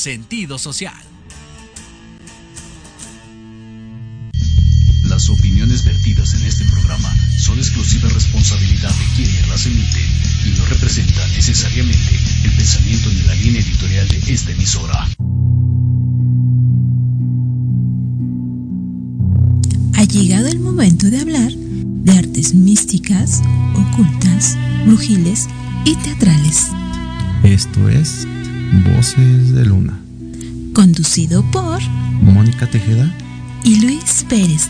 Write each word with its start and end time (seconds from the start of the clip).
Sentido 0.00 0.58
social. 0.58 0.94
Las 5.04 5.28
opiniones 5.28 5.84
vertidas 5.84 6.32
en 6.32 6.46
este 6.46 6.64
programa 6.64 7.14
son 7.38 7.58
exclusiva 7.58 8.08
responsabilidad 8.08 8.94
de 8.94 9.04
quienes 9.14 9.46
las 9.46 9.66
emiten 9.66 10.06
y 10.46 10.58
no 10.58 10.64
representan 10.64 11.30
necesariamente 11.32 12.18
el 12.44 12.50
pensamiento 12.52 13.10
ni 13.10 13.20
la 13.24 13.34
línea 13.34 13.60
editorial 13.60 14.08
de 14.08 14.32
esta 14.32 14.52
emisora. 14.52 15.06
Ha 19.96 20.04
llegado 20.04 20.46
el 20.46 20.60
momento 20.60 21.10
de 21.10 21.20
hablar 21.20 21.52
de 21.52 22.12
artes 22.12 22.54
místicas, 22.54 23.42
ocultas, 23.74 24.56
brujiles 24.86 25.46
y 25.84 25.94
teatrales. 25.96 26.68
Esto 27.44 27.90
es 27.90 28.26
Voces 28.72 29.52
de 29.52 29.64
Luna. 29.64 30.00
Conducido 30.74 31.42
por 31.50 31.82
Mónica 32.22 32.68
Tejeda 32.68 33.12
y 33.64 33.80
Luis 33.80 34.24
Pérez. 34.28 34.68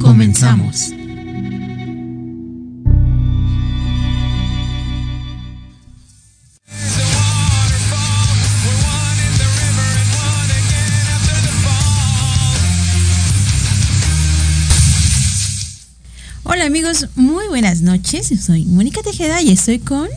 Comenzamos. 0.00 0.92
Hola 16.44 16.66
amigos, 16.66 17.08
muy 17.16 17.48
buenas 17.48 17.80
noches. 17.80 18.28
Yo 18.30 18.36
soy 18.36 18.66
Mónica 18.66 19.02
Tejeda 19.02 19.40
y 19.40 19.52
estoy 19.52 19.78
con... 19.78 20.08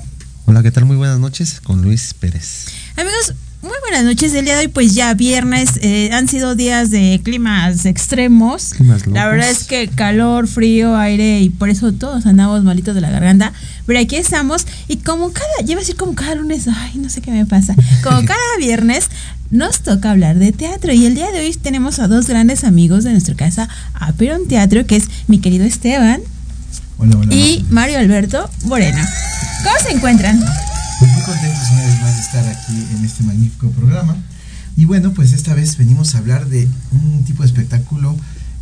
Hola, 0.50 0.64
¿qué 0.64 0.72
tal? 0.72 0.86
Muy 0.86 0.98
buenas 0.98 1.20
noches 1.20 1.62
con 1.62 1.84
Luis 1.84 2.16
Pérez. 2.16 2.66
Amigos, 2.96 3.36
muy 3.62 3.76
buenas 3.82 4.04
noches. 4.04 4.34
El 4.34 4.46
día 4.46 4.56
de 4.56 4.62
hoy, 4.62 4.68
pues 4.68 4.96
ya 4.96 5.14
viernes, 5.14 5.78
eh, 5.84 6.10
han 6.12 6.28
sido 6.28 6.56
días 6.56 6.90
de 6.90 7.22
climas 7.24 7.86
extremos. 7.86 8.74
Climas 8.74 9.06
La 9.06 9.28
verdad 9.28 9.48
es 9.48 9.66
que 9.66 9.88
calor, 9.90 10.48
frío, 10.48 10.98
aire 10.98 11.40
y 11.40 11.52
por 11.52 11.70
eso 11.70 11.94
todos 11.94 12.26
andamos 12.26 12.64
malitos 12.64 12.96
de 12.96 13.02
la 13.02 13.12
garganta. 13.12 13.54
Pero 13.86 14.00
aquí 14.00 14.16
estamos 14.16 14.66
y 14.88 14.98
como 14.98 15.32
cada, 15.32 15.46
yo 15.60 15.74
iba 15.74 15.82
a 15.82 15.82
decir 15.82 15.98
como 15.98 16.16
cada 16.16 16.34
lunes, 16.34 16.68
ay, 16.68 16.94
no 16.96 17.12
sé 17.12 17.22
qué 17.22 17.30
me 17.30 17.46
pasa. 17.46 17.76
Como 18.04 18.18
cada 18.26 18.58
viernes 18.58 19.08
nos 19.52 19.82
toca 19.82 20.10
hablar 20.10 20.40
de 20.40 20.52
teatro 20.52 20.92
y 20.92 21.06
el 21.06 21.14
día 21.14 21.32
de 21.32 21.42
hoy 21.42 21.54
tenemos 21.54 22.00
a 22.00 22.08
dos 22.08 22.26
grandes 22.28 22.64
amigos 22.64 23.04
de 23.04 23.12
nuestra 23.12 23.36
casa, 23.36 23.70
Aperon 23.94 24.48
Teatro, 24.48 24.88
que 24.88 24.96
es 24.96 25.10
mi 25.28 25.38
querido 25.42 25.66
Esteban 25.66 26.22
Hola, 27.00 27.18
hola. 27.18 27.34
y 27.34 27.66
Mario 27.70 28.00
Alberto 28.00 28.50
Morena. 28.66 29.08
¿Cómo 29.64 29.76
se 29.82 29.92
encuentran? 29.96 30.40
Pues 31.00 31.12
muy 31.12 31.22
contentos 31.24 31.70
una 31.72 31.84
vez 31.84 32.02
más 32.02 32.16
de 32.16 32.22
estar 32.22 32.48
aquí 32.48 32.74
en 32.98 33.06
este 33.06 33.24
magnífico 33.24 33.70
programa. 33.72 34.16
Y 34.76 34.86
bueno, 34.86 35.14
pues 35.14 35.34
esta 35.34 35.54
vez 35.54 35.78
venimos 35.78 36.16
a 36.16 36.20
hablar 36.20 36.48
de 36.48 36.68
un 36.92 37.24
tipo 37.26 37.44
de 37.44 37.48
espectáculo. 37.48 38.16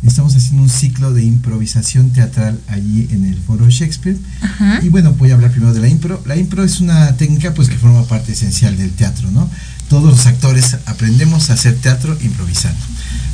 Estamos 0.06 0.36
haciendo 0.36 0.62
un 0.62 0.68
ciclo 0.70 1.12
de 1.12 1.24
improvisación 1.24 2.10
teatral 2.10 2.60
allí 2.68 3.08
en 3.10 3.24
el 3.24 3.36
Foro 3.36 3.68
Shakespeare. 3.68 4.16
Ajá. 4.40 4.78
Y 4.82 4.88
bueno, 4.88 5.12
voy 5.14 5.32
a 5.32 5.34
hablar 5.34 5.50
primero 5.50 5.74
de 5.74 5.80
la 5.80 5.88
impro. 5.88 6.22
La 6.24 6.36
impro 6.36 6.62
es 6.62 6.80
una 6.80 7.16
técnica 7.16 7.52
pues 7.54 7.68
que 7.68 7.76
forma 7.76 8.04
parte 8.04 8.32
esencial 8.32 8.76
del 8.76 8.90
teatro, 8.92 9.30
¿no? 9.32 9.50
Todos 9.88 10.04
los 10.04 10.26
actores 10.26 10.76
aprendemos 10.86 11.50
a 11.50 11.54
hacer 11.54 11.76
teatro 11.76 12.16
improvisando. 12.22 12.78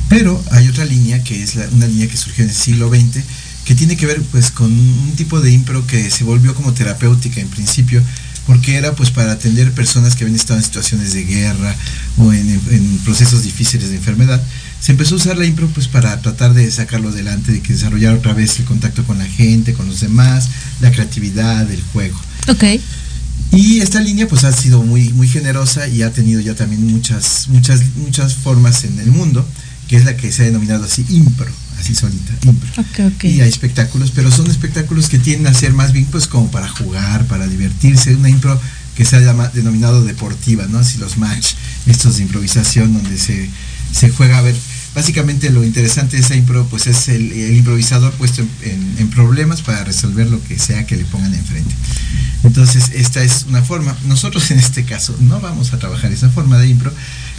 Pero 0.09 0.43
hay 0.51 0.67
otra 0.67 0.85
línea 0.85 1.23
que 1.23 1.43
es 1.43 1.55
la- 1.55 1.67
una 1.73 1.85
línea 1.87 2.07
que 2.07 2.17
surgió 2.17 2.43
en 2.43 2.49
el 2.49 2.55
siglo 2.55 2.89
XX 2.89 3.23
que 3.65 3.75
tiene 3.75 3.97
que 3.97 4.05
ver 4.05 4.21
pues 4.31 4.51
con 4.51 4.71
un 4.71 5.13
tipo 5.15 5.41
de 5.41 5.51
impro 5.51 5.85
que 5.87 6.09
se 6.09 6.23
volvió 6.23 6.53
como 6.53 6.73
terapéutica 6.73 7.41
en 7.41 7.49
principio 7.49 8.01
porque 8.45 8.75
era 8.75 8.93
pues 8.95 9.09
para 9.09 9.31
atender 9.31 9.71
personas 9.71 10.15
que 10.15 10.23
habían 10.23 10.39
estado 10.39 10.59
en 10.59 10.65
situaciones 10.65 11.13
de 11.13 11.23
guerra 11.23 11.75
o 12.17 12.31
en, 12.31 12.47
en 12.49 12.99
procesos 13.03 13.43
difíciles 13.43 13.89
de 13.89 13.95
enfermedad. 13.95 14.41
Se 14.79 14.91
empezó 14.91 15.15
a 15.15 15.17
usar 15.17 15.37
la 15.37 15.45
impro 15.45 15.67
pues 15.69 15.87
para 15.87 16.21
tratar 16.21 16.53
de 16.53 16.69
sacarlo 16.69 17.09
adelante, 17.09 17.51
de 17.51 17.61
que 17.61 17.73
desarrollar 17.73 18.13
otra 18.13 18.33
vez 18.33 18.59
el 18.59 18.65
contacto 18.65 19.03
con 19.03 19.17
la 19.17 19.25
gente, 19.25 19.73
con 19.73 19.87
los 19.87 19.99
demás, 19.99 20.49
la 20.79 20.91
creatividad, 20.91 21.69
el 21.71 21.81
juego. 21.81 22.19
Ok. 22.47 22.63
Y 23.51 23.79
esta 23.79 23.99
línea 23.99 24.27
pues 24.27 24.43
ha 24.43 24.51
sido 24.51 24.83
muy, 24.83 25.09
muy 25.09 25.27
generosa 25.27 25.87
y 25.87 26.03
ha 26.03 26.11
tenido 26.11 26.39
ya 26.41 26.55
también 26.55 26.85
muchas, 26.85 27.47
muchas, 27.47 27.81
muchas 27.95 28.35
formas 28.35 28.83
en 28.83 28.99
el 28.99 29.11
mundo, 29.11 29.47
que 29.87 29.95
es 29.95 30.05
la 30.05 30.17
que 30.17 30.31
se 30.31 30.43
ha 30.43 30.45
denominado 30.45 30.83
así 30.83 31.05
impro, 31.09 31.51
así 31.85 31.93
solita, 31.95 32.33
impro. 32.43 32.69
Y 33.29 33.41
hay 33.41 33.49
espectáculos, 33.49 34.11
pero 34.15 34.31
son 34.31 34.49
espectáculos 34.49 35.07
que 35.07 35.19
tienden 35.19 35.53
a 35.53 35.53
ser 35.57 35.73
más 35.73 35.91
bien 35.93 36.05
pues 36.05 36.27
como 36.27 36.49
para 36.49 36.67
jugar, 36.67 37.25
para 37.27 37.47
divertirse, 37.47 38.15
una 38.15 38.29
impro 38.29 38.59
que 38.95 39.05
se 39.05 39.17
ha 39.17 39.19
llama- 39.19 39.49
denominado 39.53 40.03
deportiva, 40.03 40.65
¿no? 40.67 40.79
Así 40.79 40.97
los 40.97 41.17
match, 41.17 41.53
estos 41.85 42.17
de 42.17 42.23
improvisación 42.23 42.93
donde 42.93 43.17
se, 43.17 43.49
se 43.91 44.09
juega 44.09 44.39
a 44.39 44.41
ver. 44.41 44.55
Básicamente 44.95 45.49
lo 45.49 45.63
interesante 45.65 46.15
de 46.15 46.23
esa 46.23 46.35
impro 46.35 46.65
pues 46.69 46.87
es 46.87 47.09
el, 47.09 47.29
el 47.33 47.57
improvisador 47.57 48.13
puesto 48.13 48.41
en, 48.41 48.49
en- 48.63 48.95
en 48.99 49.09
problemas 49.09 49.61
para 49.61 49.83
resolver 49.83 50.27
lo 50.29 50.41
que 50.43 50.57
sea 50.57 50.87
que 50.87 50.95
le 50.95 51.03
pongan 51.05 51.33
enfrente. 51.35 51.75
Entonces 52.43 52.91
esta 52.95 53.21
es 53.23 53.45
una 53.49 53.61
forma. 53.61 53.95
Nosotros 54.07 54.49
en 54.51 54.59
este 54.59 54.85
caso 54.85 55.15
no 55.19 55.39
vamos 55.41 55.73
a 55.73 55.77
trabajar 55.79 56.11
esa 56.11 56.29
forma 56.29 56.57
de 56.57 56.67
impro. 56.69 56.91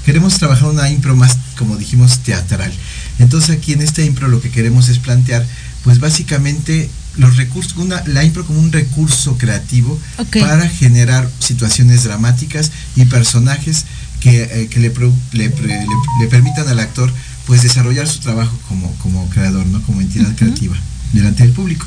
Queremos 0.07 0.39
trabajar 0.39 0.69
una 0.71 0.89
impro 0.89 1.15
más, 1.17 1.37
como 1.59 1.77
dijimos, 1.77 2.21
teatral. 2.21 2.73
Entonces 3.19 3.51
aquí 3.51 3.73
en 3.75 3.83
esta 3.83 4.03
impro 4.03 4.29
lo 4.29 4.41
que 4.41 4.51
queremos 4.51 4.89
es 4.89 4.99
plantear, 4.99 5.45
pues 5.85 5.99
básicamente 6.01 6.89
los 7.17 7.37
recursos, 7.37 7.77
una, 7.77 8.03
la 8.07 8.25
impro 8.25 8.47
como 8.47 8.61
un 8.61 8.73
recurso 8.73 9.37
creativo 9.37 9.99
para 10.41 10.69
generar 10.69 11.29
situaciones 11.41 12.05
dramáticas 12.05 12.71
y 12.95 13.05
personajes 13.07 13.85
que, 14.21 14.43
eh, 14.45 14.69
que 14.69 14.81
le, 14.81 14.91
pro- 14.91 15.13
le, 15.33 15.51
pre- 15.51 15.67
le- 15.67 15.87
le 16.21 16.27
permitan 16.29 16.69
al 16.69 16.79
actor 16.81 17.13
pues 17.47 17.63
desarrollar 17.63 18.07
su 18.09 18.21
trabajo 18.21 18.59
como, 18.69 18.93
como 18.99 19.29
creador, 19.31 19.67
¿no? 19.67 19.83
Como 19.83 20.01
entidad 20.01 20.35
creativa 20.37 20.77
delante 21.13 21.43
del 21.45 21.53
público. 21.53 21.87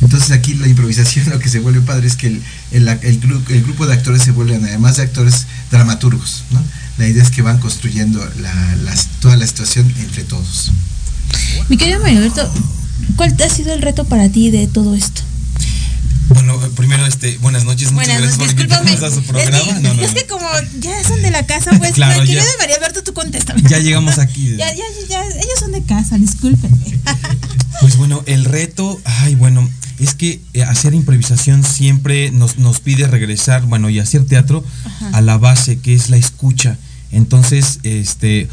Entonces 0.00 0.30
aquí 0.30 0.54
la 0.54 0.68
improvisación 0.68 1.28
lo 1.30 1.38
que 1.38 1.48
se 1.48 1.58
vuelve 1.60 1.80
padre 1.80 2.06
es 2.06 2.16
que 2.16 2.28
el, 2.28 2.42
el, 2.72 2.88
el 2.88 3.62
grupo 3.62 3.86
de 3.86 3.94
actores 3.94 4.22
se 4.22 4.30
vuelven, 4.32 4.64
además 4.64 4.96
de 4.96 5.02
actores, 5.02 5.46
dramaturgos. 5.70 6.44
¿no? 6.50 6.62
La 6.98 7.06
idea 7.06 7.22
es 7.22 7.30
que 7.30 7.42
van 7.42 7.58
construyendo 7.58 8.18
la- 8.40 8.76
las- 8.84 9.06
toda 9.20 9.36
la 9.36 9.46
situación 9.46 9.92
entre 9.98 10.24
todos. 10.24 10.72
Mi 11.68 11.76
querido 11.76 12.00
Mario 12.00 12.18
Alberto, 12.18 12.50
¿cuál 13.16 13.34
ha 13.44 13.48
sido 13.48 13.72
el 13.72 13.82
reto 13.82 14.04
para 14.04 14.28
ti 14.28 14.50
de 14.50 14.66
todo 14.66 14.94
esto? 14.94 15.22
Bueno, 16.30 16.58
primero, 16.76 17.06
este, 17.06 17.38
buenas 17.38 17.64
noches, 17.64 17.90
muchas 17.92 18.08
Buenas 18.08 18.36
gracias 18.36 18.36
por 18.38 18.46
noches, 18.48 18.56
discúlpame. 18.56 18.90
invitarnos 18.90 19.12
a 19.12 19.14
su 19.14 19.20
Es 19.20 19.26
programa. 19.26 19.64
que, 19.64 19.80
No, 19.80 19.94
no, 19.94 20.02
es 20.02 20.08
no. 20.08 20.14
que 20.14 20.26
como 20.26 20.46
ya 20.80 21.04
son 21.04 21.22
de 21.22 21.30
la 21.30 21.46
casa, 21.46 21.70
pues 21.78 21.92
Claro, 21.92 22.20
mi 22.20 22.26
querido. 22.26 22.44
Mario 22.58 22.76
Alberto, 22.76 23.02
tú 23.02 23.14
contéstame. 23.14 23.62
Ya 23.68 23.78
llegamos 23.78 24.18
aquí. 24.18 24.48
Ya, 24.58 24.70
ya, 24.74 24.84
ya, 25.08 25.22
ellos 25.24 25.58
son 25.58 25.72
de 25.72 25.82
casa, 25.84 26.18
discúlpenme. 26.18 26.98
Pues 27.80 27.96
bueno, 27.96 28.24
el 28.26 28.44
reto, 28.44 29.00
ay, 29.04 29.36
bueno, 29.36 29.70
es 30.00 30.14
que 30.14 30.40
eh, 30.52 30.64
hacer 30.64 30.94
improvisación 30.94 31.62
siempre 31.62 32.32
nos, 32.32 32.58
nos 32.58 32.80
pide 32.80 33.06
regresar, 33.06 33.62
bueno, 33.66 33.88
y 33.88 34.00
hacer 34.00 34.24
teatro 34.26 34.64
Ajá. 34.84 35.10
a 35.12 35.20
la 35.20 35.38
base, 35.38 35.78
que 35.78 35.94
es 35.94 36.10
la 36.10 36.16
escucha. 36.16 36.76
Entonces, 37.12 37.80
este, 37.82 38.48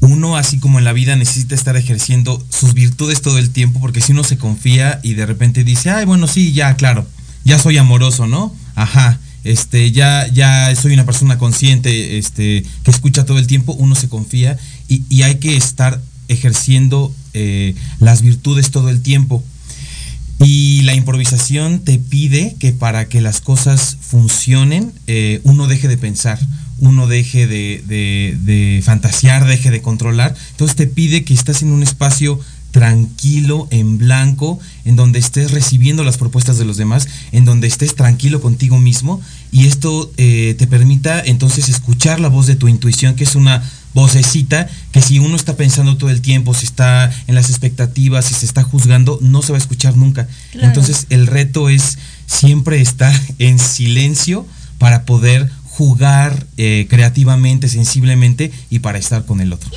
uno, 0.00 0.36
así 0.36 0.58
como 0.58 0.78
en 0.78 0.84
la 0.84 0.92
vida, 0.92 1.16
necesita 1.16 1.54
estar 1.54 1.76
ejerciendo 1.76 2.44
sus 2.50 2.74
virtudes 2.74 3.22
todo 3.22 3.38
el 3.38 3.50
tiempo, 3.50 3.80
porque 3.80 4.00
si 4.00 4.12
uno 4.12 4.24
se 4.24 4.38
confía 4.38 5.00
y 5.02 5.14
de 5.14 5.26
repente 5.26 5.64
dice, 5.64 5.90
ay, 5.90 6.04
bueno, 6.04 6.26
sí, 6.26 6.52
ya, 6.52 6.74
claro, 6.76 7.06
ya 7.44 7.58
soy 7.58 7.78
amoroso, 7.78 8.26
¿no? 8.26 8.54
Ajá. 8.74 9.18
Este, 9.44 9.92
ya, 9.92 10.26
ya 10.26 10.74
soy 10.74 10.92
una 10.94 11.06
persona 11.06 11.38
consciente, 11.38 12.18
este, 12.18 12.64
que 12.82 12.90
escucha 12.90 13.24
todo 13.24 13.38
el 13.38 13.46
tiempo, 13.46 13.74
uno 13.74 13.94
se 13.94 14.08
confía 14.08 14.58
y, 14.88 15.22
hay 15.22 15.36
que 15.36 15.56
estar 15.56 16.02
ejerciendo 16.26 17.14
eh, 17.32 17.76
las 18.00 18.22
virtudes 18.22 18.72
todo 18.72 18.90
el 18.90 19.02
tiempo. 19.02 19.44
Y 20.40 20.82
la 20.82 20.94
improvisación 20.94 21.78
te 21.78 21.98
pide 21.98 22.56
que 22.58 22.72
para 22.72 23.08
que 23.08 23.20
las 23.20 23.40
cosas 23.40 23.96
funcionen, 24.00 24.92
eh, 25.06 25.40
uno 25.44 25.68
deje 25.68 25.86
de 25.88 25.96
pensar, 25.96 26.38
uno 26.78 27.06
deje 27.06 27.46
de, 27.46 27.82
de- 27.86 28.36
de 28.42 28.82
fantasear, 28.84 29.46
deje 29.46 29.70
de 29.70 29.80
controlar. 29.82 30.34
Entonces 30.52 30.76
te 30.76 30.86
pide 30.86 31.24
que 31.24 31.34
estás 31.34 31.62
en 31.62 31.72
un 31.72 31.82
espacio 31.82 32.38
tranquilo, 32.70 33.68
en 33.70 33.96
blanco, 33.96 34.58
en 34.84 34.96
donde 34.96 35.18
estés 35.18 35.50
recibiendo 35.50 36.04
las 36.04 36.18
propuestas 36.18 36.58
de 36.58 36.66
los 36.66 36.76
demás, 36.76 37.08
en 37.32 37.46
donde 37.46 37.66
estés 37.66 37.94
tranquilo 37.94 38.42
contigo 38.42 38.78
mismo 38.78 39.20
y 39.50 39.66
esto 39.66 40.12
eh, 40.18 40.54
te 40.58 40.66
permita 40.66 41.18
entonces 41.24 41.70
escuchar 41.70 42.20
la 42.20 42.28
voz 42.28 42.46
de 42.46 42.54
tu 42.54 42.68
intuición, 42.68 43.14
que 43.14 43.24
es 43.24 43.34
una 43.34 43.62
vocecita 43.94 44.68
que 44.92 45.00
si 45.00 45.18
uno 45.18 45.36
está 45.36 45.56
pensando 45.56 45.96
todo 45.96 46.10
el 46.10 46.20
tiempo, 46.20 46.52
si 46.52 46.66
está 46.66 47.10
en 47.26 47.34
las 47.34 47.48
expectativas, 47.48 48.26
si 48.26 48.34
se 48.34 48.44
está 48.44 48.62
juzgando, 48.62 49.18
no 49.22 49.40
se 49.40 49.52
va 49.52 49.58
a 49.58 49.60
escuchar 49.60 49.96
nunca. 49.96 50.28
Claro. 50.52 50.66
Entonces 50.68 51.06
el 51.08 51.26
reto 51.26 51.70
es 51.70 51.96
siempre 52.26 52.82
estar 52.82 53.18
en 53.38 53.58
silencio 53.58 54.46
para 54.78 55.04
poder 55.06 55.50
jugar 55.76 56.46
eh, 56.56 56.86
creativamente, 56.88 57.68
sensiblemente 57.68 58.50
y 58.70 58.78
para 58.78 58.98
estar 58.98 59.26
con 59.26 59.42
el 59.42 59.52
otro. 59.52 59.70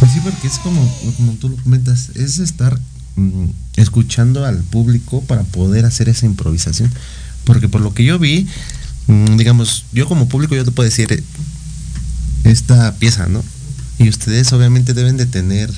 Pues 0.00 0.10
sí, 0.10 0.20
porque 0.22 0.48
es 0.48 0.58
como, 0.58 0.80
como 1.16 1.32
tú 1.34 1.48
lo 1.48 1.56
comentas, 1.56 2.10
es 2.16 2.40
estar 2.40 2.78
mm, 3.14 3.46
escuchando 3.76 4.44
al 4.44 4.58
público 4.64 5.22
para 5.22 5.44
poder 5.44 5.84
hacer 5.84 6.08
esa 6.08 6.26
improvisación. 6.26 6.92
Porque 7.44 7.68
por 7.68 7.82
lo 7.82 7.94
que 7.94 8.04
yo 8.04 8.18
vi, 8.18 8.48
mm, 9.06 9.36
digamos, 9.36 9.84
yo 9.92 10.08
como 10.08 10.28
público 10.28 10.56
yo 10.56 10.64
te 10.64 10.72
puedo 10.72 10.88
decir 10.88 11.12
eh, 11.12 11.22
esta 12.42 12.92
pieza, 12.96 13.28
¿no? 13.28 13.44
Y 13.98 14.08
ustedes 14.08 14.52
obviamente 14.52 14.92
deben 14.92 15.16
de 15.16 15.26
tener 15.26 15.72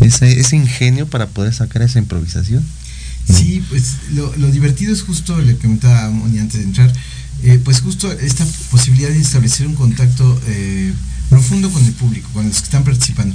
ese, 0.00 0.38
ese 0.38 0.56
ingenio 0.56 1.06
para 1.06 1.28
poder 1.28 1.54
sacar 1.54 1.80
esa 1.80 1.98
improvisación. 1.98 2.62
Sí, 3.26 3.64
pues 3.70 3.96
lo, 4.12 4.36
lo 4.36 4.50
divertido 4.50 4.92
es 4.92 5.00
justo 5.00 5.34
lo 5.38 5.46
que 5.46 5.56
comentaba 5.56 6.10
Moni 6.10 6.38
antes 6.38 6.60
de 6.60 6.66
entrar, 6.66 6.92
eh, 7.44 7.60
pues 7.64 7.80
justo 7.80 8.10
esta 8.12 8.44
posibilidad 8.70 9.10
de 9.10 9.20
establecer 9.20 9.66
un 9.66 9.74
contacto 9.74 10.40
eh, 10.46 10.92
profundo 11.30 11.70
con 11.70 11.84
el 11.84 11.92
público, 11.92 12.28
con 12.32 12.46
los 12.48 12.58
que 12.58 12.64
están 12.64 12.84
participando. 12.84 13.34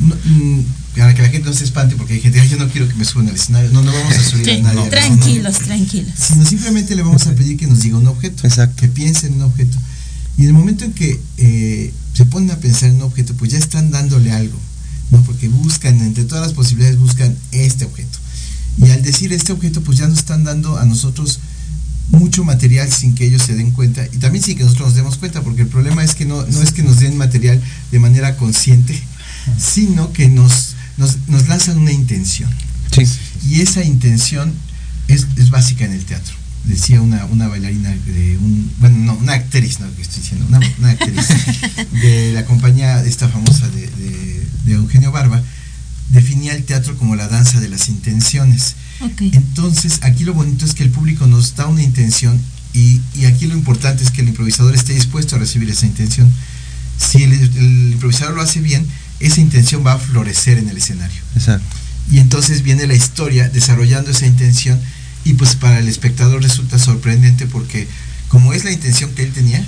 No, 0.00 0.14
mm, 0.24 0.60
para 0.96 1.14
que 1.14 1.22
la 1.22 1.28
gente 1.28 1.48
no 1.48 1.54
se 1.54 1.64
espante, 1.64 1.96
porque 1.96 2.14
hay 2.14 2.20
gente, 2.20 2.40
"Ay, 2.40 2.48
yo 2.48 2.56
no 2.56 2.68
quiero 2.68 2.86
que 2.88 2.94
me 2.94 3.04
suban 3.04 3.28
al 3.28 3.34
escenario. 3.34 3.70
No, 3.70 3.82
no 3.82 3.92
vamos 3.92 4.14
a 4.14 4.22
subir 4.22 4.44
Sí, 4.44 4.50
a 4.52 4.62
nadie. 4.62 4.80
al 4.82 4.90
tranquilos, 4.90 5.58
tranquilos. 5.58 6.12
sino 6.16 6.44
simplemente 6.46 6.94
le 6.94 7.02
vamos 7.02 7.26
a 7.26 7.34
pedir 7.34 7.56
que 7.56 7.66
nos 7.66 7.80
diga 7.80 7.96
un 7.98 8.06
objeto, 8.06 8.46
Exacto. 8.46 8.76
que 8.80 8.88
piense 8.88 9.26
en 9.26 9.34
un 9.34 9.42
objeto. 9.42 9.76
Y 10.36 10.42
en 10.42 10.48
el 10.48 10.54
momento 10.54 10.84
en 10.84 10.92
que 10.92 11.20
eh, 11.38 11.92
se 12.14 12.24
ponen 12.24 12.50
a 12.52 12.56
pensar 12.56 12.88
en 12.90 12.96
un 12.96 13.02
objeto, 13.02 13.34
pues 13.34 13.50
ya 13.50 13.58
están 13.58 13.90
dándole 13.90 14.32
algo, 14.32 14.58
¿no? 15.10 15.20
Porque 15.22 15.48
buscan, 15.48 16.00
entre 16.00 16.24
todas 16.24 16.44
las 16.46 16.54
posibilidades, 16.54 16.98
buscan 16.98 17.36
este 17.52 17.84
objeto. 17.84 18.18
Y 18.78 18.90
al 18.90 19.02
decir 19.02 19.32
este 19.32 19.52
objeto, 19.52 19.82
pues 19.82 19.98
ya 19.98 20.06
nos 20.06 20.18
están 20.18 20.44
dando 20.44 20.78
a 20.78 20.84
nosotros 20.86 21.40
mucho 22.10 22.44
material 22.44 22.90
sin 22.92 23.14
que 23.14 23.24
ellos 23.26 23.42
se 23.42 23.54
den 23.54 23.70
cuenta 23.70 24.04
y 24.12 24.16
también 24.18 24.44
sin 24.44 24.56
que 24.56 24.64
nosotros 24.64 24.88
nos 24.88 24.96
demos 24.96 25.16
cuenta, 25.18 25.42
porque 25.42 25.62
el 25.62 25.68
problema 25.68 26.02
es 26.04 26.14
que 26.14 26.24
no, 26.24 26.44
no 26.46 26.62
es 26.62 26.72
que 26.72 26.82
nos 26.82 26.98
den 27.00 27.16
material 27.16 27.60
de 27.92 27.98
manera 27.98 28.36
consciente, 28.36 29.00
sino 29.58 30.12
que 30.12 30.28
nos, 30.28 30.74
nos, 30.96 31.16
nos 31.28 31.48
lanzan 31.48 31.78
una 31.78 31.92
intención. 31.92 32.50
Sí. 32.92 33.02
Y 33.48 33.60
esa 33.60 33.84
intención 33.84 34.52
es, 35.08 35.26
es 35.36 35.50
básica 35.50 35.84
en 35.84 35.92
el 35.92 36.04
teatro. 36.04 36.34
Decía 36.64 37.00
una, 37.00 37.24
una 37.26 37.48
bailarina 37.48 37.90
de 37.90 38.36
un, 38.36 38.70
bueno, 38.80 38.98
no, 38.98 39.14
una 39.14 39.32
actriz, 39.34 39.80
no 39.80 39.86
que 39.96 40.02
estoy 40.02 40.20
diciendo, 40.20 40.46
una, 40.48 40.60
una 40.78 40.90
actriz 40.90 41.26
de 42.02 42.32
la 42.34 42.44
compañía 42.44 43.02
esta 43.04 43.28
famosa 43.28 43.68
de, 43.68 43.82
de- 43.86 44.46
de 44.66 44.72
Eugenio 44.72 45.10
Barba, 45.10 45.42
definía 46.10 46.54
el 46.54 46.64
teatro 46.64 46.96
como 46.98 47.16
la 47.16 47.28
danza 47.28 47.60
de 47.60 47.68
las 47.70 47.88
intenciones. 47.88 48.74
Entonces, 49.00 50.00
aquí 50.02 50.24
lo 50.24 50.34
bonito 50.34 50.64
es 50.64 50.74
que 50.74 50.82
el 50.82 50.90
público 50.90 51.26
nos 51.26 51.56
da 51.56 51.66
una 51.66 51.82
intención 51.82 52.38
y, 52.72 53.00
y 53.14 53.24
aquí 53.24 53.46
lo 53.46 53.54
importante 53.54 54.04
es 54.04 54.10
que 54.10 54.20
el 54.20 54.28
improvisador 54.28 54.74
esté 54.74 54.94
dispuesto 54.94 55.36
a 55.36 55.38
recibir 55.38 55.70
esa 55.70 55.86
intención. 55.86 56.30
Si 56.98 57.22
el, 57.22 57.32
el 57.32 57.92
improvisador 57.92 58.34
lo 58.34 58.42
hace 58.42 58.60
bien, 58.60 58.86
esa 59.18 59.40
intención 59.40 59.84
va 59.84 59.94
a 59.94 59.98
florecer 59.98 60.58
en 60.58 60.68
el 60.68 60.76
escenario. 60.76 61.20
Exacto. 61.34 61.76
Y 62.10 62.18
entonces 62.18 62.62
viene 62.62 62.86
la 62.86 62.94
historia 62.94 63.48
desarrollando 63.48 64.10
esa 64.10 64.26
intención 64.26 64.78
y 65.24 65.34
pues 65.34 65.54
para 65.54 65.78
el 65.78 65.88
espectador 65.88 66.42
resulta 66.42 66.78
sorprendente 66.78 67.46
porque 67.46 67.86
como 68.28 68.52
es 68.52 68.64
la 68.64 68.72
intención 68.72 69.10
que 69.14 69.22
él 69.22 69.32
tenía, 69.32 69.64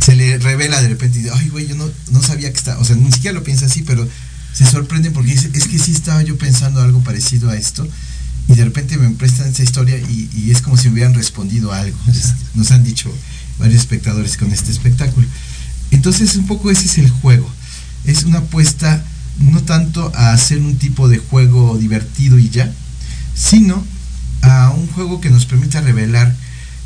se 0.00 0.16
le 0.16 0.38
revela 0.38 0.80
de 0.80 0.88
repente 0.88 1.18
y 1.18 1.22
dice, 1.22 1.34
ay 1.36 1.48
güey, 1.48 1.66
yo 1.66 1.74
no, 1.74 1.88
no 2.10 2.22
sabía 2.22 2.50
que 2.50 2.58
está, 2.58 2.78
o 2.78 2.84
sea, 2.84 2.96
ni 2.96 3.10
siquiera 3.12 3.34
lo 3.34 3.44
piensa 3.44 3.66
así, 3.66 3.82
pero 3.82 4.08
se 4.52 4.66
sorprende 4.66 5.10
porque 5.10 5.32
dice, 5.32 5.50
es 5.54 5.66
que 5.66 5.78
sí 5.78 5.92
estaba 5.92 6.22
yo 6.22 6.36
pensando 6.36 6.80
algo 6.80 7.00
parecido 7.00 7.50
a 7.50 7.56
esto 7.56 7.86
y 8.48 8.54
de 8.54 8.64
repente 8.64 8.96
me 8.98 9.10
prestan 9.10 9.48
esa 9.48 9.62
historia 9.62 9.96
y, 9.98 10.28
y 10.34 10.50
es 10.50 10.62
como 10.62 10.76
si 10.76 10.88
me 10.88 10.94
hubieran 10.94 11.14
respondido 11.14 11.72
a 11.72 11.80
algo. 11.80 11.98
Nos 12.54 12.70
han 12.70 12.84
dicho 12.84 13.12
varios 13.58 13.80
espectadores 13.80 14.36
con 14.36 14.52
este 14.52 14.70
espectáculo. 14.70 15.26
Entonces 15.90 16.36
un 16.36 16.46
poco 16.46 16.70
ese 16.70 16.86
es 16.86 16.98
el 16.98 17.10
juego. 17.10 17.48
Es 18.04 18.24
una 18.24 18.38
apuesta 18.38 19.04
no 19.38 19.62
tanto 19.62 20.12
a 20.14 20.32
hacer 20.32 20.58
un 20.58 20.76
tipo 20.76 21.08
de 21.08 21.18
juego 21.18 21.78
divertido 21.78 22.38
y 22.38 22.50
ya, 22.50 22.72
sino 23.34 23.84
a 24.42 24.70
un 24.70 24.86
juego 24.88 25.20
que 25.20 25.30
nos 25.30 25.46
permita 25.46 25.80
revelar 25.80 26.34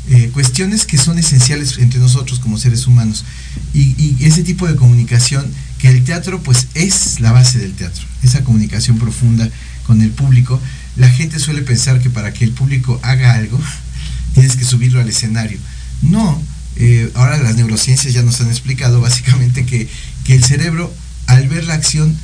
eh, 0.09 0.29
cuestiones 0.33 0.85
que 0.85 0.97
son 0.97 1.19
esenciales 1.19 1.77
entre 1.79 1.99
nosotros 1.99 2.39
como 2.39 2.57
seres 2.57 2.87
humanos. 2.87 3.25
Y, 3.73 3.95
y 3.97 4.17
ese 4.21 4.43
tipo 4.43 4.67
de 4.67 4.75
comunicación, 4.75 5.45
que 5.79 5.89
el 5.89 6.03
teatro 6.03 6.41
pues 6.41 6.67
es 6.75 7.19
la 7.19 7.31
base 7.31 7.59
del 7.59 7.73
teatro, 7.73 8.05
esa 8.23 8.43
comunicación 8.43 8.97
profunda 8.99 9.49
con 9.85 10.01
el 10.01 10.11
público. 10.11 10.61
La 10.97 11.09
gente 11.09 11.39
suele 11.39 11.61
pensar 11.61 12.01
que 12.01 12.09
para 12.09 12.33
que 12.33 12.43
el 12.43 12.51
público 12.51 12.99
haga 13.03 13.33
algo, 13.33 13.59
tienes 14.33 14.55
que 14.55 14.65
subirlo 14.65 14.99
al 14.99 15.09
escenario. 15.09 15.59
No, 16.01 16.41
eh, 16.75 17.11
ahora 17.15 17.37
las 17.37 17.55
neurociencias 17.55 18.13
ya 18.13 18.21
nos 18.21 18.39
han 18.41 18.49
explicado 18.49 19.01
básicamente 19.01 19.65
que, 19.65 19.87
que 20.23 20.35
el 20.35 20.43
cerebro 20.43 20.93
al 21.27 21.47
ver 21.47 21.65
la 21.65 21.73
acción 21.73 22.15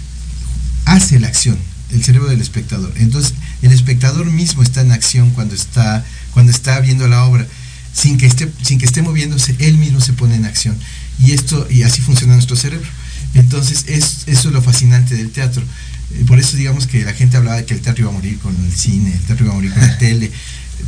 hace 0.86 1.20
la 1.20 1.28
acción, 1.28 1.58
el 1.92 2.04
cerebro 2.04 2.30
del 2.30 2.42
espectador. 2.42 2.92
Entonces, 2.98 3.34
el 3.62 3.72
espectador 3.72 4.26
mismo 4.26 4.64
está 4.64 4.82
en 4.82 4.92
acción 4.92 5.30
cuando 5.32 5.56
está, 5.56 6.04
cuando 6.32 6.52
está 6.52 6.80
viendo 6.80 7.08
la 7.08 7.26
obra. 7.26 7.46
Sin 7.94 8.18
que, 8.18 8.26
esté, 8.26 8.52
sin 8.64 8.80
que 8.80 8.86
esté 8.86 9.04
moviéndose, 9.04 9.56
él 9.60 9.78
mismo 9.78 10.02
se 10.02 10.14
pone 10.14 10.36
en 10.36 10.46
acción. 10.46 10.76
Y 11.20 11.32
esto, 11.32 11.68
y 11.70 11.84
así 11.84 12.02
funciona 12.02 12.34
nuestro 12.34 12.56
cerebro. 12.56 12.88
Entonces, 13.36 13.86
es, 13.88 14.24
eso 14.26 14.48
es 14.48 14.54
lo 14.54 14.64
fascinante 14.64 15.16
del 15.16 15.30
teatro. 15.30 15.64
Eh, 16.12 16.24
por 16.28 16.40
eso 16.40 16.58
digamos 16.58 16.88
que 16.88 17.04
la 17.04 17.14
gente 17.14 17.38
hablaba 17.38 17.58
de 17.58 17.66
que 17.66 17.74
el 17.74 17.82
teatro 17.82 18.04
iba 18.04 18.12
a 18.12 18.16
morir 18.16 18.40
con 18.40 18.56
el 18.56 18.74
cine, 18.74 19.14
el 19.14 19.22
teatro 19.22 19.46
iba 19.46 19.54
a 19.54 19.58
morir 19.58 19.74
con 19.74 19.82
la 19.82 19.98
tele, 20.00 20.32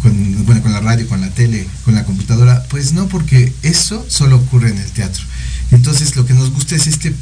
con, 0.01 0.45
bueno, 0.45 0.62
con 0.62 0.74
la 0.74 0.81
radio, 0.81 1.07
con 1.07 1.22
la 1.22 1.29
tele, 1.29 1.67
con 1.84 1.95
la 1.95 2.03
computadora. 2.05 2.63
Pues 2.69 2.93
no, 2.93 3.07
porque 3.07 3.53
eso 3.63 4.05
solo 4.10 4.38
ocurre 4.38 4.69
en 4.69 4.77
el 4.77 4.91
teatro. 4.91 5.24
Entonces, 5.72 6.15
lo 6.15 6.25
que 6.25 6.34
nos 6.34 6.51
gusta 6.51 6.75
es 6.75 6.88
este, 6.88 7.13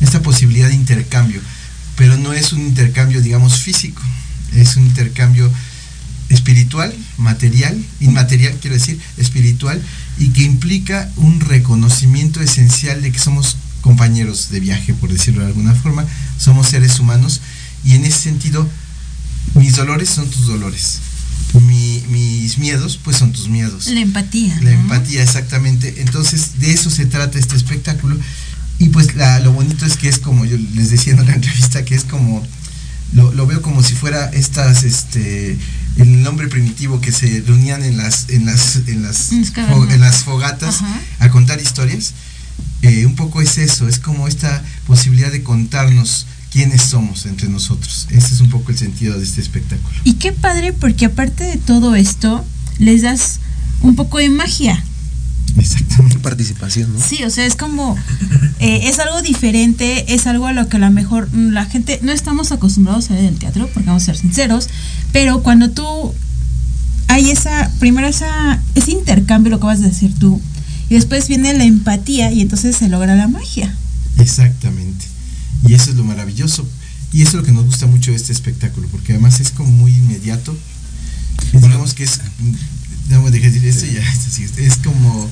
esta 0.00 0.20
posibilidad 0.22 0.68
de 0.68 0.74
intercambio 0.74 1.40
pero 1.98 2.16
no 2.16 2.32
es 2.32 2.52
un 2.52 2.60
intercambio, 2.60 3.20
digamos, 3.20 3.60
físico, 3.60 4.00
es 4.54 4.76
un 4.76 4.86
intercambio 4.86 5.50
espiritual, 6.28 6.94
material, 7.16 7.76
inmaterial, 7.98 8.56
quiero 8.60 8.76
decir, 8.76 9.00
espiritual, 9.16 9.82
y 10.16 10.28
que 10.28 10.44
implica 10.44 11.10
un 11.16 11.40
reconocimiento 11.40 12.40
esencial 12.40 13.02
de 13.02 13.10
que 13.10 13.18
somos 13.18 13.56
compañeros 13.80 14.50
de 14.50 14.60
viaje, 14.60 14.94
por 14.94 15.12
decirlo 15.12 15.40
de 15.40 15.48
alguna 15.48 15.74
forma, 15.74 16.06
somos 16.38 16.68
seres 16.68 16.98
humanos, 17.00 17.40
y 17.84 17.94
en 17.94 18.04
ese 18.04 18.18
sentido, 18.18 18.66
mis 19.54 19.76
dolores 19.76 20.08
son 20.08 20.28
tus 20.30 20.46
dolores, 20.46 20.98
Mi- 21.66 22.02
mis 22.10 22.58
miedos, 22.58 22.98
pues 23.02 23.16
son 23.16 23.32
tus 23.32 23.48
miedos. 23.48 23.86
La 23.88 24.00
empatía. 24.00 24.54
La 24.62 24.70
¿no? 24.72 24.80
empatía, 24.80 25.22
exactamente. 25.22 26.02
Entonces, 26.02 26.58
de 26.60 26.72
eso 26.72 26.90
se 26.90 27.06
trata 27.06 27.38
este 27.38 27.56
espectáculo. 27.56 28.16
Y 28.78 28.90
pues 28.90 29.14
la- 29.14 29.40
lo 29.40 29.52
bonito 29.52 29.84
es 29.86 29.96
que 29.96 30.08
es 30.08 30.18
como 30.18 30.44
yo 30.44 30.56
les 30.74 30.90
decía 30.90 31.14
en 31.14 31.20
otra 31.20 31.34
entrevista, 31.40 31.84
que 31.84 31.94
es 31.94 32.04
como, 32.04 32.46
lo, 33.14 33.32
lo 33.32 33.46
veo 33.46 33.62
como 33.62 33.82
si 33.82 33.94
fuera 33.94 34.26
estas, 34.30 34.84
este, 34.84 35.56
el 35.96 36.26
hombre 36.26 36.48
primitivo 36.48 37.00
que 37.00 37.10
se 37.12 37.42
reunían 37.46 37.82
en 37.82 37.96
las, 37.96 38.28
en 38.28 38.44
las, 38.44 38.76
en 38.86 39.02
las, 39.02 39.32
En 39.32 40.00
las 40.00 40.16
fogatas 40.24 40.76
Ajá. 40.82 41.00
a 41.20 41.30
contar 41.30 41.60
historias. 41.60 42.12
Eh, 42.82 43.06
un 43.06 43.16
poco 43.16 43.40
es 43.40 43.58
eso, 43.58 43.88
es 43.88 43.98
como 43.98 44.28
esta 44.28 44.62
posibilidad 44.86 45.32
de 45.32 45.42
contarnos 45.42 46.26
quiénes 46.50 46.82
somos 46.82 47.26
entre 47.26 47.48
nosotros. 47.48 48.06
Ese 48.10 48.34
es 48.34 48.40
un 48.40 48.50
poco 48.50 48.70
el 48.70 48.78
sentido 48.78 49.18
de 49.18 49.24
este 49.24 49.40
espectáculo. 49.40 49.94
Y 50.04 50.14
qué 50.14 50.32
padre 50.32 50.72
porque 50.72 51.06
aparte 51.06 51.44
de 51.44 51.56
todo 51.56 51.94
esto, 51.94 52.44
les 52.78 53.02
das 53.02 53.40
un 53.82 53.96
poco 53.96 54.18
de 54.18 54.28
magia. 54.28 54.82
Exactamente. 55.56 56.18
Participación, 56.18 56.92
¿no? 56.92 57.00
Sí, 57.00 57.24
o 57.24 57.30
sea, 57.30 57.46
es 57.46 57.56
como, 57.56 57.96
eh, 58.60 58.80
es 58.84 58.98
algo 58.98 59.22
diferente, 59.22 60.14
es 60.14 60.26
algo 60.26 60.46
a 60.46 60.52
lo 60.52 60.68
que 60.68 60.76
a 60.76 60.80
lo 60.80 60.90
mejor 60.90 61.28
mm, 61.32 61.50
la 61.50 61.64
gente 61.64 61.98
no 62.02 62.12
estamos 62.12 62.52
acostumbrados 62.52 63.10
a 63.10 63.14
ver 63.14 63.24
en 63.24 63.28
el 63.30 63.38
teatro, 63.38 63.68
porque 63.72 63.86
vamos 63.86 64.02
a 64.04 64.06
ser 64.06 64.16
sinceros, 64.16 64.68
pero 65.12 65.42
cuando 65.42 65.70
tú 65.70 66.14
hay 67.08 67.30
esa, 67.30 67.70
primero 67.78 68.06
esa, 68.06 68.60
ese 68.74 68.92
intercambio, 68.92 69.50
lo 69.50 69.58
que 69.58 69.66
vas 69.66 69.80
a 69.80 69.84
decir 69.84 70.12
tú, 70.18 70.40
y 70.90 70.94
después 70.94 71.28
viene 71.28 71.54
la 71.54 71.64
empatía 71.64 72.32
y 72.32 72.40
entonces 72.40 72.76
se 72.76 72.88
logra 72.88 73.14
la 73.14 73.28
magia. 73.28 73.74
Exactamente. 74.18 75.04
Y 75.66 75.74
eso 75.74 75.90
es 75.90 75.96
lo 75.96 76.04
maravilloso. 76.04 76.68
Y 77.12 77.22
eso 77.22 77.30
es 77.30 77.34
lo 77.36 77.42
que 77.42 77.52
nos 77.52 77.64
gusta 77.64 77.86
mucho 77.86 78.10
de 78.10 78.16
este 78.16 78.32
espectáculo, 78.32 78.88
porque 78.88 79.12
además 79.12 79.40
es 79.40 79.50
como 79.50 79.70
muy 79.70 79.92
inmediato. 79.94 80.56
Digamos 81.52 81.94
que 81.94 82.04
es. 82.04 82.20
No, 83.08 83.30
de 83.30 83.40
decir 83.40 83.64
esto 83.66 83.86
ya. 83.86 84.02
Es 84.62 84.76
como. 84.78 85.28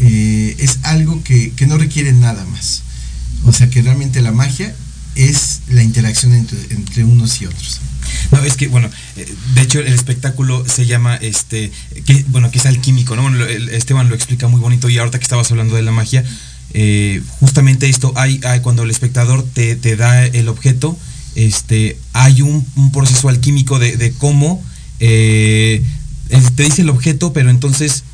eh, 0.00 0.56
es 0.58 0.78
algo 0.82 1.22
que, 1.22 1.52
que 1.52 1.66
no 1.66 1.76
requiere 1.76 2.12
nada 2.12 2.44
más. 2.46 2.82
O 3.44 3.52
sea 3.52 3.68
que 3.68 3.82
realmente 3.82 4.22
la 4.22 4.32
magia 4.32 4.74
es 5.14 5.60
la 5.68 5.82
interacción 5.82 6.32
entre, 6.32 6.58
entre 6.70 7.04
unos 7.04 7.40
y 7.42 7.46
otros. 7.46 7.80
No, 8.30 8.42
es 8.44 8.56
que, 8.56 8.68
bueno, 8.68 8.88
eh, 9.16 9.34
de 9.54 9.62
hecho 9.62 9.80
el 9.80 9.92
espectáculo 9.92 10.64
se 10.66 10.86
llama, 10.86 11.16
este, 11.16 11.70
que, 12.06 12.24
bueno, 12.28 12.50
que 12.50 12.58
es 12.58 12.66
alquímico, 12.66 13.16
¿no? 13.16 13.44
Esteban 13.46 14.08
lo 14.08 14.14
explica 14.14 14.48
muy 14.48 14.60
bonito 14.60 14.88
y 14.88 14.98
ahorita 14.98 15.18
que 15.18 15.24
estabas 15.24 15.50
hablando 15.50 15.76
de 15.76 15.82
la 15.82 15.92
magia, 15.92 16.24
eh, 16.72 17.22
justamente 17.40 17.88
esto, 17.88 18.12
hay, 18.16 18.40
hay 18.44 18.60
cuando 18.60 18.84
el 18.84 18.90
espectador 18.90 19.44
te, 19.44 19.76
te 19.76 19.96
da 19.96 20.24
el 20.24 20.48
objeto, 20.48 20.96
este, 21.34 21.96
hay 22.12 22.42
un, 22.42 22.66
un 22.76 22.92
proceso 22.92 23.28
alquímico 23.28 23.78
de, 23.78 24.12
cómo 24.18 24.62
eh, 25.00 25.82
te 26.54 26.62
dice 26.64 26.82
el 26.82 26.90
objeto, 26.90 27.32
pero 27.32 27.50
entonces 27.50 28.04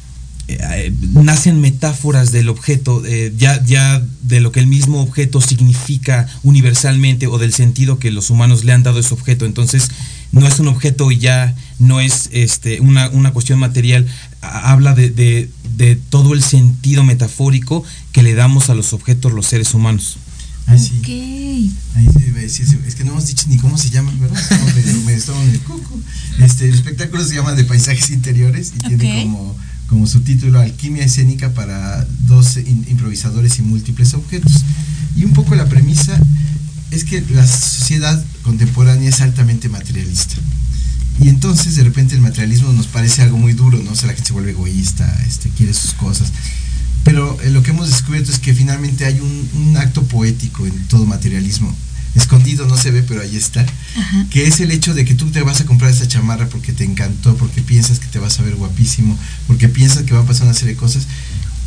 nacen 1.13 1.61
metáforas 1.61 2.31
del 2.31 2.49
objeto, 2.49 3.03
ya, 3.37 3.61
ya 3.65 4.01
de 4.29 4.41
lo 4.41 4.51
que 4.53 4.61
el 4.61 4.67
mismo 4.67 5.01
objeto 5.03 5.41
significa 5.41 6.29
universalmente 6.43 7.27
o 7.27 7.39
del 7.39 7.53
sentido 7.53 7.99
que 7.99 8.11
los 8.11 8.31
humanos 8.31 8.65
le 8.65 8.73
han 8.73 8.83
dado 8.83 8.99
a 8.99 9.01
ese 9.01 9.15
objeto. 9.15 9.47
Entonces, 9.47 9.89
no 10.33 10.47
es 10.47 10.59
un 10.59 10.69
objeto 10.69 11.11
y 11.13 11.19
ya 11.19 11.55
no 11.79 12.01
es 12.01 12.29
este, 12.33 12.81
una, 12.81 13.09
una 13.11 13.33
cuestión 13.33 13.59
material, 13.59 14.07
ha- 14.43 14.73
habla 14.73 14.95
de, 14.95 15.11
de- 15.11 15.49
de 15.77 15.97
todo 15.97 16.33
el 16.35 16.43
sentido 16.43 17.05
metafórico 17.05 17.85
que 18.13 18.23
le 18.23 18.35
damos 18.35 18.71
a 18.71 18.75
los 18.75 18.93
objetos 18.93 19.33
los 19.33 19.47
seres 19.47 19.75
humanos. 19.75 20.17
Ay, 20.67 20.79
sí. 20.81 20.99
Ok. 20.99 21.09
Ahí 21.97 22.09
iba 22.27 22.39
a 22.39 22.43
decir, 22.43 22.67
es 22.87 22.95
que 22.97 23.05
no 23.05 23.13
hemos 23.13 23.27
dicho 23.27 23.47
ni 23.49 23.57
cómo 23.59 23.79
se 23.79 23.91
llama, 23.91 24.13
¿verdad? 24.19 24.41
Estamos 24.41 24.75
medio- 24.75 25.01
medio- 25.03 25.19
estamos 25.19 25.43
en 25.45 25.51
el 25.51 25.61
cucu. 25.61 26.01
Este, 26.41 26.69
el 26.69 26.75
espectáculo 26.75 27.25
se 27.25 27.35
llama 27.37 27.53
De 27.53 27.63
Paisajes 27.65 28.11
Interiores 28.11 28.73
y 28.75 28.79
tiene 28.79 29.23
como, 29.23 29.57
como 29.89 30.07
subtítulo 30.07 30.61
Alquimia 30.61 31.05
escénica 31.05 31.53
para 31.53 32.07
dos 32.27 32.57
improvisadores 32.57 33.59
y 33.59 33.63
múltiples 33.63 34.15
objetos. 34.15 34.65
Y 35.17 35.25
un 35.25 35.33
poco 35.33 35.55
la 35.55 35.69
premisa 35.69 36.19
es 36.91 37.05
que 37.05 37.23
la 37.31 37.47
sociedad 37.47 38.23
contemporánea 38.43 39.09
es 39.09 39.21
altamente 39.21 39.69
materialista. 39.69 40.37
Y 41.21 41.29
entonces 41.29 41.77
de 41.77 41.85
repente 41.85 42.15
el 42.15 42.21
materialismo 42.21 42.73
nos 42.73 42.87
parece 42.87 43.23
algo 43.23 43.39
muy 43.39 43.53
duro, 43.55 43.79
¿no? 43.83 43.93
O 43.93 43.95
sea, 43.95 44.09
la 44.09 44.15
gente 44.15 44.29
se 44.29 44.33
vuelve 44.35 44.51
egoísta, 44.51 45.11
este, 45.27 45.49
quiere 45.51 45.73
sus 45.73 45.95
cosas. 45.95 46.33
Pero 47.05 47.41
eh, 47.43 47.51
lo 47.51 47.63
que 47.63 47.71
hemos 47.71 47.89
descubierto 47.89 48.31
es 48.31 48.39
que 48.39 48.53
finalmente 48.53 49.05
hay 49.05 49.21
un 49.21 49.77
acto 49.79 50.03
poético 50.03 50.67
en 50.67 50.89
todo 50.89 51.07
materialismo. 51.07 51.75
Escondido 52.17 52.67
no 52.67 52.77
se 52.77 52.91
ve, 52.91 53.03
pero 53.03 53.21
ahí 53.21 53.37
está. 53.37 53.61
Ajá. 53.61 54.27
Que 54.31 54.47
es 54.47 54.61
el 54.61 54.71
hecho 54.71 54.95
de 54.95 55.05
que 55.05 55.15
tú 55.15 55.31
te 55.31 55.43
vas 55.43 55.61
a 55.61 55.67
comprar 55.67 55.91
esa 55.91 56.09
chamarra 56.09 56.49
porque 56.49 56.73
te 56.73 56.85
encantó, 56.85 57.37
porque 57.37 57.63
piensas 57.63 57.99
que 57.99 58.07
te 58.07 58.19
vas 58.19 58.39
a 58.39 58.43
ver 58.43 58.57
guapísimo, 58.57 59.19
porque 59.47 59.69
piensas 59.69 60.05
que 60.05 60.15
va 60.15 60.21
a 60.21 60.27
pasar 60.27 60.47
una 60.47 60.55
serie 60.55 60.75
de 60.75 60.81
cosas. 60.81 61.07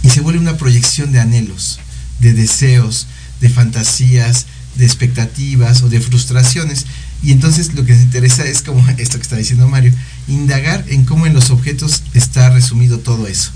Y 0.03 0.09
se 0.09 0.21
vuelve 0.21 0.39
una 0.39 0.57
proyección 0.57 1.11
de 1.11 1.19
anhelos, 1.19 1.79
de 2.19 2.33
deseos, 2.33 3.07
de 3.41 3.49
fantasías, 3.49 4.45
de 4.75 4.85
expectativas 4.85 5.83
o 5.83 5.89
de 5.89 6.01
frustraciones. 6.01 6.85
Y 7.21 7.31
entonces 7.31 7.73
lo 7.73 7.85
que 7.85 7.93
nos 7.93 8.03
interesa 8.03 8.45
es 8.45 8.61
como 8.61 8.87
esto 8.97 9.17
que 9.17 9.23
está 9.23 9.35
diciendo 9.35 9.67
Mario, 9.67 9.93
indagar 10.27 10.85
en 10.87 11.05
cómo 11.05 11.27
en 11.27 11.33
los 11.33 11.49
objetos 11.49 12.03
está 12.13 12.49
resumido 12.49 12.99
todo 12.99 13.27
eso. 13.27 13.51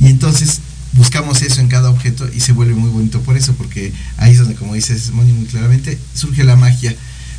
Y 0.00 0.06
entonces 0.06 0.60
buscamos 0.92 1.42
eso 1.42 1.60
en 1.60 1.68
cada 1.68 1.90
objeto 1.90 2.28
y 2.34 2.40
se 2.40 2.52
vuelve 2.52 2.74
muy 2.74 2.90
bonito 2.90 3.20
por 3.20 3.36
eso, 3.36 3.54
porque 3.54 3.92
ahí 4.16 4.32
es 4.32 4.38
donde, 4.38 4.54
como 4.54 4.74
dices 4.74 5.10
Moni 5.12 5.32
muy 5.32 5.46
claramente, 5.46 5.98
surge 6.14 6.44
la 6.44 6.56
magia. 6.56 6.94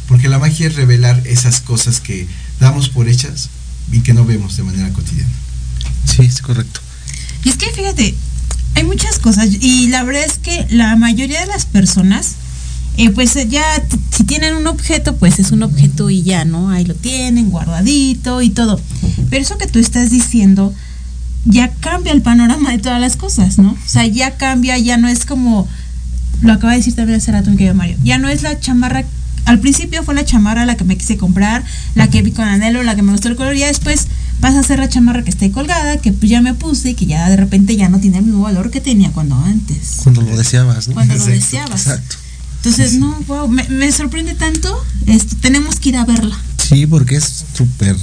Porque 0.07 0.27
la 0.27 0.39
magia 0.39 0.67
es 0.67 0.75
revelar 0.75 1.21
esas 1.25 1.61
cosas 1.61 2.01
que 2.01 2.27
damos 2.59 2.89
por 2.89 3.07
hechas 3.07 3.49
y 3.91 3.99
que 4.01 4.13
no 4.13 4.25
vemos 4.25 4.57
de 4.57 4.63
manera 4.63 4.91
cotidiana. 4.91 5.29
Sí, 6.05 6.23
es 6.23 6.41
correcto. 6.41 6.81
Y 7.43 7.49
es 7.49 7.57
que 7.57 7.71
fíjate, 7.71 8.15
hay 8.75 8.83
muchas 8.83 9.19
cosas 9.19 9.49
y 9.59 9.87
la 9.87 10.03
verdad 10.03 10.23
es 10.25 10.37
que 10.37 10.67
la 10.69 10.95
mayoría 10.95 11.41
de 11.41 11.47
las 11.47 11.65
personas, 11.65 12.35
eh, 12.97 13.09
pues 13.09 13.35
eh, 13.35 13.47
ya 13.49 13.63
si 14.15 14.23
tienen 14.23 14.55
un 14.55 14.67
objeto, 14.67 15.15
pues 15.15 15.39
es 15.39 15.51
un 15.51 15.63
objeto 15.63 16.09
y 16.09 16.23
ya, 16.23 16.45
¿no? 16.45 16.69
Ahí 16.69 16.85
lo 16.85 16.95
tienen 16.95 17.49
guardadito 17.49 18.41
y 18.41 18.49
todo. 18.49 18.81
Pero 19.29 19.41
eso 19.41 19.57
que 19.57 19.67
tú 19.67 19.79
estás 19.79 20.09
diciendo 20.09 20.73
ya 21.45 21.71
cambia 21.79 22.11
el 22.13 22.21
panorama 22.21 22.71
de 22.71 22.79
todas 22.79 23.01
las 23.01 23.15
cosas, 23.15 23.57
¿no? 23.57 23.71
O 23.71 23.89
sea, 23.89 24.05
ya 24.05 24.37
cambia, 24.37 24.77
ya 24.77 24.97
no 24.97 25.07
es 25.07 25.25
como, 25.25 25.67
lo 26.41 26.53
acaba 26.53 26.73
de 26.73 26.79
decir 26.79 26.95
también 26.95 27.17
hace 27.17 27.31
rato 27.31 27.49
mi 27.49 27.57
querido 27.57 27.75
Mario, 27.75 27.97
ya 28.03 28.17
no 28.17 28.29
es 28.29 28.43
la 28.43 28.59
chamarra, 28.59 29.03
al 29.45 29.59
principio 29.59 30.03
fue 30.03 30.13
la 30.13 30.23
chamarra 30.23 30.65
la 30.65 30.77
que 30.77 30.83
me 30.83 30.97
quise 30.97 31.17
comprar, 31.17 31.63
la 31.95 32.09
que 32.09 32.21
vi 32.21 32.31
con 32.31 32.47
anhelo, 32.47 32.83
la 32.83 32.95
que 32.95 33.01
me 33.01 33.11
gustó 33.11 33.27
el 33.27 33.35
color, 33.35 33.55
y 33.55 33.59
ya 33.59 33.67
después 33.67 34.07
pasa 34.39 34.59
a 34.59 34.63
ser 34.63 34.79
la 34.79 34.89
chamarra 34.89 35.23
que 35.23 35.29
está 35.29 35.45
ahí 35.45 35.51
colgada, 35.51 35.97
que 35.97 36.13
ya 36.21 36.41
me 36.41 36.53
puse 36.53 36.91
y 36.91 36.93
que 36.93 37.05
ya 37.05 37.29
de 37.29 37.37
repente 37.37 37.75
ya 37.75 37.89
no 37.89 37.99
tiene 37.99 38.19
el 38.19 38.25
mismo 38.25 38.41
valor 38.41 38.69
que 38.69 38.81
tenía 38.81 39.11
cuando 39.11 39.35
antes, 39.35 39.97
Cuando 40.03 40.21
lo 40.21 40.37
deseabas, 40.37 40.87
¿no? 40.87 40.93
cuando 40.93 41.15
lo 41.15 41.25
deseabas. 41.25 41.87
Exacto. 41.87 42.17
Entonces, 42.57 42.93
no, 42.93 43.19
wow, 43.27 43.47
me, 43.47 43.67
me 43.69 43.91
sorprende 43.91 44.35
tanto, 44.35 44.85
esto, 45.07 45.35
tenemos 45.41 45.79
que 45.79 45.89
ir 45.89 45.97
a 45.97 46.05
verla. 46.05 46.37
Sí, 46.57 46.85
porque 46.85 47.15
es 47.15 47.45
súper. 47.55 47.97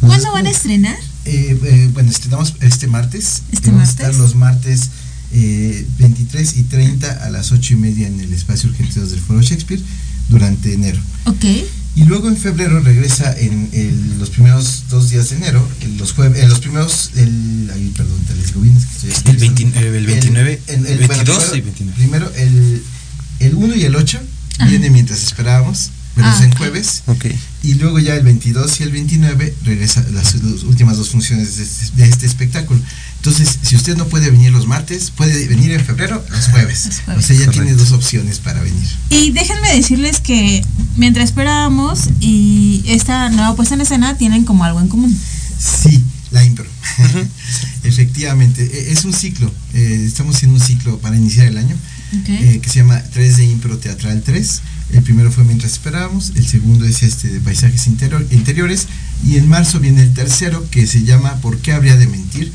¿Cuándo 0.00 0.30
van 0.32 0.46
a 0.46 0.50
estrenar? 0.50 0.96
Eh, 1.26 1.58
eh, 1.64 1.90
bueno, 1.92 2.10
estrenamos 2.10 2.54
este 2.60 2.86
martes. 2.86 3.42
Este 3.52 3.70
Vamos 3.70 3.88
a 3.88 3.90
estar 3.90 4.14
los 4.14 4.34
martes 4.34 4.90
eh, 5.32 5.86
23 5.98 6.56
y 6.58 6.62
30 6.64 7.24
a 7.24 7.30
las 7.30 7.50
8 7.52 7.72
y 7.74 7.76
media 7.76 8.06
en 8.06 8.20
el 8.20 8.32
espacio 8.32 8.68
Urgente 8.70 9.00
2 9.00 9.10
del 9.10 9.20
Foro 9.20 9.40
Shakespeare 9.42 9.80
durante 10.28 10.72
enero. 10.74 11.00
Ok. 11.26 11.44
Y 11.96 12.04
luego 12.04 12.28
en 12.28 12.36
febrero 12.36 12.80
regresa 12.80 13.32
en 13.38 13.68
el- 13.72 14.18
los 14.18 14.30
primeros 14.30 14.84
dos 14.90 15.10
días 15.10 15.30
de 15.30 15.36
enero, 15.36 15.66
en 15.80 15.96
los 15.96 16.12
jueves, 16.12 16.42
en 16.42 16.48
los 16.48 16.58
primeros, 16.58 17.10
el, 17.16 17.70
ay, 17.72 17.92
perdón, 17.96 18.18
te 18.26 18.34
les 18.34 18.48
digo 18.48 18.60
bien, 18.62 18.76
es 18.76 18.84
que 18.84 18.92
estoy 18.92 19.12
aquí. 19.12 19.30
El 19.30 19.38
20 19.38 19.78
el 19.78 20.06
29, 20.06 20.60
el- 20.66 20.86
el- 20.86 20.98
22 21.08 21.36
bueno, 21.38 21.56
y 21.56 21.60
primero- 21.62 21.64
29. 21.64 21.94
Primero, 21.96 22.32
el, 22.36 22.82
el 23.40 23.54
1 23.54 23.74
y 23.76 23.84
el 23.84 23.94
8 23.96 24.20
Ajá. 24.58 24.68
viene 24.68 24.90
mientras 24.90 25.22
esperábamos, 25.22 25.90
pero 26.14 26.26
Ah, 26.28 26.34
es 26.36 26.44
en 26.44 26.52
jueves. 26.54 27.02
Ok. 27.06 27.26
Y 27.62 27.74
luego 27.74 27.98
ya 27.98 28.14
el 28.14 28.22
22 28.24 28.80
y 28.80 28.82
el 28.82 28.90
29 28.92 29.54
regresa 29.64 30.04
las, 30.12 30.34
las 30.42 30.62
últimas 30.64 30.96
dos 30.96 31.08
funciones 31.10 31.56
de 31.56 31.62
este, 31.64 31.96
de 31.96 32.08
este 32.08 32.26
espectáculo. 32.26 32.80
Entonces, 33.16 33.58
si 33.62 33.74
usted 33.74 33.96
no 33.96 34.06
puede 34.06 34.30
venir 34.30 34.52
los 34.52 34.66
martes, 34.66 35.10
puede 35.10 35.48
venir 35.48 35.70
en 35.72 35.84
febrero 35.84 36.22
los 36.30 36.46
jueves. 36.48 36.86
Los 36.86 37.00
jueves. 37.00 37.24
O 37.24 37.26
sea, 37.26 37.36
ya 37.46 37.50
tiene 37.50 37.72
dos 37.74 37.92
opciones 37.92 38.38
para 38.38 38.60
venir. 38.62 38.86
Y 39.10 39.30
déjenme 39.30 39.74
decirles 39.74 40.20
que 40.20 40.62
mientras 40.96 41.24
esperábamos 41.30 42.00
y 42.20 42.84
esta 42.86 43.30
nueva 43.30 43.56
puesta 43.56 43.74
en 43.74 43.80
escena 43.80 44.16
tienen 44.18 44.44
como 44.44 44.64
algo 44.64 44.80
en 44.80 44.88
común. 44.88 45.18
Sí, 45.58 46.02
la 46.32 46.44
impro. 46.44 46.66
Efectivamente, 47.84 48.62
e- 48.64 48.92
es 48.92 49.04
un 49.04 49.12
ciclo. 49.12 49.50
eh, 49.72 50.04
estamos 50.06 50.36
haciendo 50.36 50.58
un 50.60 50.64
ciclo 50.66 50.98
para 50.98 51.16
iniciar 51.16 51.46
el 51.46 51.58
año 51.58 51.76
eh, 52.28 52.60
que 52.62 52.68
se 52.68 52.76
llama 52.80 53.02
3 53.12 53.36
de 53.38 53.44
Impro 53.46 53.78
Teatral 53.78 54.22
3. 54.22 54.60
El 54.92 55.02
primero 55.02 55.30
fue 55.32 55.44
Mientras 55.44 55.72
Esperábamos, 55.72 56.32
el 56.36 56.46
segundo 56.46 56.84
es 56.84 57.02
este 57.02 57.28
de 57.28 57.40
Paisajes 57.40 57.86
Interior- 57.86 58.26
Interiores 58.30 58.86
y 59.24 59.36
en 59.36 59.48
marzo 59.48 59.80
viene 59.80 60.02
el 60.02 60.14
tercero 60.14 60.68
que 60.70 60.86
se 60.86 61.02
llama 61.02 61.34
¿Por 61.40 61.58
qué 61.58 61.72
habría 61.72 61.96
de 61.96 62.06
mentir? 62.06 62.52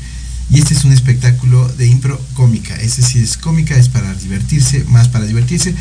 Y 0.50 0.58
este 0.58 0.74
es 0.74 0.84
un 0.84 0.92
espectáculo 0.92 1.68
de 1.68 1.86
impro 1.86 2.20
cómica, 2.34 2.74
es 2.76 2.96
decir, 2.96 3.22
es 3.22 3.36
cómica, 3.36 3.76
es 3.76 3.88
para 3.88 4.12
divertirse, 4.14 4.84
más 4.84 5.08
para 5.08 5.24
divertirse. 5.26 5.74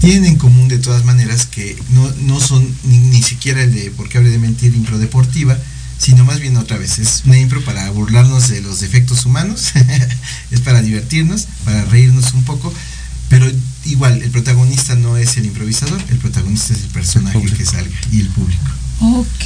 Tienen 0.00 0.24
en 0.26 0.36
común 0.36 0.68
de 0.68 0.78
todas 0.78 1.04
maneras 1.04 1.44
que 1.46 1.76
no, 1.90 2.10
no 2.22 2.40
son 2.40 2.66
ni, 2.84 2.98
ni 2.98 3.22
siquiera 3.22 3.62
el 3.62 3.74
de 3.74 3.90
¿Por 3.90 4.08
qué 4.08 4.18
habría 4.18 4.32
de 4.32 4.38
mentir? 4.38 4.74
impro 4.74 4.98
deportiva, 4.98 5.58
sino 5.98 6.24
más 6.24 6.40
bien 6.40 6.56
otra 6.56 6.76
vez, 6.78 6.98
es 6.98 7.22
una 7.26 7.38
impro 7.38 7.62
para 7.64 7.90
burlarnos 7.90 8.48
de 8.48 8.60
los 8.60 8.80
defectos 8.80 9.26
humanos, 9.26 9.72
es 10.50 10.60
para 10.60 10.82
divertirnos, 10.82 11.48
para 11.64 11.84
reírnos 11.86 12.32
un 12.34 12.44
poco, 12.44 12.72
pero 13.28 13.46
igual, 13.84 14.22
el 14.22 14.30
protagonista 14.30 14.94
no 14.94 15.16
es 15.16 15.36
el 15.36 15.46
improvisador, 15.46 16.00
el 16.08 16.18
protagonista 16.18 16.74
es 16.74 16.82
el 16.82 16.88
personaje 16.88 17.40
que 17.40 17.64
salga 17.64 17.90
y 18.12 18.20
el 18.20 18.28
público. 18.28 18.64
Ok. 19.00 19.44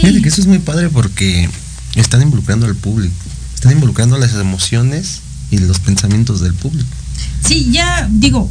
Fíjate 0.00 0.22
que 0.22 0.28
eso 0.28 0.40
es 0.40 0.46
muy 0.46 0.58
padre 0.58 0.88
porque 0.88 1.48
están 1.96 2.22
involucrando 2.22 2.66
al 2.66 2.76
público. 2.76 3.14
Están 3.54 3.72
involucrando 3.72 4.18
las 4.18 4.34
emociones 4.34 5.20
y 5.50 5.58
los 5.58 5.80
pensamientos 5.80 6.40
del 6.40 6.54
público. 6.54 6.88
Sí, 7.44 7.68
ya 7.70 8.08
digo, 8.10 8.50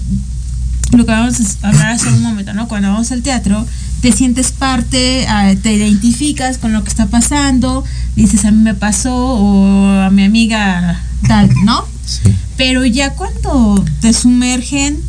lo 0.91 1.05
que 1.05 1.11
vamos 1.11 1.35
a 1.61 1.67
hablar 1.67 1.91
hace 1.91 2.07
un 2.09 2.21
momento, 2.21 2.53
¿no? 2.53 2.67
Cuando 2.67 2.89
vamos 2.89 3.11
al 3.11 3.21
teatro, 3.21 3.65
te 4.01 4.11
sientes 4.11 4.51
parte, 4.51 5.25
ah, 5.27 5.53
te 5.61 5.73
identificas 5.73 6.57
con 6.57 6.73
lo 6.73 6.83
que 6.83 6.89
está 6.89 7.07
pasando, 7.07 7.83
dices 8.15 8.45
a 8.45 8.51
mí 8.51 8.61
me 8.61 8.75
pasó 8.75 9.15
o 9.15 9.87
a 10.01 10.09
mi 10.09 10.23
amiga 10.23 11.01
tal, 11.27 11.49
¿no? 11.63 11.94
Sí. 12.05 12.33
Pero 12.57 12.85
ya 12.85 13.13
cuando 13.15 13.83
te 14.01 14.13
sumergen 14.13 14.99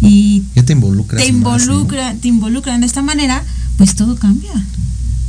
y 0.00 0.42
Ya 0.54 0.64
te 0.64 0.72
involucras. 0.72 1.22
te 1.22 1.28
involucra, 1.28 2.14
te 2.14 2.28
involucran 2.28 2.80
de 2.80 2.86
esta 2.86 3.02
manera, 3.02 3.42
pues 3.78 3.94
todo 3.94 4.16
cambia. 4.16 4.52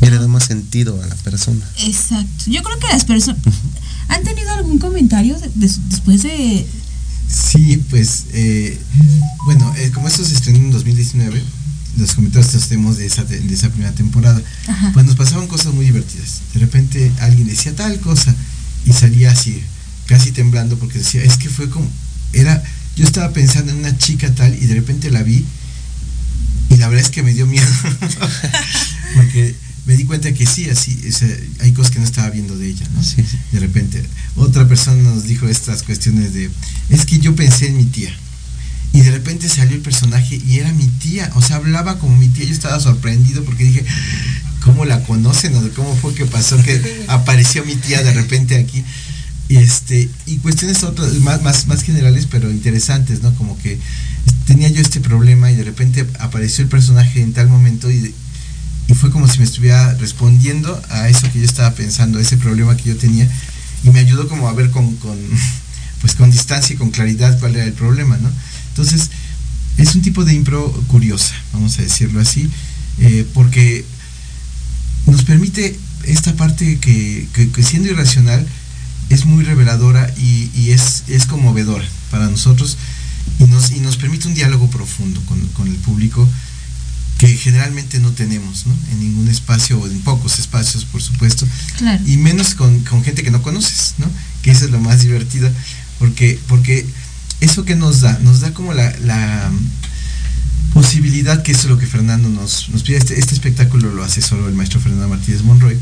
Ya 0.02 0.10
le 0.12 0.18
da 0.20 0.28
más 0.28 0.46
sentido 0.46 1.02
a 1.02 1.08
la 1.08 1.16
persona. 1.16 1.66
Exacto. 1.86 2.46
Yo 2.48 2.62
creo 2.64 2.78
que 2.80 2.88
las 2.88 3.04
personas 3.06 3.42
han 4.10 4.24
tenido 4.24 4.52
algún 4.54 4.78
comentario 4.80 5.38
de- 5.40 5.50
de- 5.56 5.76
después 5.90 6.24
de 6.24 6.66
Sí, 7.30 7.84
pues, 7.90 8.26
eh, 8.32 8.80
bueno, 9.46 9.74
eh, 9.78 9.92
como 9.94 10.08
esto 10.08 10.24
se 10.24 10.34
estrenó 10.34 10.60
en 10.60 10.72
2019, 10.72 11.42
los 11.98 12.14
comentarios 12.14 12.52
que 12.54 12.60
tenemos 12.70 12.98
de 12.98 13.06
esa, 13.06 13.26
de, 13.26 13.40
de 13.42 13.54
esa 13.54 13.70
primera 13.70 13.92
temporada, 13.92 14.42
Ajá. 14.68 14.92
pues 14.94 15.06
nos 15.06 15.16
pasaban 15.18 15.48
cosas 15.48 15.74
muy 15.74 15.86
divertidas. 15.86 16.40
De 16.54 16.60
repente 16.62 17.12
alguien 17.20 17.48
decía 17.48 17.76
tal 17.76 18.00
cosa 18.00 18.34
y 18.86 18.94
salía 18.94 19.32
así, 19.32 19.62
casi 20.08 20.32
temblando 20.32 20.78
porque 20.78 21.00
decía, 21.00 21.24
es 21.24 21.38
que 21.38 21.50
fue 21.50 21.70
como, 21.70 21.90
era, 22.34 22.64
yo 22.96 23.06
estaba 23.06 23.32
pensando 23.32 23.72
en 23.72 23.80
una 23.80 23.98
chica 23.98 24.34
tal 24.34 24.54
y 24.56 24.66
de 24.66 24.76
repente 24.76 25.12
la 25.12 25.24
vi 25.24 25.46
y 26.70 26.78
la 26.78 26.88
verdad 26.88 27.06
es 27.06 27.12
que 27.12 27.24
me 27.24 27.34
dio 27.34 27.46
miedo. 27.46 27.68
porque 29.16 29.56
me 29.86 29.96
di 29.96 30.04
cuenta 30.04 30.34
que 30.34 30.46
sí, 30.46 30.70
así, 30.70 31.02
o 31.08 31.12
sea, 31.12 31.30
hay 31.62 31.72
cosas 31.72 31.92
que 31.92 32.00
no 32.00 32.06
estaba 32.06 32.30
viendo 32.30 32.58
de 32.58 32.68
ella, 32.68 32.86
¿no? 32.94 33.02
Sí, 33.02 33.24
sí. 33.30 33.38
De 33.54 33.60
repente, 33.60 34.04
otra 34.36 34.68
persona 34.68 35.02
nos 35.02 35.24
dijo 35.24 35.48
estas 35.48 35.84
cuestiones 35.84 36.34
de, 36.34 36.50
es 36.90 37.06
que 37.06 37.20
yo 37.20 37.36
pensé 37.36 37.68
en 37.68 37.78
mi 37.78 37.86
tía. 37.86 38.14
Y 38.94 39.02
de 39.02 39.12
repente 39.12 39.48
salió 39.48 39.76
el 39.76 39.82
personaje 39.82 40.42
y 40.46 40.60
era 40.60 40.74
mi 40.74 40.88
tía, 40.88 41.32
o 41.36 41.42
sea, 41.42 41.58
hablaba 41.58 42.00
como 42.00 42.18
mi 42.18 42.28
tía. 42.30 42.46
Yo 42.46 42.54
estaba 42.54 42.80
sorprendido 42.80 43.44
porque 43.44 43.64
dije, 43.64 43.86
¿cómo 44.62 44.86
la 44.86 45.04
conocen? 45.04 45.56
o 45.56 45.70
cómo 45.74 45.96
fue 45.96 46.14
que 46.14 46.26
pasó 46.26 46.62
que 46.62 47.06
apareció 47.08 47.64
mi 47.64 47.76
tía 47.76 48.04
de 48.04 48.14
repente 48.14 48.58
aquí. 48.58 48.84
Y 49.50 49.58
este, 49.58 50.10
y 50.26 50.38
cuestiones 50.38 50.84
otras, 50.84 51.14
más, 51.20 51.42
más, 51.42 51.68
más 51.68 51.82
generales, 51.82 52.28
pero 52.30 52.52
interesantes, 52.52 53.22
¿no? 53.22 53.34
Como 53.36 53.58
que 53.60 53.80
tenía 54.46 54.70
yo 54.70 54.82
este 54.82 55.00
problema 55.00 55.52
y 55.52 55.56
de 55.56 55.64
repente 55.64 56.06
apareció 56.20 56.64
el 56.64 56.70
personaje 56.70 57.22
en 57.22 57.34
tal 57.34 57.48
momento 57.48 57.90
y, 57.90 58.14
y 58.88 58.94
fue 58.94 59.10
como 59.10 59.28
si 59.28 59.40
me 59.40 59.46
estuviera 59.46 59.94
respondiendo 59.96 60.82
a 60.90 61.08
eso 61.10 61.32
que 61.32 61.40
yo 61.40 61.46
estaba 61.46 61.72
pensando, 61.72 62.20
a 62.20 62.22
ese 62.22 62.38
problema 62.38 62.76
que 62.76 62.90
yo 62.90 62.98
tenía, 62.98 63.30
y 63.84 63.90
me 63.90 64.00
ayudó 64.00 64.28
como 64.28 64.50
a 64.50 64.54
ver 64.54 64.72
con, 64.72 64.96
con, 64.98 65.18
con 66.18 66.32
distancia 66.32 66.74
y 66.74 66.78
con 66.78 66.92
claridad 66.92 67.40
cuál 67.40 67.56
era 67.56 67.66
el 67.66 67.74
problema, 67.74 68.18
¿no? 68.18 68.30
Entonces, 68.70 69.10
es 69.78 69.96
un 69.96 70.02
tipo 70.02 70.26
de 70.26 70.34
impro 70.34 70.72
curiosa, 70.88 71.36
vamos 71.54 71.78
a 71.80 71.84
decirlo 71.84 72.20
así, 72.20 72.50
eh, 73.00 73.26
porque 73.34 73.86
nos 75.06 75.24
permite 75.24 75.78
esta 76.04 76.34
parte 76.36 76.80
que, 76.80 77.28
que, 77.34 77.64
siendo 77.64 77.90
irracional 77.90 78.46
es 79.10 79.26
muy 79.26 79.44
reveladora 79.44 80.14
y, 80.18 80.72
es, 80.72 81.04
es, 81.08 81.26
conmovedora 81.26 81.86
para 82.12 82.28
nosotros 82.28 82.78
y 83.40 83.46
nos, 83.46 83.72
y 83.72 83.80
nos 83.80 83.98
permite 83.98 84.28
un 84.28 84.34
diálogo 84.34 84.70
profundo 84.70 85.22
con, 85.26 85.40
con 85.50 85.68
el 85.68 85.76
público 85.76 86.28
que 87.18 87.36
generalmente 87.36 88.00
no 88.00 88.12
tenemos 88.12 88.68
¿no? 88.68 88.76
en 88.92 89.00
ningún 89.00 89.28
espacio 89.28 89.80
o 89.80 89.88
en 89.88 90.00
pocos 90.02 90.40
espacios 90.40 90.86
por 90.86 91.02
supuesto 91.02 91.48
y 92.06 92.18
menos 92.18 92.54
con, 92.54 92.80
con, 92.82 93.04
gente 93.04 93.24
que 93.24 93.32
no 93.32 93.42
conoces 93.42 93.96
¿no? 93.98 94.08
que 94.42 94.52
eso 94.52 94.66
es 94.66 94.72
lo 94.72 94.80
más 94.80 95.02
divertido 95.02 95.50
porque 96.00 96.40
porque 96.48 96.86
eso 97.40 97.66
que 97.66 97.76
nos 97.76 98.02
da 98.02 98.20
nos 98.20 98.42
da 98.42 98.54
como 98.54 98.74
la, 98.74 98.96
la 99.00 99.52
posibilidad 100.74 101.42
que 101.42 101.54
eso 101.54 101.62
es 101.62 101.70
lo 101.70 101.80
que 101.80 101.88
Fernando 101.88 102.30
nos, 102.30 102.70
nos 102.70 102.84
pide 102.84 102.98
este, 102.98 103.20
este 103.20 103.34
espectáculo 103.34 103.92
lo 103.92 104.04
hace 104.04 104.22
solo 104.22 104.48
el 104.48 104.54
maestro 104.54 104.80
Fernando 104.80 105.08
Martínez 105.08 105.42
Monroy 105.42 105.78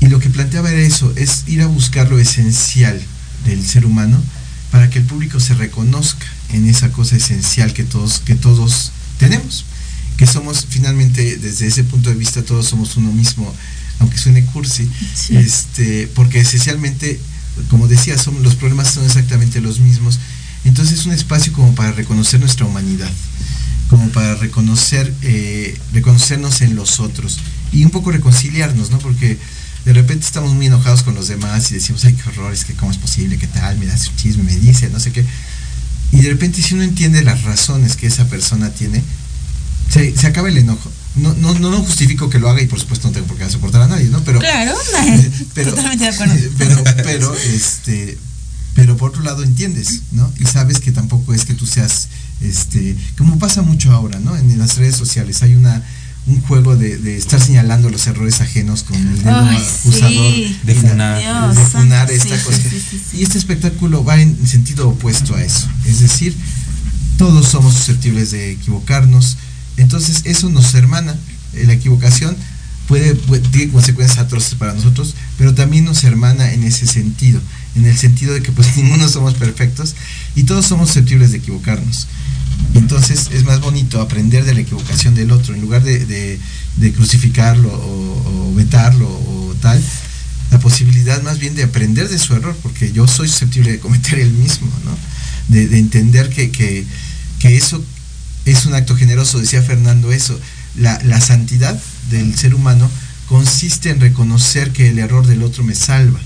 y 0.00 0.06
lo 0.06 0.18
que 0.18 0.30
planteaba 0.30 0.70
era 0.70 0.80
eso 0.80 1.12
es 1.16 1.44
ir 1.46 1.62
a 1.62 1.66
buscar 1.66 2.10
lo 2.10 2.18
esencial 2.18 3.00
del 3.44 3.64
ser 3.66 3.86
humano 3.86 4.20
para 4.70 4.90
que 4.90 4.98
el 4.98 5.04
público 5.04 5.40
se 5.40 5.54
reconozca 5.54 6.26
en 6.52 6.68
esa 6.68 6.90
cosa 6.92 7.16
esencial 7.16 7.72
que 7.72 7.84
todos 7.84 8.20
que 8.20 8.34
todos 8.34 8.92
tenemos 9.18 9.64
que 10.16 10.26
somos 10.26 10.66
finalmente 10.68 11.36
desde 11.36 11.66
ese 11.66 11.84
punto 11.84 12.08
de 12.08 12.16
vista 12.16 12.42
todos 12.42 12.66
somos 12.66 12.96
uno 12.96 13.12
mismo, 13.12 13.52
aunque 14.00 14.18
suene 14.18 14.44
cursi, 14.46 14.88
este, 15.30 16.08
porque 16.14 16.40
esencialmente, 16.40 17.20
como 17.68 17.86
decía, 17.86 18.18
son, 18.18 18.42
los 18.42 18.54
problemas 18.54 18.88
son 18.88 19.04
exactamente 19.04 19.60
los 19.60 19.80
mismos. 19.80 20.18
Entonces 20.64 21.00
es 21.00 21.06
un 21.06 21.12
espacio 21.12 21.52
como 21.52 21.74
para 21.74 21.92
reconocer 21.92 22.40
nuestra 22.40 22.66
humanidad, 22.66 23.10
como 23.88 24.08
para 24.08 24.34
reconocer, 24.36 25.12
eh, 25.22 25.78
reconocernos 25.92 26.62
en 26.62 26.74
los 26.74 26.98
otros 26.98 27.38
y 27.72 27.84
un 27.84 27.90
poco 27.90 28.10
reconciliarnos, 28.10 28.90
¿no? 28.90 28.98
Porque 28.98 29.38
de 29.86 29.92
repente 29.92 30.26
estamos 30.26 30.52
muy 30.52 30.66
enojados 30.66 31.04
con 31.04 31.14
los 31.14 31.28
demás 31.28 31.70
y 31.70 31.74
decimos, 31.74 32.04
ay, 32.04 32.14
qué 32.14 32.28
horror, 32.28 32.52
es 32.52 32.64
que 32.64 32.74
cómo 32.74 32.90
es 32.90 32.98
posible, 32.98 33.38
qué 33.38 33.46
tal, 33.46 33.78
me 33.78 33.86
das 33.86 34.08
un 34.08 34.16
chisme, 34.16 34.42
me 34.42 34.56
dice, 34.56 34.90
no 34.90 34.98
sé 34.98 35.12
qué. 35.12 35.24
Y 36.10 36.22
de 36.22 36.28
repente 36.30 36.60
si 36.60 36.74
uno 36.74 36.82
entiende 36.82 37.22
las 37.22 37.44
razones 37.44 37.94
que 37.94 38.08
esa 38.08 38.26
persona 38.26 38.70
tiene, 38.70 39.00
se, 39.88 40.16
se 40.16 40.26
acaba 40.26 40.48
el 40.48 40.58
enojo. 40.58 40.90
No, 41.14 41.32
no, 41.34 41.54
no, 41.54 41.82
justifico 41.84 42.28
que 42.28 42.40
lo 42.40 42.50
haga 42.50 42.60
y 42.60 42.66
por 42.66 42.80
supuesto 42.80 43.06
no 43.06 43.14
tengo 43.14 43.28
por 43.28 43.38
qué 43.38 43.48
soportar 43.48 43.82
a 43.82 43.86
nadie, 43.86 44.08
¿no? 44.08 44.24
Pero, 44.24 44.40
claro, 44.40 44.74
pero, 45.54 45.70
totalmente 45.70 46.04
de 46.04 46.10
acuerdo. 46.10 46.34
Pero, 46.58 46.84
pero, 47.04 47.34
este, 47.34 48.18
pero 48.74 48.96
por 48.96 49.10
otro 49.10 49.22
lado 49.22 49.44
entiendes, 49.44 50.02
¿no? 50.10 50.30
Y 50.38 50.44
sabes 50.46 50.80
que 50.80 50.90
tampoco 50.92 51.32
es 51.32 51.44
que 51.44 51.54
tú 51.54 51.64
seas, 51.64 52.08
este, 52.40 52.96
como 53.16 53.38
pasa 53.38 53.62
mucho 53.62 53.92
ahora, 53.92 54.18
¿no? 54.18 54.36
En, 54.36 54.58
las 54.58 54.76
redes 54.76 54.96
sociales 54.96 55.42
hay 55.42 55.54
una 55.54 55.82
un 56.26 56.40
juego 56.42 56.76
de, 56.76 57.16
estar 57.16 57.40
señalando 57.40 57.88
los 57.88 58.06
errores 58.06 58.40
ajenos 58.40 58.82
con 58.82 58.96
el 58.96 59.22
dedo 59.22 59.36
acusador 59.36 60.34
de 60.64 60.74
funar, 60.74 61.54
de 61.54 61.64
funar 61.64 62.10
esta 62.10 62.42
cosa. 62.42 62.60
y 63.12 63.22
este 63.22 63.38
espectáculo 63.38 64.04
va 64.04 64.20
en 64.20 64.46
sentido 64.46 64.88
opuesto 64.88 65.36
a 65.36 65.42
eso. 65.42 65.68
Es 65.84 66.00
decir, 66.00 66.36
todos 67.16 67.46
somos 67.46 67.74
susceptibles 67.74 68.32
de 68.32 68.52
equivocarnos, 68.52 69.36
entonces 69.76 70.22
eso 70.24 70.50
nos 70.50 70.74
hermana. 70.74 71.14
La 71.52 71.72
equivocación 71.72 72.36
puede, 72.88 73.14
tiene 73.14 73.72
consecuencias 73.72 74.18
atroces 74.18 74.54
para 74.54 74.74
nosotros, 74.74 75.14
pero 75.38 75.54
también 75.54 75.84
nos 75.84 76.04
hermana 76.04 76.52
en 76.52 76.64
ese 76.64 76.86
sentido, 76.86 77.40
en 77.74 77.86
el 77.86 77.96
sentido 77.96 78.34
de 78.34 78.42
que 78.42 78.52
pues 78.52 78.76
ninguno 78.76 79.08
somos 79.08 79.34
perfectos 79.34 79.94
y 80.34 80.42
todos 80.42 80.66
somos 80.66 80.88
susceptibles 80.88 81.32
de 81.32 81.38
equivocarnos. 81.38 82.08
Entonces 82.74 83.30
es 83.32 83.44
más 83.44 83.60
bonito 83.60 84.00
aprender 84.00 84.44
de 84.44 84.54
la 84.54 84.60
equivocación 84.60 85.14
del 85.14 85.30
otro, 85.30 85.54
en 85.54 85.60
lugar 85.60 85.82
de, 85.82 86.38
crucificarlo 86.94 87.70
o, 87.72 88.52
vetarlo 88.54 89.06
o 89.08 89.54
tal, 89.60 89.82
la 90.50 90.58
posibilidad 90.58 91.22
más 91.22 91.38
bien 91.38 91.54
de 91.54 91.64
aprender 91.64 92.08
de 92.08 92.18
su 92.18 92.34
error, 92.34 92.56
porque 92.62 92.92
yo 92.92 93.06
soy 93.06 93.28
susceptible 93.28 93.72
de 93.72 93.80
cometer 93.80 94.18
el 94.18 94.32
mismo, 94.32 94.70
¿no? 94.84 94.96
de, 95.48 95.78
entender 95.78 96.30
que, 96.30 96.50
que, 96.50 96.84
que 97.38 97.56
eso 97.56 97.82
es 98.46 98.64
un 98.64 98.74
acto 98.74 98.96
generoso, 98.96 99.38
decía 99.38 99.62
Fernando 99.62 100.12
eso. 100.12 100.38
La, 100.76 101.20
santidad 101.20 101.80
del 102.10 102.36
ser 102.36 102.54
humano 102.54 102.88
consiste 103.28 103.90
en 103.90 104.00
reconocer 104.00 104.72
que 104.72 104.88
el 104.88 104.98
error 104.98 105.26
del 105.26 105.42
otro 105.42 105.64
me 105.64 105.74
salva. 105.74 106.20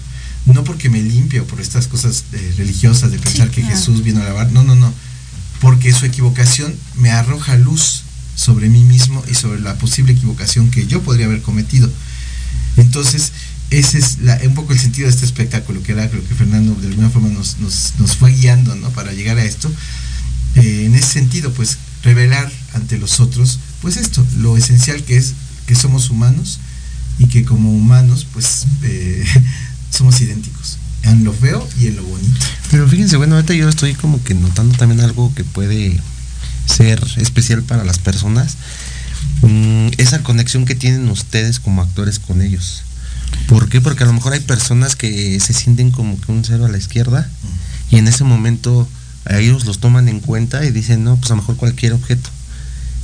No 0.46 0.64
porque 0.64 0.90
me 0.90 1.02
limpie 1.02 1.40
o 1.40 1.46
por 1.46 1.60
estas 1.60 1.86
cosas 1.86 2.24
eh, 2.32 2.54
religiosas 2.56 3.10
de 3.10 3.18
pensar 3.18 3.50
que 3.50 3.62
Jesús 3.62 4.02
vino 4.02 4.20
a 4.20 4.24
lavar. 4.24 4.52
No, 4.52 4.64
no, 4.64 4.74
no. 4.74 4.92
Porque 5.60 5.92
su 5.92 6.06
equivocación 6.06 6.74
me 6.96 7.10
arroja 7.10 7.56
luz 7.56 8.02
sobre 8.34 8.68
mí 8.68 8.82
mismo 8.82 9.22
y 9.30 9.34
sobre 9.34 9.60
la 9.60 9.74
posible 9.76 10.12
equivocación 10.12 10.70
que 10.70 10.86
yo 10.86 11.02
podría 11.02 11.26
haber 11.26 11.42
cometido. 11.42 11.90
Entonces, 12.76 13.32
ese 13.70 13.98
es 13.98 14.18
un 14.44 14.54
poco 14.54 14.72
el 14.72 14.78
sentido 14.78 15.06
de 15.06 15.14
este 15.14 15.26
espectáculo, 15.26 15.82
que 15.82 15.92
era 15.92 16.04
lo 16.06 16.26
que 16.26 16.34
Fernando 16.34 16.74
de 16.74 16.88
alguna 16.88 17.10
forma 17.10 17.28
nos, 17.28 18.16
fue 18.18 18.32
guiando 18.32 18.74
¿no? 18.74 18.90
para 18.90 19.12
llegar 19.12 19.38
a 19.38 19.44
esto. 19.44 19.70
Eh, 20.56 20.84
en 20.86 20.94
ese 20.94 21.06
sentido, 21.06 21.52
pues 21.52 21.78
revelar 22.02 22.50
ante 22.72 22.98
los 22.98 23.20
otros, 23.20 23.60
pues 23.82 23.96
esto, 23.96 24.26
lo 24.38 24.56
esencial 24.56 25.04
que 25.04 25.16
es 25.16 25.34
que 25.66 25.74
somos 25.74 26.10
humanos 26.10 26.58
y 27.18 27.26
que 27.26 27.44
como 27.44 27.70
humanos, 27.70 28.26
pues 28.32 28.66
eh, 28.82 29.24
somos 29.90 30.20
idénticos 30.20 30.79
en 31.02 31.24
lo 31.24 31.32
feo 31.32 31.66
y 31.80 31.88
en 31.88 31.96
lo 31.96 32.04
bonito. 32.04 32.46
Pero 32.70 32.88
fíjense, 32.88 33.16
bueno, 33.16 33.36
ahorita 33.36 33.54
yo 33.54 33.68
estoy 33.68 33.94
como 33.94 34.22
que 34.22 34.34
notando 34.34 34.76
también 34.76 35.00
algo 35.00 35.32
que 35.34 35.44
puede 35.44 36.00
ser 36.66 37.02
especial 37.16 37.62
para 37.62 37.84
las 37.84 37.98
personas, 37.98 38.56
mm, 39.42 39.88
esa 39.98 40.22
conexión 40.22 40.64
que 40.64 40.74
tienen 40.74 41.08
ustedes 41.08 41.60
como 41.60 41.82
actores 41.82 42.18
con 42.18 42.42
ellos. 42.42 42.82
¿Por 43.48 43.68
qué? 43.68 43.80
Porque 43.80 44.04
a 44.04 44.06
lo 44.06 44.12
mejor 44.12 44.32
hay 44.32 44.40
personas 44.40 44.96
que 44.96 45.38
se 45.40 45.52
sienten 45.52 45.90
como 45.90 46.20
que 46.20 46.32
un 46.32 46.44
cero 46.44 46.66
a 46.66 46.68
la 46.68 46.78
izquierda 46.78 47.28
y 47.90 47.96
en 47.96 48.06
ese 48.06 48.24
momento 48.24 48.88
ellos 49.28 49.64
los 49.66 49.78
toman 49.78 50.08
en 50.08 50.20
cuenta 50.20 50.64
y 50.64 50.70
dicen, 50.70 51.04
no, 51.04 51.16
pues 51.16 51.30
a 51.30 51.34
lo 51.34 51.42
mejor 51.42 51.56
cualquier 51.56 51.92
objeto. 51.92 52.30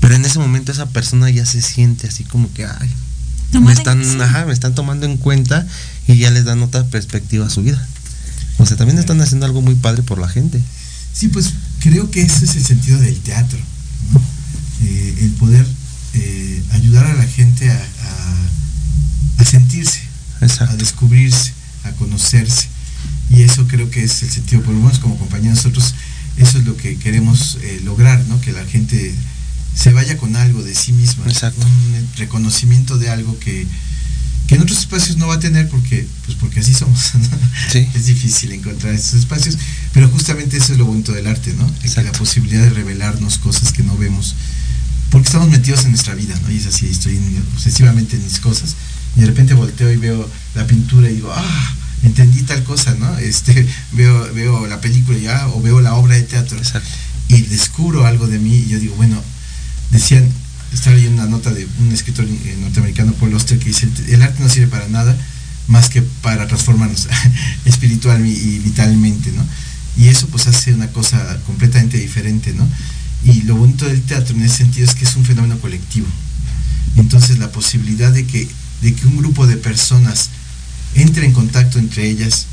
Pero 0.01 0.15
en 0.15 0.25
ese 0.25 0.39
momento 0.39 0.73
esa 0.73 0.87
persona 0.87 1.31
ya 1.31 1.47
se 1.47 1.63
siente 1.63 2.07
así 2.07 2.25
como 2.25 2.53
que, 2.53 2.65
ay, 2.65 2.91
me 3.61 3.73
están, 3.73 3.99
me 4.47 4.53
están 4.53 4.75
tomando 4.75 5.07
en 5.07 5.17
cuenta 5.17 5.67
y 6.07 6.17
ya 6.17 6.31
les 6.31 6.45
dan 6.45 6.63
otra 6.63 6.85
perspectiva 6.85 7.47
a 7.47 7.51
su 7.51 7.63
vida. 7.63 7.87
O 8.59 8.67
sea, 8.67 8.77
también 8.77 8.99
están 8.99 9.21
haciendo 9.21 9.47
algo 9.47 9.63
muy 9.63 9.75
padre 9.75 10.03
por 10.03 10.19
la 10.19 10.29
gente. 10.29 10.63
Sí, 11.13 11.29
pues 11.29 11.53
creo 11.81 12.11
que 12.11 12.23
ese 12.23 12.45
es 12.45 12.57
el 12.57 12.65
sentido 12.65 12.99
del 12.99 13.19
teatro, 13.21 13.59
eh, 14.83 15.15
el 15.23 15.31
poder 15.33 15.67
eh, 16.15 16.63
ayudar 16.73 17.07
a 17.07 17.15
la 17.15 17.27
gente 17.27 17.71
a, 17.71 17.87
a, 19.39 19.45
sentirse, 19.45 20.01
a 20.41 20.77
descubrirse, 20.77 21.53
a 21.85 21.93
conocerse. 21.93 22.69
Y 23.31 23.43
eso 23.43 23.67
creo 23.67 23.91
que 23.91 24.05
es 24.05 24.23
el 24.23 24.31
sentido, 24.31 24.63
por 24.63 24.75
lo 24.75 24.81
menos 24.81 24.99
como 24.99 25.19
compañía 25.19 25.51
nosotros, 25.51 25.95
eso 26.37 26.59
es 26.59 26.65
lo 26.65 26.77
que 26.77 26.97
queremos 26.99 27.59
eh, 27.63 27.81
lograr, 27.85 28.25
¿no? 28.27 28.41
Que 28.41 28.53
la 28.53 28.65
gente 28.65 29.15
se 29.75 29.93
vaya 29.93 30.17
con 30.17 30.37
algo 30.37 30.63
de 30.63 30.75
sí 30.75 30.93
misma, 30.93 31.25
un 31.25 32.09
reconocimiento 32.17 32.99
de 32.99 33.11
algo 33.11 33.39
que, 33.39 33.67
en 34.55 34.63
otros 34.63 34.79
espacios 34.79 35.17
no 35.17 35.27
va 35.27 35.35
a 35.35 35.41
tener 35.41 35.69
porque, 35.69 36.07
pues 36.25 36.37
porque 36.39 36.61
así 36.61 36.73
somos. 36.73 37.13
Es 37.95 38.07
difícil 38.07 38.53
encontrar 38.53 38.95
esos 38.95 39.15
espacios, 39.15 39.59
pero 39.93 40.09
justamente 40.09 40.57
eso 40.57 40.73
es 40.73 40.79
lo 40.79 40.87
bonito 40.87 41.13
del 41.13 41.27
arte, 41.27 41.53
¿no? 41.55 41.71
la 42.03 42.13
posibilidad 42.13 42.63
de 42.63 42.71
revelarnos 42.71 43.39
cosas 43.39 43.73
que 43.73 43.83
no 43.83 43.97
vemos, 43.97 44.35
porque 45.11 45.27
estamos 45.27 45.49
metidos 45.49 45.85
en 45.85 45.91
nuestra 45.91 46.15
vida, 46.15 46.39
¿no? 46.43 46.51
Y 46.51 46.59
es 46.59 46.67
así, 46.67 46.87
estoy 46.87 47.19
obsesivamente 47.55 48.17
en 48.17 48.25
mis 48.25 48.39
cosas, 48.39 48.77
y 49.17 49.21
de 49.21 49.27
repente 49.27 49.55
volteo 49.55 49.91
y 49.91 49.97
veo 49.97 50.29
la 50.55 50.67
pintura 50.67 51.11
y 51.11 51.15
digo, 51.15 51.33
ah, 51.35 51.75
entendí 52.03 52.43
tal 52.43 52.63
cosa, 52.65 52.95
¿no? 52.95 53.19
Este, 53.19 53.67
veo, 53.93 54.33
veo 54.35 54.67
la 54.67 54.81
película 54.81 55.19
ya 55.19 55.49
o 55.49 55.61
veo 55.61 55.81
la 55.81 55.95
obra 55.95 56.15
de 56.15 56.23
teatro 56.23 56.59
y 57.29 57.43
descubro 57.43 58.07
algo 58.07 58.29
de 58.29 58.39
mí 58.39 58.57
y 58.57 58.69
yo 58.69 58.79
digo, 58.79 58.95
bueno, 58.97 59.21
decían, 59.91 60.29
estaba 60.73 60.97
leyendo 60.97 61.23
una 61.23 61.31
nota 61.31 61.53
de 61.53 61.67
un 61.81 61.93
escritor 61.93 62.25
eh, 62.27 62.57
norteamericano, 62.61 63.13
Paul 63.15 63.35
Oster, 63.35 63.59
que 63.59 63.67
dice, 63.67 63.89
el 64.09 64.23
arte 64.23 64.43
no 64.43 64.49
sirve 64.49 64.69
para 64.69 64.89
nada 64.89 65.17
más 65.69 65.89
que 65.89 66.03
para 66.03 66.47
transformarnos 66.47 67.09
espiritual 67.65 68.25
y 68.25 68.59
vitalmente, 68.61 69.33
¿no? 69.33 69.45
Y 69.97 70.09
eso 70.09 70.27
pues 70.29 70.47
hace 70.47 70.75
una 70.75 70.89
cosa 70.89 71.39
completamente 71.47 71.99
diferente, 71.99 72.53
¿no? 72.53 72.69
Y 73.25 73.43
lo 73.43 73.57
bonito 73.57 73.87
del 73.87 74.03
teatro 74.03 74.37
en 74.37 74.43
ese 74.43 74.59
sentido 74.59 74.87
es 74.87 74.95
que 74.95 75.05
es 75.05 75.17
un 75.17 75.25
fenómeno 75.25 75.59
colectivo. 75.59 76.07
Entonces 76.97 77.39
la 77.39 77.51
posibilidad 77.51 78.13
de 78.13 78.27
que, 78.27 78.49
de 78.83 78.95
que 78.95 79.07
un 79.07 79.17
grupo 79.17 79.47
de 79.47 79.57
personas 79.57 80.31
entre 80.95 81.27
en 81.27 81.33
contacto 81.33 81.79
entre 81.79 82.09
ellas 82.09 82.47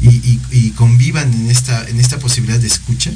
y, 0.00 0.70
convivan 0.76 1.32
en 1.32 1.50
esta, 1.50 1.88
en 1.88 1.98
esta 1.98 2.18
posibilidad 2.18 2.60
de 2.60 2.68
escucha, 2.68 3.10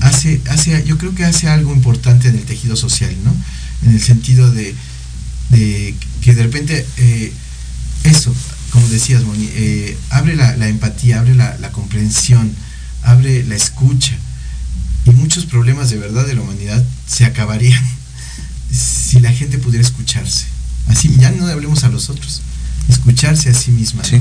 hace, 0.00 0.40
hace, 0.50 0.84
yo 0.84 0.98
creo 0.98 1.14
que 1.14 1.24
hace 1.24 1.48
algo 1.48 1.72
importante 1.72 2.28
en 2.28 2.36
el 2.36 2.44
tejido 2.44 2.76
social, 2.76 3.14
¿no? 3.24 3.34
En 3.86 3.94
el 3.94 4.00
sentido 4.00 4.50
de, 4.50 4.74
que 5.50 6.34
de 6.34 6.42
repente 6.42 6.86
eh, 6.96 7.32
eso, 8.04 8.34
como 8.70 8.88
decías, 8.88 9.22
Moni, 9.22 9.48
eh, 9.52 9.96
abre 10.10 10.36
la, 10.36 10.68
empatía, 10.68 11.20
abre 11.20 11.34
la, 11.34 11.70
comprensión, 11.72 12.52
abre 13.02 13.44
la 13.44 13.54
escucha. 13.54 14.16
Y 15.06 15.10
muchos 15.10 15.46
problemas 15.46 15.90
de 15.90 15.98
verdad 15.98 16.26
de 16.26 16.34
la 16.34 16.40
humanidad 16.40 16.82
se 17.06 17.24
acabarían 17.24 17.82
si 18.72 19.20
la 19.20 19.32
gente 19.32 19.58
pudiera 19.58 19.86
escucharse. 19.86 20.46
Así 20.88 21.14
ya 21.18 21.30
no 21.30 21.46
hablemos 21.46 21.84
a 21.84 21.88
los 21.88 22.10
otros, 22.10 22.42
escucharse 22.88 23.50
a 23.50 23.54
sí 23.54 23.70
misma. 23.70 24.04
Sí. 24.04 24.20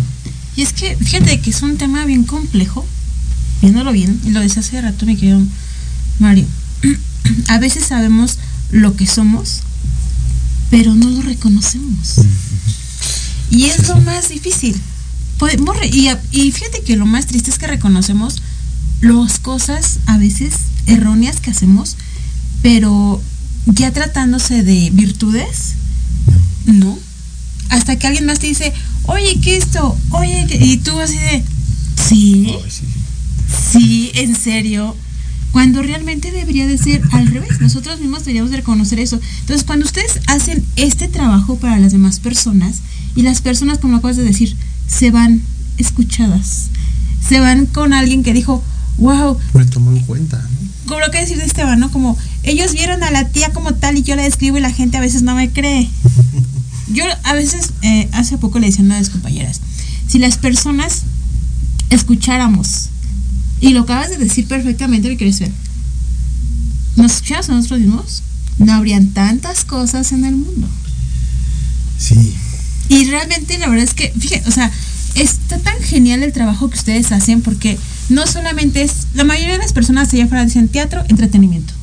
Y 0.55 0.61
es 0.61 0.71
que, 0.73 0.95
fíjate 0.95 1.39
que 1.41 1.49
es 1.49 1.61
un 1.61 1.77
tema 1.77 2.05
bien 2.05 2.23
complejo, 2.23 2.85
viéndolo 3.63 3.93
bien, 3.93 4.19
y 4.25 4.31
lo 4.31 4.41
decía 4.41 4.59
hace 4.59 4.81
rato 4.81 5.05
mi 5.05 5.15
querido 5.15 5.41
Mario. 6.19 6.45
A 7.47 7.59
veces 7.59 7.85
sabemos 7.85 8.37
lo 8.71 8.97
que 8.97 9.07
somos, 9.07 9.61
pero 10.69 10.93
no 10.93 11.09
lo 11.09 11.21
reconocemos. 11.21 12.15
Y 13.49 13.65
es 13.65 13.87
lo 13.87 13.95
más 14.01 14.27
difícil. 14.27 14.75
Podemos 15.37 15.77
y, 15.85 16.51
fíjate 16.51 16.83
que 16.83 16.97
lo 16.97 17.05
más 17.05 17.27
triste 17.27 17.51
es 17.51 17.57
que 17.57 17.67
reconocemos 17.67 18.41
las 18.99 19.39
cosas 19.39 19.99
a 20.07 20.17
veces 20.17 20.55
erróneas 20.85 21.39
que 21.39 21.51
hacemos, 21.51 21.95
pero 22.61 23.21
ya 23.65 23.93
tratándose 23.93 24.63
de 24.63 24.89
virtudes, 24.91 25.75
no. 26.65 26.99
Hasta 27.69 27.97
que 27.97 28.07
alguien 28.07 28.25
más 28.25 28.39
te 28.39 28.47
dice, 28.47 28.73
oye, 29.05 29.39
¿qué 29.41 29.55
esto? 29.55 29.97
Oye, 30.09 30.45
¿qué-?" 30.49 30.65
y 30.65 30.77
tú 30.77 30.99
así 30.99 31.17
de, 31.17 31.45
sí, 32.09 32.53
sí. 32.69 32.92
Sí, 33.71 34.11
en 34.15 34.35
serio. 34.35 34.95
Cuando 35.51 35.83
realmente 35.83 36.31
debería 36.31 36.65
de 36.65 36.77
ser 36.77 37.01
al 37.11 37.27
revés. 37.27 37.61
Nosotros 37.61 37.99
mismos 37.99 38.21
deberíamos 38.21 38.49
de 38.49 38.57
reconocer 38.57 38.99
eso. 38.99 39.19
Entonces, 39.41 39.63
cuando 39.63 39.85
ustedes 39.85 40.19
hacen 40.27 40.65
este 40.75 41.07
trabajo 41.07 41.57
para 41.57 41.77
las 41.79 41.91
demás 41.91 42.19
personas 42.19 42.77
y 43.15 43.21
las 43.21 43.41
personas, 43.41 43.77
como 43.77 43.97
acabas 43.97 44.17
de 44.17 44.23
decir, 44.23 44.55
se 44.87 45.11
van 45.11 45.41
escuchadas, 45.77 46.69
se 47.27 47.39
van 47.39 47.67
con 47.67 47.93
alguien 47.93 48.23
que 48.23 48.33
dijo, 48.33 48.63
wow, 48.97 49.37
Me 49.53 49.65
tomó 49.65 49.91
en 49.91 49.99
cuenta, 50.01 50.37
¿no? 50.37 50.63
como 50.85 50.99
lo 50.99 51.11
que 51.11 51.19
decir 51.19 51.37
de 51.37 51.45
Esteban, 51.45 51.79
¿no? 51.79 51.91
Como 51.91 52.17
ellos 52.43 52.73
vieron 52.73 53.03
a 53.03 53.11
la 53.11 53.29
tía 53.29 53.51
como 53.53 53.73
tal 53.73 53.97
y 53.97 54.03
yo 54.03 54.15
la 54.15 54.23
describo 54.23 54.57
y 54.57 54.61
la 54.61 54.71
gente 54.71 54.97
a 54.97 55.01
veces 55.01 55.21
no 55.23 55.35
me 55.35 55.51
cree. 55.51 55.89
Yo 56.91 57.05
a 57.23 57.33
veces, 57.33 57.71
eh, 57.81 58.09
hace 58.11 58.37
poco 58.37 58.59
le 58.59 58.67
decía 58.67 58.81
a 58.81 58.85
una 58.85 58.95
de 58.95 59.01
mis 59.01 59.09
compañeras, 59.09 59.61
si 60.05 60.19
las 60.19 60.37
personas 60.37 61.03
escucháramos, 61.89 62.89
y 63.63 63.69
lo 63.69 63.83
acabas 63.83 64.09
de 64.09 64.17
decir 64.17 64.45
perfectamente, 64.45 65.07
mi 65.07 65.15
querido 65.15 65.47
nos 66.97 67.13
escucháramos 67.13 67.49
a 67.49 67.53
nosotros 67.53 67.79
mismos, 67.79 68.23
no 68.57 68.73
habrían 68.73 69.07
tantas 69.11 69.63
cosas 69.63 70.11
en 70.11 70.25
el 70.25 70.35
mundo. 70.35 70.67
Sí, 71.97 72.35
Y 72.89 73.05
realmente 73.05 73.57
la 73.57 73.69
verdad 73.69 73.85
es 73.85 73.93
que, 73.93 74.11
fíjate, 74.19 74.49
o 74.49 74.51
sea, 74.51 74.69
está 75.15 75.59
tan 75.59 75.79
genial 75.81 76.23
el 76.23 76.33
trabajo 76.33 76.69
que 76.69 76.77
ustedes 76.77 77.13
hacen 77.13 77.41
porque 77.41 77.79
no 78.09 78.27
solamente 78.27 78.83
es, 78.83 79.07
la 79.13 79.23
mayoría 79.23 79.53
de 79.53 79.59
las 79.59 79.71
personas 79.71 80.13
allá 80.13 80.25
afuera 80.25 80.43
dicen 80.43 80.67
teatro, 80.67 81.01
entretenimiento. 81.07 81.73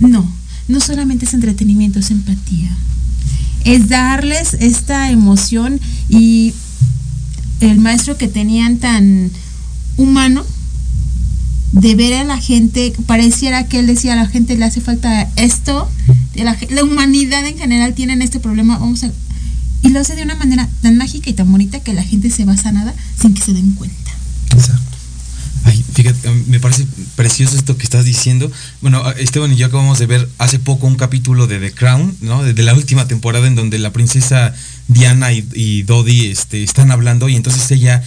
No, 0.00 0.28
no 0.66 0.80
solamente 0.80 1.26
es 1.26 1.34
entretenimiento, 1.34 2.00
es 2.00 2.10
empatía. 2.10 2.76
Es 3.64 3.88
darles 3.88 4.54
esta 4.54 5.12
emoción 5.12 5.80
y 6.08 6.54
el 7.60 7.78
maestro 7.78 8.18
que 8.18 8.26
tenían 8.26 8.78
tan 8.78 9.30
humano 9.96 10.44
de 11.74 11.96
ver 11.96 12.14
a 12.14 12.24
la 12.24 12.38
gente, 12.38 12.92
pareciera 13.06 13.66
que 13.66 13.80
él 13.80 13.86
decía 13.86 14.12
a 14.12 14.16
la 14.16 14.28
gente 14.28 14.56
le 14.56 14.64
hace 14.64 14.80
falta 14.80 15.28
esto, 15.34 15.90
la, 16.36 16.84
humanidad 16.84 17.44
en 17.46 17.58
general 17.58 17.94
tienen 17.94 18.22
este 18.22 18.38
problema, 18.38 18.78
vamos 18.78 19.02
a 19.02 19.10
y 19.82 19.90
lo 19.90 20.00
hace 20.00 20.14
de 20.14 20.22
una 20.22 20.36
manera 20.36 20.66
tan 20.80 20.96
mágica 20.96 21.28
y 21.28 21.34
tan 21.34 21.50
bonita 21.50 21.80
que 21.80 21.92
la 21.92 22.02
gente 22.02 22.30
se 22.30 22.46
va 22.46 22.56
sanada 22.56 22.94
sin 23.20 23.34
que 23.34 23.42
se 23.42 23.52
den 23.52 23.72
cuenta. 23.72 24.12
Exacto. 24.52 24.96
Ay, 25.64 25.84
fíjate, 25.92 26.30
me 26.46 26.58
parece 26.58 26.86
precioso 27.16 27.56
esto 27.56 27.76
que 27.76 27.82
estás 27.82 28.06
diciendo. 28.06 28.50
Bueno, 28.80 29.10
Esteban 29.12 29.52
y 29.52 29.56
yo 29.56 29.66
acabamos 29.66 29.98
de 29.98 30.06
ver 30.06 30.26
hace 30.38 30.58
poco 30.58 30.86
un 30.86 30.94
capítulo 30.94 31.46
de 31.46 31.58
The 31.58 31.72
Crown, 31.72 32.16
¿no? 32.22 32.42
De 32.42 32.62
la 32.62 32.72
última 32.72 33.06
temporada 33.08 33.46
en 33.46 33.56
donde 33.56 33.78
la 33.78 33.92
princesa 33.92 34.54
Diana 34.88 35.32
y, 35.32 35.46
y 35.54 35.82
Dodi 35.82 36.26
este, 36.26 36.62
están 36.62 36.90
hablando 36.90 37.28
y 37.28 37.36
entonces 37.36 37.70
ella, 37.70 38.02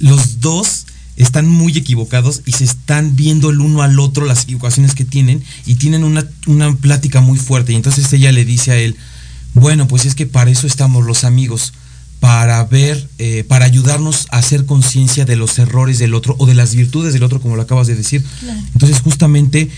los 0.00 0.40
dos 0.40 0.86
están 1.16 1.48
muy 1.48 1.76
equivocados 1.76 2.42
y 2.46 2.52
se 2.52 2.64
están 2.64 3.16
viendo 3.16 3.50
el 3.50 3.60
uno 3.60 3.82
al 3.82 3.98
otro 3.98 4.24
las 4.26 4.44
equivocaciones 4.44 4.94
que 4.94 5.04
tienen 5.04 5.42
y 5.66 5.74
tienen 5.74 6.04
una, 6.04 6.26
una 6.46 6.74
plática 6.74 7.20
muy 7.20 7.38
fuerte 7.38 7.72
y 7.72 7.76
entonces 7.76 8.12
ella 8.12 8.32
le 8.32 8.44
dice 8.44 8.72
a 8.72 8.76
él, 8.76 8.96
bueno, 9.54 9.86
pues 9.88 10.06
es 10.06 10.14
que 10.14 10.26
para 10.26 10.50
eso 10.50 10.66
estamos 10.66 11.04
los 11.04 11.24
amigos, 11.24 11.72
para 12.20 12.62
ver, 12.64 13.08
eh, 13.18 13.44
para 13.46 13.64
ayudarnos 13.64 14.26
a 14.30 14.38
hacer 14.38 14.64
conciencia 14.64 15.24
de 15.24 15.36
los 15.36 15.58
errores 15.58 15.98
del 15.98 16.14
otro 16.14 16.36
o 16.38 16.46
de 16.46 16.54
las 16.54 16.74
virtudes 16.74 17.12
del 17.12 17.24
otro, 17.24 17.40
como 17.40 17.56
lo 17.56 17.62
acabas 17.62 17.88
de 17.88 17.96
decir. 17.96 18.24
Claro. 18.40 18.60
Entonces, 18.72 19.00
justamente, 19.00 19.70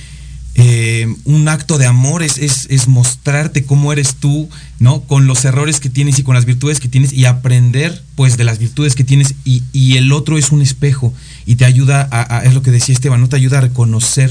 eh, 0.57 1.13
un 1.25 1.49
acto 1.49 1.79
de 1.79 1.87
amor 1.87 2.23
es, 2.23 2.39
es, 2.39 2.67
es 2.71 2.87
mostrarte 2.87 3.65
cómo 3.65 3.93
eres 3.93 4.15
tú, 4.17 4.49
¿no? 4.79 5.01
Con 5.03 5.27
los 5.27 5.45
errores 5.45 5.81
que 5.81 5.91
tienes 5.91 6.19
y 6.19 6.23
con 6.23 6.35
las 6.37 6.45
virtudes 6.45 6.79
que 6.79 6.89
tienes 6.89 7.13
y 7.13 7.25
aprender, 7.25 8.03
pues, 8.15 8.37
de 8.37 8.45
las 8.45 8.59
virtudes 8.59 8.95
que 8.95 9.03
tienes 9.05 9.35
y, 9.45 9.63
y 9.73 9.97
el 9.97 10.13
otro 10.13 10.39
es 10.39 10.53
un 10.53 10.63
espejo 10.63 11.13
y 11.45 11.57
te 11.57 11.65
ayuda 11.65 12.09
a, 12.11 12.37
a- 12.39 12.45
es 12.45 12.55
lo 12.55 12.63
que 12.63 12.71
decía 12.71 12.95
Esteban, 12.95 13.21
¿no? 13.21 13.29
Te 13.29 13.37
ayuda 13.37 13.59
a 13.59 13.63
reconocer 13.63 14.31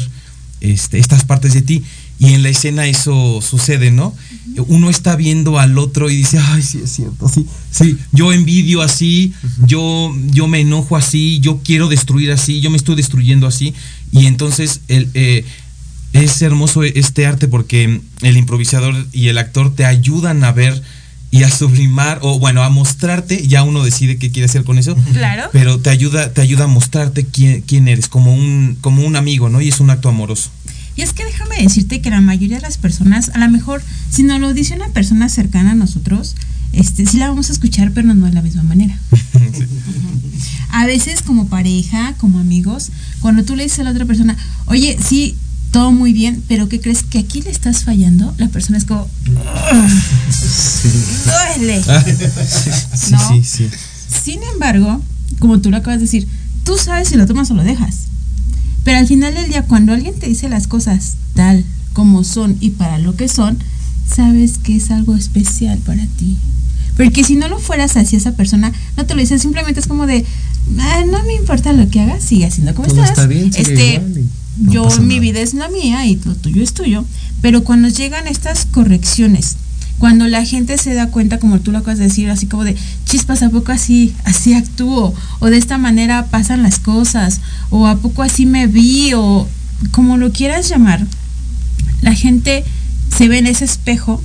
este, 0.62 0.98
estas 0.98 1.26
partes 1.26 1.54
de 1.54 1.62
ti. 1.62 1.84
Y 2.20 2.36
en 2.36 2.44
la 2.44 2.50
escena 2.50 2.86
eso 2.88 3.42
sucede, 3.42 3.92
¿no? 3.92 4.16
Uno 4.68 4.90
está 4.90 5.16
viendo 5.18 5.60
al 5.60 5.78
otro 5.78 6.10
y 6.10 6.16
dice, 6.16 6.38
ay, 6.40 6.62
sí 6.62 6.80
es 6.84 6.92
cierto, 6.92 7.28
sí, 7.28 7.46
sí, 7.72 7.98
yo 8.14 8.32
envidio 8.32 8.82
así, 8.84 9.34
yo, 9.66 10.16
yo 10.28 10.48
me 10.48 10.60
enojo 10.62 10.96
así, 10.96 11.40
yo 11.42 11.60
quiero 11.66 11.90
destruir 11.90 12.32
así, 12.32 12.62
yo 12.62 12.70
me 12.70 12.78
estoy 12.78 12.96
destruyendo 12.96 13.48
así. 13.48 13.74
Y 14.12 14.28
entonces 14.28 14.82
el, 14.90 15.10
eh, 15.16 15.44
es 16.14 16.42
hermoso 16.42 16.84
este 16.84 17.26
arte 17.26 17.48
porque 17.48 18.02
el 18.22 18.38
improvisador 18.38 18.96
y 19.12 19.28
el 19.28 19.38
actor 19.38 19.74
te 19.76 19.86
ayudan 19.86 20.44
a 20.44 20.52
ver 20.52 20.82
y 21.32 21.42
a 21.42 21.50
sublimar, 21.50 22.20
o 22.22 22.38
bueno, 22.38 22.62
a 22.62 22.70
mostrarte, 22.70 23.48
ya 23.48 23.64
uno 23.64 23.84
decide 23.84 24.18
qué 24.18 24.30
quiere 24.32 24.46
hacer 24.46 24.64
con 24.64 24.78
eso, 24.78 24.96
Claro. 25.14 25.50
pero 25.52 25.80
te 25.80 25.90
ayuda, 25.90 26.32
te 26.32 26.42
ayuda 26.42 26.66
a 26.66 26.68
mostrarte 26.68 27.26
quién, 27.26 27.62
quién 27.62 27.88
eres, 27.88 28.08
como 28.08 28.36
un, 28.36 28.78
como 28.82 29.04
un 29.04 29.16
amigo, 29.16 29.50
¿no? 29.50 29.60
Y 29.60 29.70
es 29.70 29.80
un 29.80 29.90
acto 29.90 30.10
amoroso. 30.10 30.52
Y 30.96 31.02
es 31.02 31.12
que 31.12 31.26
déjame 31.26 31.56
decirte 31.58 32.02
que 32.02 32.12
la 32.12 32.22
mayoría 32.22 32.58
de 32.58 32.62
las 32.62 32.78
personas, 32.78 33.30
a 33.34 33.40
lo 33.40 33.50
mejor, 33.50 33.82
si 34.12 34.22
nos 34.22 34.40
lo 34.40 34.54
dice 34.54 34.76
una 34.76 34.90
persona 34.90 35.28
cercana 35.28 35.72
a 35.72 35.76
nosotros, 35.76 36.36
este, 36.72 37.08
sí 37.08 37.18
la 37.18 37.30
vamos 37.30 37.50
a 37.50 37.54
escuchar, 37.54 37.92
pero 37.96 38.14
no 38.14 38.28
de 38.28 38.34
la 38.34 38.44
misma 38.44 38.62
manera. 38.62 38.96
A 40.70 40.86
veces 40.86 41.22
como 41.22 41.48
pareja, 41.48 42.14
como 42.18 42.40
amigos, 42.40 42.90
cuando 43.22 43.44
tú 43.44 43.56
le 43.56 43.64
dices 43.64 43.80
a 43.80 43.84
la 43.84 43.92
otra 43.92 44.06
persona, 44.06 44.36
oye, 44.66 44.98
sí, 45.04 45.36
todo 45.74 45.92
muy 45.92 46.14
bien, 46.14 46.42
pero 46.48 46.70
¿qué 46.70 46.80
crees 46.80 47.02
que 47.04 47.18
aquí 47.20 47.42
le 47.42 47.50
estás 47.50 47.84
fallando? 47.84 48.34
La 48.38 48.48
persona 48.48 48.78
es 48.78 48.86
como, 48.86 49.08
duele. 51.26 51.84
sí, 52.94 53.12
¿No? 53.12 53.30
sí, 53.30 53.44
sí. 53.44 53.70
Sin 54.24 54.40
embargo, 54.54 55.02
como 55.40 55.60
tú 55.60 55.72
lo 55.72 55.78
acabas 55.78 56.00
de 56.00 56.06
decir, 56.06 56.28
tú 56.64 56.78
sabes 56.78 57.08
si 57.10 57.16
lo 57.16 57.26
tomas 57.26 57.50
o 57.52 57.56
lo 57.56 57.64
dejas. 57.64 57.96
Pero 58.84 59.00
al 59.00 59.08
final 59.08 59.34
del 59.34 59.50
día, 59.50 59.64
cuando 59.64 59.94
alguien 59.94 60.14
te 60.20 60.28
dice 60.28 60.48
las 60.48 60.68
cosas 60.68 61.16
tal 61.34 61.66
como 61.94 62.24
son 62.24 62.56
y 62.60 62.70
para 62.72 63.00
lo 63.00 63.16
que 63.16 63.28
son, 63.28 63.58
sabes 64.08 64.60
que 64.60 64.76
es 64.76 64.92
algo 64.92 65.16
especial 65.16 65.80
para 65.80 66.06
ti. 66.06 66.38
Porque 66.98 67.24
si 67.24 67.36
no 67.36 67.48
lo 67.48 67.58
fueras 67.58 67.98
así, 67.98 68.16
esa 68.16 68.34
persona 68.34 68.72
no 68.96 69.06
te 69.08 69.16
lo 69.16 69.22
dice, 69.22 69.40
simplemente 69.40 69.80
es 69.80 69.88
como 69.88 70.06
de, 70.06 70.24
"Ah, 70.80 71.04
no 71.10 71.24
me 71.24 71.34
importa 71.34 71.74
lo 71.74 71.90
que 71.90 72.00
hagas, 72.02 72.24
sigue 72.24 72.46
haciendo 72.46 72.76
como 72.76 72.88
Todo 72.88 72.98
estás. 73.02 73.10
está 73.18 73.26
bien, 73.28 73.52
sigue 73.52 73.62
este, 73.74 73.94
igual 73.96 74.24
no 74.58 74.72
yo, 74.72 74.88
mi 75.02 75.16
nada". 75.16 75.20
vida 75.22 75.40
es 75.42 75.54
la 75.54 75.70
mía 75.70 76.06
y 76.06 76.16
lo 76.24 76.36
tuyo 76.36 76.64
es 76.64 76.74
tuyo. 76.74 77.06
Pero 77.42 77.64
cuando 77.64 77.90
llegan 77.90 78.28
estas 78.28 78.66
correcciones, 78.66 79.58
cuando 80.00 80.28
la 80.28 80.46
gente 80.46 80.78
se 80.78 80.94
da 80.94 81.08
cuenta, 81.08 81.40
como 81.40 81.60
tú 81.60 81.72
lo 81.72 81.78
acabas 81.80 81.98
de 81.98 82.06
decir, 82.06 82.30
así 82.30 82.46
como 82.46 82.64
de 82.64 82.76
chispas, 83.06 83.42
¿a 83.44 83.50
poco 83.50 83.72
así, 83.72 84.14
así 84.26 84.54
actúo? 84.54 85.14
O 85.40 85.48
de 85.48 85.58
esta 85.58 85.78
manera 85.78 86.26
pasan 86.28 86.64
las 86.64 86.80
cosas, 86.80 87.42
o 87.70 87.88
¿a 87.88 87.98
poco 87.98 88.24
así 88.24 88.46
me 88.46 88.68
vi? 88.68 89.14
O 89.14 89.48
como 89.92 90.18
lo 90.18 90.32
quieras 90.32 90.70
llamar, 90.70 91.06
la 92.02 92.14
gente 92.14 92.64
se 93.16 93.28
ve 93.28 93.38
en 93.38 93.48
ese 93.48 93.66
espejo 93.66 94.22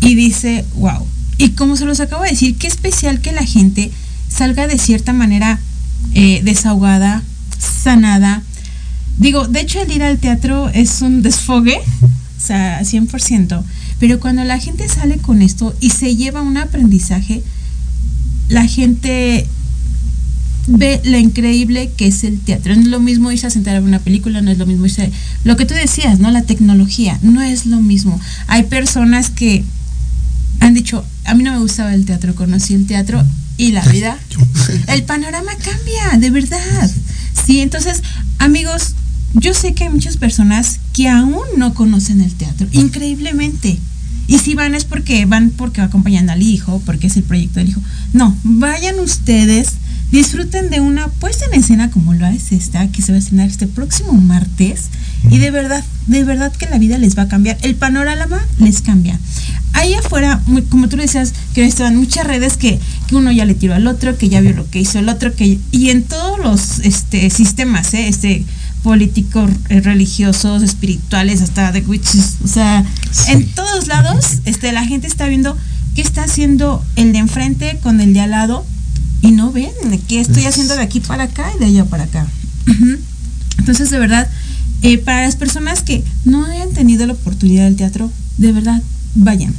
y 0.00 0.14
dice, 0.14 0.64
wow. 0.76 1.06
Y 1.38 1.50
como 1.50 1.76
se 1.76 1.84
los 1.84 2.00
acabo 2.00 2.22
de 2.22 2.30
decir, 2.30 2.56
qué 2.56 2.66
especial 2.66 3.20
que 3.20 3.32
la 3.32 3.44
gente 3.44 3.90
salga 4.28 4.66
de 4.66 4.78
cierta 4.78 5.12
manera 5.12 5.60
eh, 6.14 6.40
desahogada, 6.44 7.22
sanada. 7.58 8.42
Digo, 9.18 9.46
de 9.46 9.60
hecho 9.60 9.80
el 9.80 9.90
ir 9.92 10.02
al 10.02 10.18
teatro 10.18 10.68
es 10.68 11.00
un 11.02 11.22
desfogue, 11.22 11.78
o 11.78 12.40
sea, 12.40 12.80
100%, 12.80 13.62
pero 13.98 14.20
cuando 14.20 14.44
la 14.44 14.58
gente 14.58 14.88
sale 14.88 15.18
con 15.18 15.40
esto 15.40 15.74
y 15.80 15.90
se 15.90 16.16
lleva 16.16 16.42
un 16.42 16.58
aprendizaje, 16.58 17.42
la 18.48 18.66
gente 18.66 19.46
ve 20.66 21.00
lo 21.04 21.16
increíble 21.18 21.90
que 21.96 22.08
es 22.08 22.24
el 22.24 22.40
teatro. 22.40 22.74
No 22.74 22.82
es 22.82 22.88
lo 22.88 23.00
mismo 23.00 23.32
irse 23.32 23.46
a 23.46 23.50
sentar 23.50 23.76
a 23.76 23.80
ver 23.80 23.88
una 23.88 24.00
película, 24.00 24.40
no 24.42 24.50
es 24.50 24.58
lo 24.58 24.66
mismo 24.66 24.86
irse... 24.86 25.10
Lo 25.44 25.56
que 25.56 25.64
tú 25.64 25.74
decías, 25.74 26.18
¿no? 26.18 26.30
La 26.30 26.42
tecnología, 26.42 27.18
no 27.22 27.40
es 27.42 27.66
lo 27.66 27.80
mismo. 27.80 28.20
Hay 28.48 28.64
personas 28.64 29.30
que 29.30 29.64
han 30.60 30.74
dicho, 30.74 31.04
a 31.24 31.34
mí 31.34 31.42
no 31.42 31.52
me 31.52 31.58
gustaba 31.58 31.94
el 31.94 32.04
teatro, 32.04 32.34
conocí 32.34 32.74
el 32.74 32.86
teatro 32.86 33.24
y 33.56 33.72
la 33.72 33.82
vida, 33.84 34.18
el 34.88 35.04
panorama 35.04 35.52
cambia, 35.56 36.18
de 36.18 36.30
verdad. 36.30 36.90
Sí, 37.46 37.60
entonces, 37.60 38.02
amigos, 38.38 38.94
yo 39.38 39.54
sé 39.54 39.74
que 39.74 39.84
hay 39.84 39.90
muchas 39.90 40.16
personas 40.16 40.80
que 40.94 41.08
aún 41.08 41.44
no 41.56 41.74
conocen 41.74 42.20
el 42.20 42.32
teatro, 42.34 42.66
increíblemente. 42.72 43.78
Y 44.28 44.38
si 44.38 44.54
van 44.54 44.74
es 44.74 44.84
porque 44.84 45.24
van 45.24 45.50
porque 45.50 45.80
acompañan 45.80 46.30
al 46.30 46.42
hijo, 46.42 46.82
porque 46.84 47.06
es 47.06 47.16
el 47.16 47.22
proyecto 47.22 47.60
del 47.60 47.68
hijo. 47.68 47.80
No, 48.12 48.36
vayan 48.42 48.98
ustedes, 48.98 49.74
disfruten 50.10 50.68
de 50.70 50.80
una 50.80 51.06
puesta 51.08 51.44
en 51.46 51.60
escena 51.60 51.90
como 51.90 52.12
lo 52.14 52.26
es 52.26 52.50
esta, 52.50 52.88
que 52.88 53.02
se 53.02 53.12
va 53.12 53.16
a 53.16 53.18
estrenar 53.20 53.48
este 53.48 53.68
próximo 53.68 54.12
martes. 54.14 54.86
Y 55.30 55.38
de 55.38 55.50
verdad, 55.50 55.84
de 56.08 56.24
verdad 56.24 56.52
que 56.52 56.66
la 56.66 56.78
vida 56.78 56.98
les 56.98 57.16
va 57.16 57.22
a 57.22 57.28
cambiar. 57.28 57.56
El 57.62 57.76
panorama 57.76 58.40
les 58.58 58.80
cambia. 58.80 59.18
Ahí 59.74 59.94
afuera, 59.94 60.40
muy- 60.46 60.62
como 60.62 60.88
tú 60.88 60.96
decías, 60.96 61.32
que 61.54 61.64
estaban 61.64 61.96
muchas 61.96 62.26
redes 62.26 62.56
que, 62.56 62.80
que 63.06 63.14
uno 63.16 63.30
ya 63.30 63.44
le 63.44 63.54
tiró 63.54 63.74
al 63.74 63.86
otro, 63.86 64.16
que 64.16 64.28
ya 64.28 64.40
vio 64.40 64.54
lo 64.54 64.68
que 64.70 64.80
hizo 64.80 64.98
el 64.98 65.08
otro, 65.08 65.34
que 65.34 65.58
y 65.70 65.90
en 65.90 66.02
todos 66.02 66.38
los 66.40 66.80
este, 66.80 67.28
sistemas, 67.30 67.92
¿eh? 67.94 68.08
este 68.08 68.44
políticos, 68.86 69.50
eh, 69.68 69.80
religiosos, 69.80 70.62
espirituales, 70.62 71.42
hasta 71.42 71.72
de 71.72 71.80
witches, 71.80 72.36
o 72.44 72.46
sea, 72.46 72.84
en 73.26 73.44
todos 73.52 73.88
lados, 73.88 74.38
este, 74.44 74.70
la 74.70 74.86
gente 74.86 75.08
está 75.08 75.26
viendo 75.26 75.56
qué 75.96 76.02
está 76.02 76.22
haciendo 76.22 76.84
el 76.94 77.12
de 77.12 77.18
enfrente 77.18 77.80
con 77.82 78.00
el 78.00 78.14
de 78.14 78.20
al 78.20 78.30
lado 78.30 78.64
y 79.22 79.32
no 79.32 79.50
ven 79.50 79.72
qué 80.06 80.20
estoy 80.20 80.44
haciendo 80.44 80.76
de 80.76 80.82
aquí 80.82 81.00
para 81.00 81.24
acá 81.24 81.50
y 81.56 81.58
de 81.58 81.64
allá 81.64 81.84
para 81.86 82.04
acá. 82.04 82.28
Entonces, 83.58 83.90
de 83.90 83.98
verdad, 83.98 84.30
eh, 84.82 84.98
para 84.98 85.22
las 85.22 85.34
personas 85.34 85.82
que 85.82 86.04
no 86.24 86.44
hayan 86.44 86.70
tenido 86.70 87.08
la 87.08 87.14
oportunidad 87.14 87.64
del 87.64 87.74
teatro, 87.74 88.12
de 88.38 88.52
verdad, 88.52 88.80
vayan. 89.16 89.52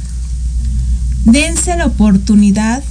Dense 1.26 1.76
la 1.76 1.84
oportunidad 1.84 2.82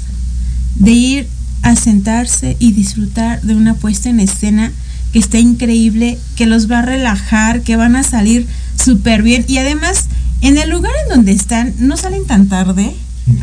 de 0.76 0.92
ir 0.92 1.28
a 1.64 1.76
sentarse 1.76 2.58
y 2.60 2.74
disfrutar 2.74 3.42
de 3.42 3.56
una 3.56 3.74
puesta 3.74 4.10
en 4.10 4.20
escena 4.20 4.72
está 5.20 5.40
increíble, 5.40 6.18
que 6.36 6.46
los 6.46 6.70
va 6.70 6.80
a 6.80 6.82
relajar, 6.84 7.62
que 7.62 7.76
van 7.76 7.96
a 7.96 8.04
salir 8.04 8.48
súper 8.84 9.22
bien. 9.24 9.46
Y 9.48 9.58
además, 9.58 10.06
en 10.42 10.58
el 10.58 10.70
lugar 10.70 10.92
en 11.04 11.16
donde 11.16 11.32
están, 11.32 11.74
no 11.80 11.98
salen 11.98 12.26
tan 12.26 12.48
tarde. 12.48 12.96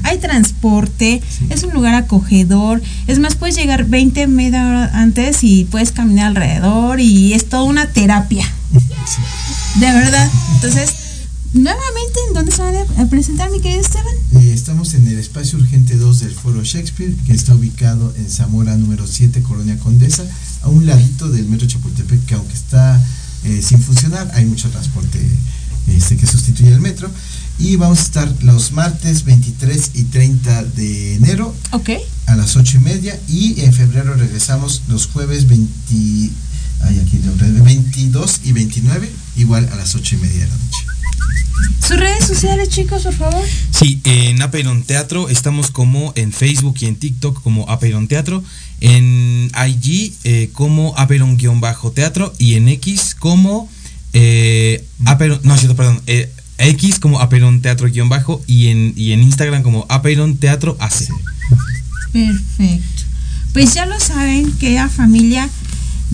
Hay 0.03 0.17
transporte, 0.19 1.21
es 1.51 1.63
un 1.63 1.75
lugar 1.75 1.95
acogedor. 1.95 2.81
Es 3.07 3.19
más, 3.19 3.35
puedes 3.35 3.55
llegar 3.55 3.85
20 3.85 4.27
media 4.29 4.67
hora 4.67 4.91
antes 4.95 5.45
y 5.45 5.65
puedes 5.67 5.93
caminar 5.93 6.29
alrededor 6.29 7.01
y 7.01 7.35
es 7.35 7.49
toda 7.51 7.65
una 7.65 7.87
terapia. 7.87 8.51
De 9.79 9.87
verdad. 9.93 10.31
Entonces, 10.55 10.91
nuevamente, 11.53 12.19
¿en 12.29 12.35
dónde 12.35 12.53
se 12.53 12.63
van 12.63 12.75
a- 12.77 13.03
a 13.03 13.07
presentar, 13.07 13.51
mi 13.51 13.61
querido 13.61 13.81
Esteban? 13.83 14.15
Eh, 14.37 14.53
estamos 14.55 14.95
en 14.95 15.07
el 15.07 15.19
espacio 15.19 15.59
urgente 15.59 15.97
2 15.97 16.21
del 16.21 16.33
Foro 16.33 16.63
Shakespeare, 16.65 17.15
que 17.27 17.33
está 17.35 17.55
ubicado 17.55 18.15
en 18.17 18.31
Zamora 18.31 18.77
número 18.77 19.07
7, 19.07 19.43
Colonia 19.43 19.79
Condesa, 19.79 20.25
a 20.65 20.69
un 20.69 20.87
ladito 20.87 21.29
del 21.29 21.47
Metro 21.47 21.67
Chapultepec, 21.67 22.25
que 22.27 22.35
aunque 22.35 22.55
está 22.55 23.01
eh, 23.45 23.63
sin 23.63 23.81
funcionar, 23.81 24.31
hay 24.35 24.47
mucho 24.47 24.71
transporte 24.71 25.21
este, 25.89 26.17
que 26.17 26.27
sustituye 26.27 26.73
el 26.73 26.81
metro. 26.81 27.11
Y 27.59 27.77
vamos 27.77 28.01
a 28.01 28.03
estar 28.03 28.35
los 28.43 28.73
martes 28.73 29.25
23 29.25 29.91
y 29.95 30.05
30 30.05 30.65
de 30.65 31.15
enero 31.17 31.55
a 32.27 32.35
las 32.35 32.57
8 32.57 32.79
y 32.79 32.81
media 32.81 33.21
y 33.29 33.61
en 33.61 33.73
febrero 33.73 34.15
regresamos 34.15 34.83
los 34.89 35.07
jueves 35.07 35.47
20, 35.47 35.71
ay, 36.81 36.99
aquí 36.99 37.19
tengo, 37.19 37.65
22 37.65 38.41
y 38.45 38.53
29, 38.53 39.13
igual 39.37 39.69
a 39.73 39.77
las 39.77 39.95
8 39.95 40.17
y 40.17 40.19
media 40.19 40.41
de 40.41 40.49
la 40.49 40.57
noche. 40.57 40.74
Sus 41.87 41.99
redes 41.99 42.27
sociales, 42.27 42.71
chicos, 42.71 43.03
por 43.03 43.13
favor. 43.13 43.45
Sí, 43.71 44.01
en 44.05 44.41
Apeiron 44.41 44.83
Teatro 44.85 45.29
estamos 45.29 45.71
como 45.71 46.13
en 46.17 46.33
Facebook 46.33 46.77
y 46.81 46.87
en 46.87 46.97
TikTok 46.97 47.43
como 47.43 47.69
Apeiron 47.69 48.09
Teatro, 48.09 48.43
en 48.81 49.51
IG 49.55 50.15
eh, 50.25 50.51
como 50.53 50.95
Apeiron-Teatro 50.97 52.33
y 52.39 52.55
en 52.55 52.69
X 52.69 53.15
como 53.19 53.69
eh, 54.13 54.85
Apeiron, 55.05 55.41
no, 55.43 55.57
cierto, 55.59 55.77
perdón, 55.77 56.01
eh, 56.07 56.31
X 56.59 56.99
como 57.01 57.21
Apeiron 57.21 57.61
Teatro-Bajo 57.61 58.43
y 58.47 58.69
en, 58.69 58.95
y 58.97 59.13
en 59.13 59.23
Instagram 59.23 59.63
como 59.63 59.87
Apeiron 59.89 60.37
Teatro 60.37 60.77
AC. 60.81 61.09
Perfecto. 62.13 63.03
Pues 63.53 63.75
ya 63.75 63.87
lo 63.87 63.99
saben, 64.01 64.53
querida 64.53 64.89
familia. 64.89 65.49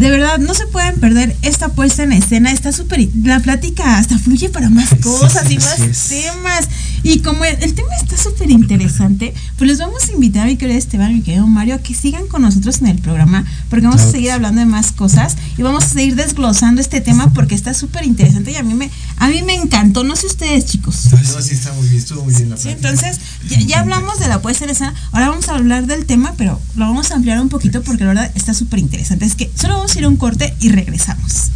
De 0.01 0.11
verdad, 0.11 0.39
no 0.39 0.55
se 0.55 0.67
pueden 0.67 0.99
perder 0.99 1.37
esta 1.43 1.69
puesta 1.69 2.03
en 2.03 2.13
escena. 2.13 2.51
Está 2.53 2.73
súper. 2.73 3.07
La 3.23 3.41
plática 3.41 3.99
hasta 3.99 4.19
fluye 4.19 4.49
para 4.49 4.71
más 4.71 4.89
cosas 5.03 5.51
y 5.51 5.57
más 5.57 5.79
es. 5.79 6.09
temas. 6.09 6.69
Y 7.03 7.21
como 7.21 7.45
el, 7.45 7.63
el 7.63 7.75
tema 7.75 7.89
está 8.01 8.17
súper 8.17 8.51
interesante, 8.51 9.33
pues 9.57 9.69
les 9.69 9.79
vamos 9.79 10.09
a 10.09 10.13
invitar, 10.13 10.47
mi 10.47 10.57
querido 10.57 10.79
Esteban, 10.79 11.15
mi 11.15 11.23
querido 11.23 11.47
Mario, 11.47 11.75
a 11.77 11.79
que 11.79 11.95
sigan 11.95 12.27
con 12.27 12.43
nosotros 12.43 12.79
en 12.81 12.89
el 12.89 12.99
programa, 12.99 13.45
porque 13.71 13.87
vamos 13.87 14.03
a 14.03 14.11
seguir 14.11 14.33
hablando 14.33 14.61
de 14.61 14.67
más 14.67 14.93
cosas 14.93 15.37
y 15.57 15.63
vamos 15.63 15.85
a 15.85 15.89
seguir 15.89 16.15
desglosando 16.15 16.81
este 16.81 17.01
tema 17.01 17.33
porque 17.33 17.55
está 17.55 17.73
súper 17.73 18.05
interesante 18.05 18.53
y 18.53 18.57
a 18.57 18.63
mí 18.63 18.75
me, 18.75 18.91
a 19.17 19.29
mí 19.29 19.43
me 19.43 19.55
encantó. 19.55 20.05
No 20.05 20.15
sé 20.17 20.27
ustedes, 20.27 20.67
chicos. 20.67 21.07
No, 21.13 21.41
sí 21.43 21.55
está 21.55 21.73
muy 21.75 21.89
bien, 21.89 22.01
estuvo 22.01 22.23
muy 22.25 22.35
bien 22.35 22.51
la 22.51 22.57
Sí, 22.59 22.69
plática. 22.69 22.89
entonces 22.91 23.21
ya, 23.49 23.61
ya 23.61 23.81
hablamos 23.81 24.19
de 24.19 24.29
la 24.29 24.41
puesta 24.43 24.65
en 24.65 24.71
escena. 24.71 24.95
Ahora 25.13 25.29
vamos 25.31 25.49
a 25.49 25.55
hablar 25.55 25.87
del 25.87 26.05
tema, 26.07 26.35
pero 26.37 26.61
lo 26.77 26.85
vamos 26.87 27.11
a 27.11 27.15
ampliar 27.15 27.41
un 27.41 27.49
poquito 27.49 27.83
porque 27.83 28.05
la 28.05 28.09
verdad 28.11 28.33
está 28.35 28.53
súper 28.55 28.79
interesante. 28.79 29.25
Es 29.25 29.35
que 29.37 29.51
solo 29.59 29.75
vamos 29.77 29.89
a 29.94 29.98
ir 29.98 30.07
un 30.07 30.16
corte 30.16 30.55
y 30.61 30.68
regresamos. 30.70 31.50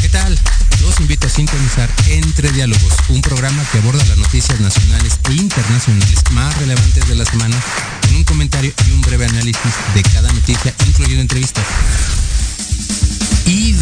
¿Qué 0.00 0.08
tal? 0.08 0.38
Los 0.82 1.00
invito 1.00 1.26
a 1.26 1.30
sintonizar 1.30 1.88
Entre 2.08 2.50
Diálogos, 2.50 2.92
un 3.10 3.20
programa 3.20 3.62
que 3.70 3.78
aborda 3.78 4.04
las 4.06 4.18
noticias 4.18 4.60
nacionales 4.60 5.18
e 5.28 5.34
internacionales 5.34 6.22
más 6.32 6.56
relevantes 6.58 7.06
de 7.06 7.14
la 7.14 7.24
semana, 7.24 7.56
con 8.02 8.16
un 8.16 8.24
comentario 8.24 8.72
y 8.88 8.92
un 8.92 9.02
breve 9.02 9.26
análisis 9.26 9.72
de 9.94 10.02
cada 10.02 10.32
noticia, 10.32 10.74
incluyendo 10.86 11.22
entrevistas. 11.22 11.64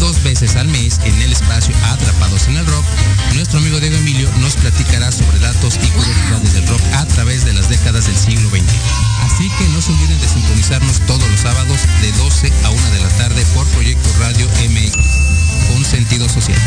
Dos 0.05 0.21
veces 0.21 0.55
al 0.55 0.67
mes, 0.67 0.99
en 1.03 1.19
el 1.19 1.31
espacio 1.31 1.73
Atrapados 1.85 2.47
en 2.47 2.57
el 2.57 2.65
Rock, 2.67 2.85
nuestro 3.33 3.57
amigo 3.57 3.79
Diego 3.79 3.95
Emilio 3.95 4.29
nos 4.37 4.55
platicará 4.55 5.11
sobre 5.11 5.39
datos 5.39 5.79
y 5.81 5.87
curiosidades 5.87 6.53
del 6.53 6.67
rock 6.67 6.81
a 6.93 7.07
través 7.07 7.43
de 7.43 7.53
las 7.53 7.69
décadas 7.69 8.05
del 8.05 8.15
siglo 8.15 8.47
XX. 8.51 8.61
Así 9.23 9.49
que 9.57 9.67
no 9.69 9.81
se 9.81 9.91
olviden 9.91 10.21
de 10.21 10.27
sintonizarnos 10.27 10.99
todos 11.07 11.27
los 11.27 11.39
sábados 11.39 11.79
de 12.03 12.11
12 12.11 12.53
a 12.65 12.69
1 12.69 12.89
de 12.91 12.99
la 12.99 13.09
tarde 13.17 13.43
por 13.55 13.65
Proyecto 13.69 14.07
Radio 14.19 14.47
MX, 14.69 15.73
con 15.73 15.83
sentido 15.83 16.29
social. 16.29 16.61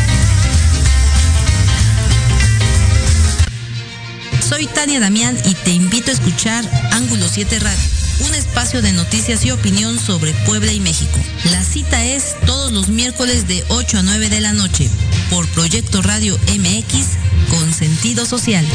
Soy 4.49 4.67
Tania 4.67 4.99
Damián 4.99 5.37
y 5.45 5.53
te 5.53 5.71
invito 5.71 6.11
a 6.11 6.13
escuchar 6.13 6.65
Ángulo 6.91 7.25
7 7.29 7.57
Radio, 7.59 7.79
un 8.19 8.33
espacio 8.35 8.81
de 8.81 8.91
noticias 8.91 9.45
y 9.45 9.51
opinión 9.51 9.99
sobre 9.99 10.33
Puebla 10.45 10.71
y 10.71 10.79
México. 10.79 11.19
La 11.51 11.63
cita 11.63 12.03
es 12.03 12.35
todos 12.45 12.71
los 12.71 12.89
miércoles 12.89 13.47
de 13.47 13.63
8 13.69 13.99
a 13.99 14.03
9 14.03 14.29
de 14.29 14.41
la 14.41 14.53
noche 14.53 14.89
por 15.29 15.47
Proyecto 15.49 16.01
Radio 16.01 16.37
MX 16.47 17.49
con 17.49 17.73
sentido 17.73 18.25
social. 18.25 18.65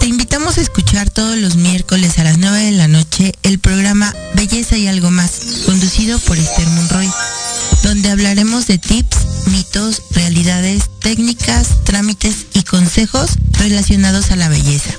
Te 0.00 0.06
invitamos 0.06 0.58
a 0.58 0.60
escuchar 0.60 1.10
todos 1.10 1.36
los 1.38 1.56
miércoles 1.56 2.18
a 2.18 2.24
las 2.24 2.38
9 2.38 2.64
de 2.64 2.72
la 2.72 2.88
noche 2.88 3.32
el 3.42 3.58
programa 3.58 4.14
Belleza 4.34 4.76
y 4.76 4.86
algo 4.86 5.10
más, 5.10 5.40
conducido 5.66 6.18
por 6.20 6.38
Esther 6.38 6.68
Monroy 6.68 7.08
donde 7.84 8.10
hablaremos 8.10 8.66
de 8.66 8.78
tips, 8.78 9.23
mitos, 9.46 10.02
realidades, 10.10 10.84
técnicas, 11.00 11.68
trámites 11.84 12.46
y 12.54 12.62
consejos 12.62 13.30
relacionados 13.58 14.30
a 14.30 14.36
la 14.36 14.48
belleza. 14.48 14.92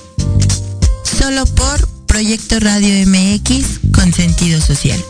Solo 1.03 1.45
por 1.45 1.87
Proyecto 2.05 2.59
Radio 2.59 3.05
MX 3.07 3.91
con 3.93 4.13
sentido 4.13 4.61
social. 4.61 5.03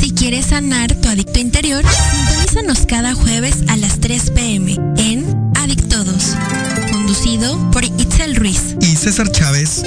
Si 0.00 0.10
quieres 0.12 0.46
sanar 0.46 0.94
tu 0.94 1.08
adicto 1.08 1.38
interior, 1.38 1.84
sintonízanos 2.26 2.86
cada 2.86 3.14
jueves 3.14 3.56
a 3.68 3.76
las 3.76 4.00
3 4.00 4.30
pm 4.30 4.76
en 4.96 5.52
Adictodos, 5.56 6.34
conducido 6.92 7.70
por 7.70 7.84
Itzel 7.84 8.36
Ruiz. 8.36 8.76
y 8.80 8.96
César 8.96 9.30
Chávez, 9.30 9.82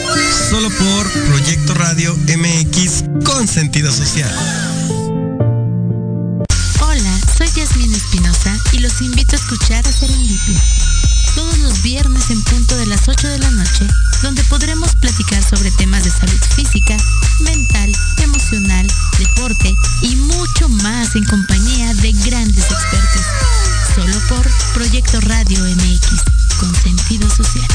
solo 0.49 0.69
por 0.69 1.11
Proyecto 1.27 1.73
Radio 1.73 2.15
MX 2.27 3.03
con 3.25 3.47
sentido 3.47 3.91
social. 3.91 4.31
Y 8.73 8.79
los 8.79 9.01
invito 9.01 9.35
a 9.35 9.39
escuchar 9.39 9.87
a 9.87 9.91
Serendipia. 9.91 10.61
Todos 11.33 11.57
los 11.59 11.81
viernes 11.81 12.29
en 12.29 12.41
punto 12.43 12.75
de 12.75 12.85
las 12.85 13.07
8 13.07 13.25
de 13.25 13.39
la 13.39 13.49
noche, 13.51 13.87
donde 14.21 14.43
podremos 14.45 14.93
platicar 14.95 15.41
sobre 15.41 15.71
temas 15.71 16.03
de 16.03 16.11
salud 16.11 16.39
física, 16.55 16.97
mental, 17.39 17.91
emocional, 18.17 18.85
deporte 19.17 19.73
y 20.01 20.15
mucho 20.15 20.67
más 20.83 21.15
en 21.15 21.23
compañía 21.23 21.93
de 21.95 22.11
grandes 22.25 22.65
expertos. 22.65 23.25
Solo 23.95 24.19
por 24.27 24.49
Proyecto 24.73 25.21
Radio 25.21 25.63
MX, 25.63 26.21
con 26.59 26.75
sentido 26.75 27.29
social. 27.29 27.67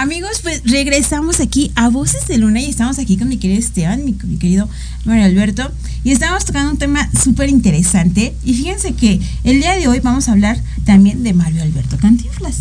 Amigos, 0.00 0.40
pues 0.42 0.62
regresamos 0.64 1.40
aquí 1.40 1.72
a 1.74 1.88
Voces 1.90 2.26
de 2.26 2.38
Luna 2.38 2.58
y 2.60 2.70
estamos 2.70 2.98
aquí 2.98 3.18
con 3.18 3.28
mi 3.28 3.36
querido 3.36 3.58
Esteban, 3.60 4.02
mi, 4.02 4.16
mi 4.24 4.38
querido 4.38 4.66
Mario 5.04 5.24
Alberto, 5.26 5.70
y 6.04 6.12
estamos 6.12 6.46
tocando 6.46 6.70
un 6.70 6.78
tema 6.78 7.06
súper 7.22 7.50
interesante. 7.50 8.34
Y 8.42 8.54
fíjense 8.54 8.94
que 8.94 9.20
el 9.44 9.60
día 9.60 9.74
de 9.76 9.88
hoy 9.88 10.00
vamos 10.00 10.28
a 10.28 10.32
hablar 10.32 10.58
también 10.86 11.22
de 11.22 11.34
Mario 11.34 11.62
Alberto 11.62 11.98
Cantinflas. 11.98 12.56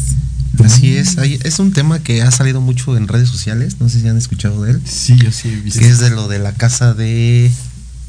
Así 0.61 0.97
es, 0.97 1.17
hay- 1.17 1.39
es 1.45 1.59
un 1.59 1.71
tema 1.71 1.99
que 2.03 2.21
ha 2.21 2.29
salido 2.31 2.59
mucho 2.59 2.97
en 2.97 3.07
redes 3.07 3.29
sociales, 3.29 3.77
no 3.79 3.87
sé 3.87 4.01
si 4.01 4.07
han 4.09 4.17
escuchado 4.17 4.61
de 4.63 4.71
él, 4.71 4.81
Sí, 4.85 5.15
yo 5.15 5.31
sí 5.31 5.47
he 5.47 5.55
visto. 5.61 5.79
que 5.79 5.87
es 5.87 5.99
de 5.99 6.09
lo 6.09 6.27
de 6.27 6.39
la 6.39 6.51
casa 6.55 6.93
de, 6.93 7.49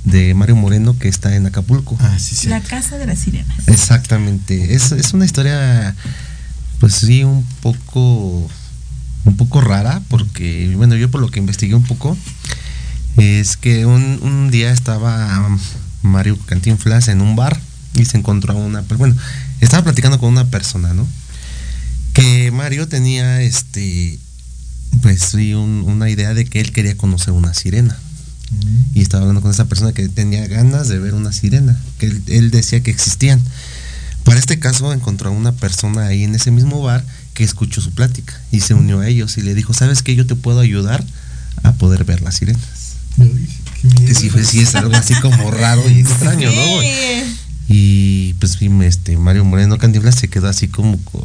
de 0.06 0.34
Mario 0.34 0.56
Moreno 0.56 0.98
que 0.98 1.06
está 1.06 1.36
en 1.36 1.46
Acapulco. 1.46 1.96
Ah, 2.00 2.18
sí, 2.18 2.34
sí. 2.34 2.48
La 2.48 2.60
Casa 2.62 2.98
de 2.98 3.06
las 3.06 3.20
Sirenas. 3.20 3.68
Exactamente, 3.68 4.74
es, 4.74 4.90
es 4.90 5.12
una 5.14 5.24
historia, 5.24 5.94
pues 6.80 6.94
sí, 6.94 7.22
un 7.22 7.44
poco, 7.62 8.50
un 9.24 9.36
poco 9.36 9.60
rara, 9.60 10.02
porque, 10.08 10.72
bueno, 10.76 10.96
yo 10.96 11.10
por 11.10 11.20
lo 11.20 11.30
que 11.30 11.38
investigué 11.40 11.74
un 11.74 11.84
poco, 11.84 12.16
es 13.16 13.56
que 13.56 13.86
un, 13.86 14.18
un 14.22 14.50
día 14.50 14.72
estaba 14.72 15.48
Mario 16.02 16.38
Cantinflas 16.46 17.08
en 17.08 17.20
un 17.20 17.36
bar 17.36 17.60
y 17.94 18.04
se 18.04 18.16
encontró 18.18 18.52
a 18.54 18.56
una, 18.56 18.82
bueno, 18.96 19.14
estaba 19.60 19.82
platicando 19.84 20.18
con 20.18 20.30
una 20.30 20.46
persona, 20.46 20.94
¿no? 20.94 21.06
Que 22.12 22.50
Mario 22.50 22.88
tenía, 22.88 23.40
este, 23.42 24.18
pues 25.02 25.20
sí, 25.22 25.54
un- 25.54 25.84
una 25.86 26.08
idea 26.10 26.34
de 26.34 26.44
que 26.44 26.60
él 26.60 26.72
quería 26.72 26.96
conocer 26.96 27.32
una 27.32 27.54
sirena 27.54 27.96
y 28.94 29.00
estaba 29.02 29.22
hablando 29.22 29.42
con 29.42 29.52
esa 29.52 29.66
persona 29.66 29.92
que 29.92 30.08
tenía 30.08 30.44
ganas 30.48 30.88
de 30.88 30.98
ver 30.98 31.14
una 31.14 31.32
sirena, 31.32 31.78
que 31.98 32.06
él, 32.06 32.22
él 32.26 32.50
decía 32.50 32.82
que 32.82 32.90
existían. 32.90 33.40
Para 34.30 34.38
este 34.38 34.60
caso 34.60 34.92
encontró 34.92 35.30
a 35.30 35.32
una 35.32 35.50
persona 35.50 36.06
ahí 36.06 36.22
en 36.22 36.36
ese 36.36 36.52
mismo 36.52 36.80
bar 36.80 37.04
que 37.34 37.42
escuchó 37.42 37.80
su 37.80 37.90
plática 37.90 38.40
y 38.52 38.60
se 38.60 38.74
unió 38.74 39.00
a 39.00 39.08
ellos 39.08 39.36
y 39.36 39.42
le 39.42 39.56
dijo, 39.56 39.74
¿sabes 39.74 40.04
qué? 40.04 40.14
Yo 40.14 40.24
te 40.24 40.36
puedo 40.36 40.60
ayudar 40.60 41.04
a 41.64 41.72
poder 41.72 42.04
ver 42.04 42.22
las 42.22 42.36
sirenas. 42.36 42.62
Que 44.06 44.14
sí, 44.14 44.30
fue, 44.30 44.44
sí 44.44 44.60
es 44.60 44.76
algo 44.76 44.94
así 44.94 45.14
como 45.14 45.50
raro 45.50 45.82
y 45.90 45.98
extraño, 45.98 46.48
¿no? 46.48 46.80
Sí. 46.80 47.38
Y 47.66 48.34
pues 48.34 48.56
este 48.62 49.16
Mario 49.16 49.44
Moreno 49.44 49.78
Cantinflas 49.78 50.14
se 50.14 50.28
quedó 50.28 50.46
así 50.46 50.68
como 50.68 50.96
con, 50.98 51.24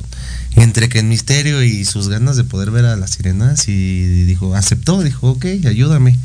entre 0.56 0.89
que 0.89 0.98
el 0.98 1.06
misterio 1.06 1.62
y 1.62 1.86
sus 1.86 2.10
ganas 2.10 2.38
de 2.38 2.44
poder 2.44 2.72
ver 2.72 2.86
a 2.86 2.96
las 2.96 3.12
sirenas 3.12 3.68
y 3.68 4.24
dijo, 4.24 4.56
aceptó, 4.56 5.04
dijo, 5.04 5.30
ok, 5.30 5.46
ayúdame. 5.68 6.18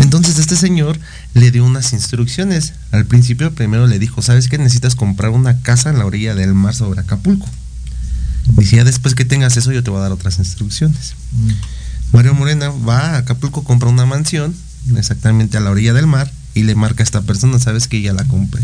Entonces 0.00 0.38
este 0.38 0.56
señor 0.56 0.98
le 1.34 1.50
dio 1.50 1.64
unas 1.64 1.92
instrucciones. 1.92 2.74
Al 2.92 3.04
principio 3.04 3.54
primero 3.54 3.86
le 3.86 3.98
dijo, 3.98 4.22
¿sabes 4.22 4.48
qué? 4.48 4.58
Necesitas 4.58 4.94
comprar 4.94 5.30
una 5.30 5.60
casa 5.60 5.90
en 5.90 5.98
la 5.98 6.06
orilla 6.06 6.34
del 6.34 6.54
mar 6.54 6.74
sobre 6.74 7.00
Acapulco. 7.00 7.48
Dice, 8.56 8.76
ya 8.76 8.84
después 8.84 9.14
que 9.14 9.24
tengas 9.24 9.56
eso 9.56 9.72
yo 9.72 9.82
te 9.82 9.90
voy 9.90 9.98
a 10.00 10.02
dar 10.02 10.12
otras 10.12 10.38
instrucciones. 10.38 11.14
Mario 12.12 12.34
Morena 12.34 12.68
va 12.70 13.14
a 13.14 13.16
Acapulco, 13.18 13.64
compra 13.64 13.88
una 13.88 14.06
mansión 14.06 14.54
exactamente 14.96 15.56
a 15.56 15.60
la 15.60 15.70
orilla 15.70 15.92
del 15.92 16.06
mar 16.06 16.30
y 16.54 16.64
le 16.64 16.74
marca 16.74 17.02
a 17.02 17.04
esta 17.04 17.22
persona, 17.22 17.58
sabes 17.58 17.88
que 17.88 18.02
ya 18.02 18.12
la 18.12 18.24
compré. 18.24 18.62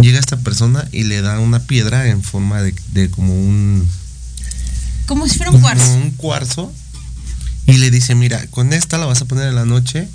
Llega 0.00 0.18
esta 0.18 0.36
persona 0.38 0.86
y 0.92 1.04
le 1.04 1.22
da 1.22 1.38
una 1.40 1.60
piedra 1.60 2.08
en 2.08 2.22
forma 2.22 2.60
de, 2.62 2.74
de 2.92 3.08
como 3.10 3.32
un 3.34 3.88
Como 5.06 5.26
si 5.28 5.36
fuera 5.36 5.50
un 5.50 5.56
como 5.60 5.68
cuarzo. 5.68 5.94
un 5.94 6.10
cuarzo 6.10 6.72
y 7.66 7.78
le 7.78 7.90
dice, 7.90 8.14
mira, 8.14 8.44
con 8.48 8.72
esta 8.72 8.98
la 8.98 9.06
vas 9.06 9.22
a 9.22 9.24
poner 9.24 9.48
en 9.48 9.54
la 9.54 9.64
noche 9.64 10.08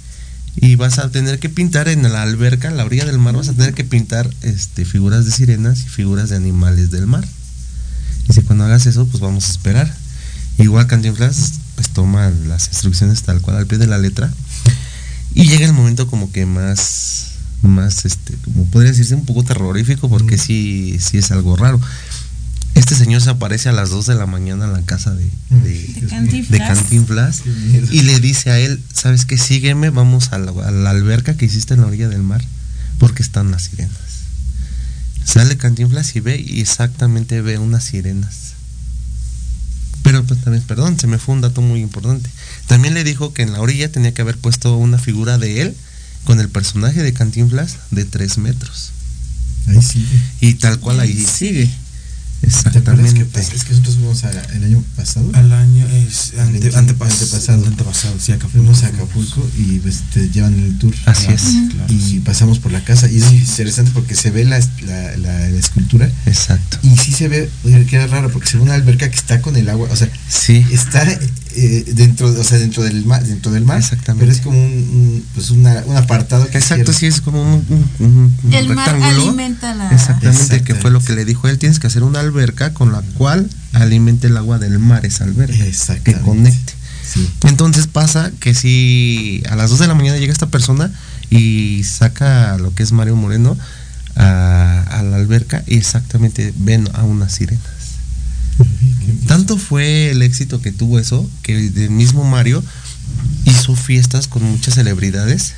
y 0.56 0.76
vas 0.76 1.00
a 1.00 1.10
tener 1.10 1.40
que 1.40 1.50
pintar 1.50 1.88
en 1.88 2.04
la 2.04 2.22
alberca, 2.22 2.68
en 2.68 2.78
la 2.78 2.86
orilla 2.86 3.06
del 3.06 3.20
mar, 3.20 3.36
vas 3.36 3.50
a 3.50 3.54
tener 3.54 3.74
que 3.74 3.84
pintar 3.84 4.30
este, 4.42 4.86
figuras 4.86 5.26
de 5.26 5.32
sirenas 5.32 5.86
y 5.86 5.90
figuras 5.90 6.30
de 6.30 6.36
animales 6.36 6.92
del 6.92 7.08
mar. 7.08 7.26
Dice, 8.28 8.44
cuando 8.44 8.66
hagas 8.66 8.86
eso, 8.86 9.08
pues 9.08 9.22
vamos 9.22 9.48
a 9.48 9.52
esperar. 9.52 9.94
Igual 10.58 10.88
Cantinflas 10.88 11.54
pues 11.76 11.90
toma 11.90 12.30
las 12.48 12.68
instrucciones 12.68 13.24
tal 13.24 13.42
cual 13.42 13.56
al 13.56 13.66
pie 13.66 13.78
de 13.78 13.88
la 13.88 13.98
letra 13.98 14.30
y 15.34 15.48
llega 15.48 15.66
el 15.66 15.72
momento 15.72 16.08
como 16.08 16.30
que 16.34 16.46
más 16.46 17.28
más 17.62 18.04
este 18.04 18.34
como 18.44 18.66
podría 18.66 18.92
decirse 18.92 19.16
un 19.16 19.24
poco 19.26 19.44
terrorífico 19.44 20.10
porque 20.10 20.38
sí 20.38 20.98
sí 21.00 21.18
es 21.18 21.32
algo 21.32 21.56
raro. 21.56 21.80
Este 22.80 22.96
señor 22.96 23.22
se 23.22 23.30
aparece 23.30 23.68
a 23.68 23.74
las 23.74 23.90
2 23.90 24.06
de 24.06 24.16
la 24.16 24.26
mañana 24.26 24.64
en 24.64 24.72
la 24.72 24.82
casa 24.84 25.14
de, 25.14 25.30
de, 25.50 25.94
De 26.50 26.58
Cantinflas. 26.60 27.44
de 27.44 27.88
y 27.92 28.04
le 28.04 28.22
dice 28.22 28.52
a 28.52 28.58
él, 28.58 28.82
¿sabes 28.94 29.26
qué? 29.26 29.38
Sígueme, 29.38 29.90
vamos 29.90 30.32
a 30.32 30.40
la, 30.40 30.52
a 30.52 30.72
la 30.72 30.90
alberca 30.92 31.36
que 31.36 31.46
hiciste 31.46 31.74
en 31.74 31.82
la 31.82 31.88
orilla 31.88 32.08
del 32.08 32.24
mar 32.24 32.42
porque 32.98 33.22
están 33.22 33.52
las 33.52 33.64
sirenas. 33.64 33.98
Sale 35.26 35.58
Cantinflas 35.58 36.16
y 36.16 36.22
ve 36.22 36.40
y 36.40 36.62
exactamente 36.62 37.42
ve 37.42 37.58
unas 37.58 37.84
sirenas. 37.84 38.54
Pero 40.02 40.24
pues 40.24 40.42
también, 40.42 40.64
perdón, 40.64 40.98
se 40.98 41.08
me 41.08 41.20
fue 41.20 41.36
un 41.36 41.42
dato 41.42 41.62
muy 41.62 41.82
importante. 41.82 42.30
También 42.68 42.94
le 42.94 43.04
dijo 43.04 43.34
que 43.34 43.42
en 43.42 43.52
la 43.52 43.60
orilla 43.60 43.92
tenía 43.92 44.14
que 44.14 44.22
haber 44.22 44.38
puesto 44.38 44.78
una 44.78 44.98
figura 44.98 45.38
de 45.38 45.64
él 45.64 45.76
con 46.24 46.40
el 46.40 46.48
personaje 46.48 47.04
de 47.04 47.12
Cantinflas 47.12 47.76
de 47.92 48.06
3 48.06 48.38
metros. 48.38 48.92
Ahí 49.68 49.82
sí. 49.82 50.08
Y 50.40 50.54
tal 50.54 50.80
cual 50.80 51.02
ahí 51.02 51.14
sigue. 51.14 51.70
¿Te 52.42 52.48
acuerdas 52.80 53.14
que 53.14 53.22
Exactamente. 53.22 53.26
pas- 53.26 53.54
es 53.54 53.64
que 53.64 53.70
nosotros 53.72 53.96
fuimos 53.96 54.24
a- 54.24 54.32
el 54.56 54.64
año 54.64 54.84
pasado? 54.96 55.30
Al 55.34 55.52
año 55.52 55.86
es 55.88 56.34
ante, 56.40 56.60
20, 56.60 56.78
antepas- 56.78 57.12
antepasado. 57.12 57.66
antepasado, 57.66 58.16
sí, 58.20 58.32
acá 58.32 58.48
Fuimos 58.48 58.84
a 58.84 58.88
Acapulco 58.88 59.48
y 59.58 59.80
pues, 59.80 60.02
te 60.14 60.30
llevan 60.30 60.54
el 60.58 60.78
tour. 60.80 60.94
Así 61.06 61.28
es. 61.32 61.42
Claro, 61.72 61.94
y 61.94 62.00
sí. 62.00 62.20
pasamos 62.22 62.60
por 62.60 62.72
la 62.72 62.84
casa 62.84 63.10
y 63.12 63.18
es 63.18 63.32
interesante 63.32 63.92
porque 63.94 64.16
se 64.16 64.32
ve 64.32 64.46
la, 64.46 64.60
la, 64.60 65.18
la- 65.18 65.50
la 65.50 65.60
escultura 65.60 66.10
Exacto. 66.26 66.80
y 66.82 66.96
sí 66.98 67.12
se 67.12 67.28
ve, 67.28 67.50
oye, 67.66 67.86
que 67.86 67.98
era 67.98 68.08
raro 68.08 68.32
porque 68.32 68.48
se 68.50 68.58
ve 68.58 68.64
una 68.64 68.74
alberca 68.74 69.10
que 69.10 69.16
está 69.18 69.42
con 69.42 69.56
el 69.58 69.70
agua, 69.70 69.90
o 69.92 69.96
sea, 69.96 70.10
Sí. 70.30 70.66
está 70.72 71.04
eh, 71.66 71.84
dentro, 71.94 72.28
o 72.28 72.44
sea, 72.44 72.58
dentro 72.58 72.84
del 72.84 73.06
mar, 73.06 73.24
dentro 73.26 73.52
del 73.52 73.66
mar, 73.66 73.78
Exactamente. 73.80 74.26
pero 74.26 74.32
es 74.32 74.42
como 74.42 74.58
un, 74.64 74.72
un, 74.72 75.26
pues 75.36 75.50
una, 75.52 75.84
un 75.86 75.96
apartado 75.98 76.48
que 76.50 76.58
Exacto, 76.58 76.94
sí, 76.94 77.06
es 77.08 77.22
como 77.22 77.42
un, 77.42 77.66
un- 77.70 77.90
un- 78.00 78.38
un 78.44 78.54
El 78.54 78.70
mar 78.74 78.90
alimenta 79.02 79.74
la. 79.76 79.90
Exactamente, 79.92 80.64
que 80.64 80.76
fue 80.76 80.92
lo 80.92 80.98
Exactamente. 81.00 81.06
que 81.08 81.16
le 81.16 81.26
dijo 81.26 81.48
él. 81.48 81.58
Tienes 81.60 81.80
que 81.80 81.88
hacer 81.88 82.04
una 82.04 82.20
alberca 82.22 82.74
con 82.74 82.92
la 82.92 83.02
cual 83.18 83.50
alimente 83.74 84.28
el 84.28 84.38
agua 84.38 84.58
del 84.60 84.80
mar 84.80 85.06
esa 85.06 85.24
alberca. 85.26 85.56
Que 85.58 85.68
Exactamente. 85.68 86.24
conecte. 86.26 86.74
Sí. 87.12 87.28
Entonces 87.44 87.88
pasa 87.88 88.32
que 88.40 88.54
si 88.54 89.42
a 89.50 89.56
las 89.56 89.70
2 89.72 89.80
de 89.80 89.88
la 89.88 89.96
mañana 89.96 90.18
llega 90.18 90.32
esta 90.32 90.48
persona 90.48 90.92
y 91.32 91.84
saca 91.84 92.58
lo 92.58 92.74
que 92.76 92.84
es 92.84 92.92
Mario 92.92 93.16
Moreno 93.16 93.58
a, 94.16 94.84
a 94.90 95.04
la 95.04 95.16
alberca 95.18 95.64
y 95.66 95.78
exactamente 95.78 96.54
ven 96.58 96.88
a 96.94 97.04
unas 97.04 97.34
sirenas. 97.34 97.64
Tanto 99.28 99.58
fue 99.58 100.12
el 100.12 100.22
éxito 100.22 100.62
que 100.62 100.72
tuvo 100.72 101.00
eso 101.00 101.30
que 101.44 101.68
el 101.68 101.90
mismo 101.92 102.24
Mario 102.24 102.64
hizo 103.46 103.76
fiestas 103.76 104.28
con 104.28 104.44
muchas 104.44 104.76
celebridades 104.76 105.54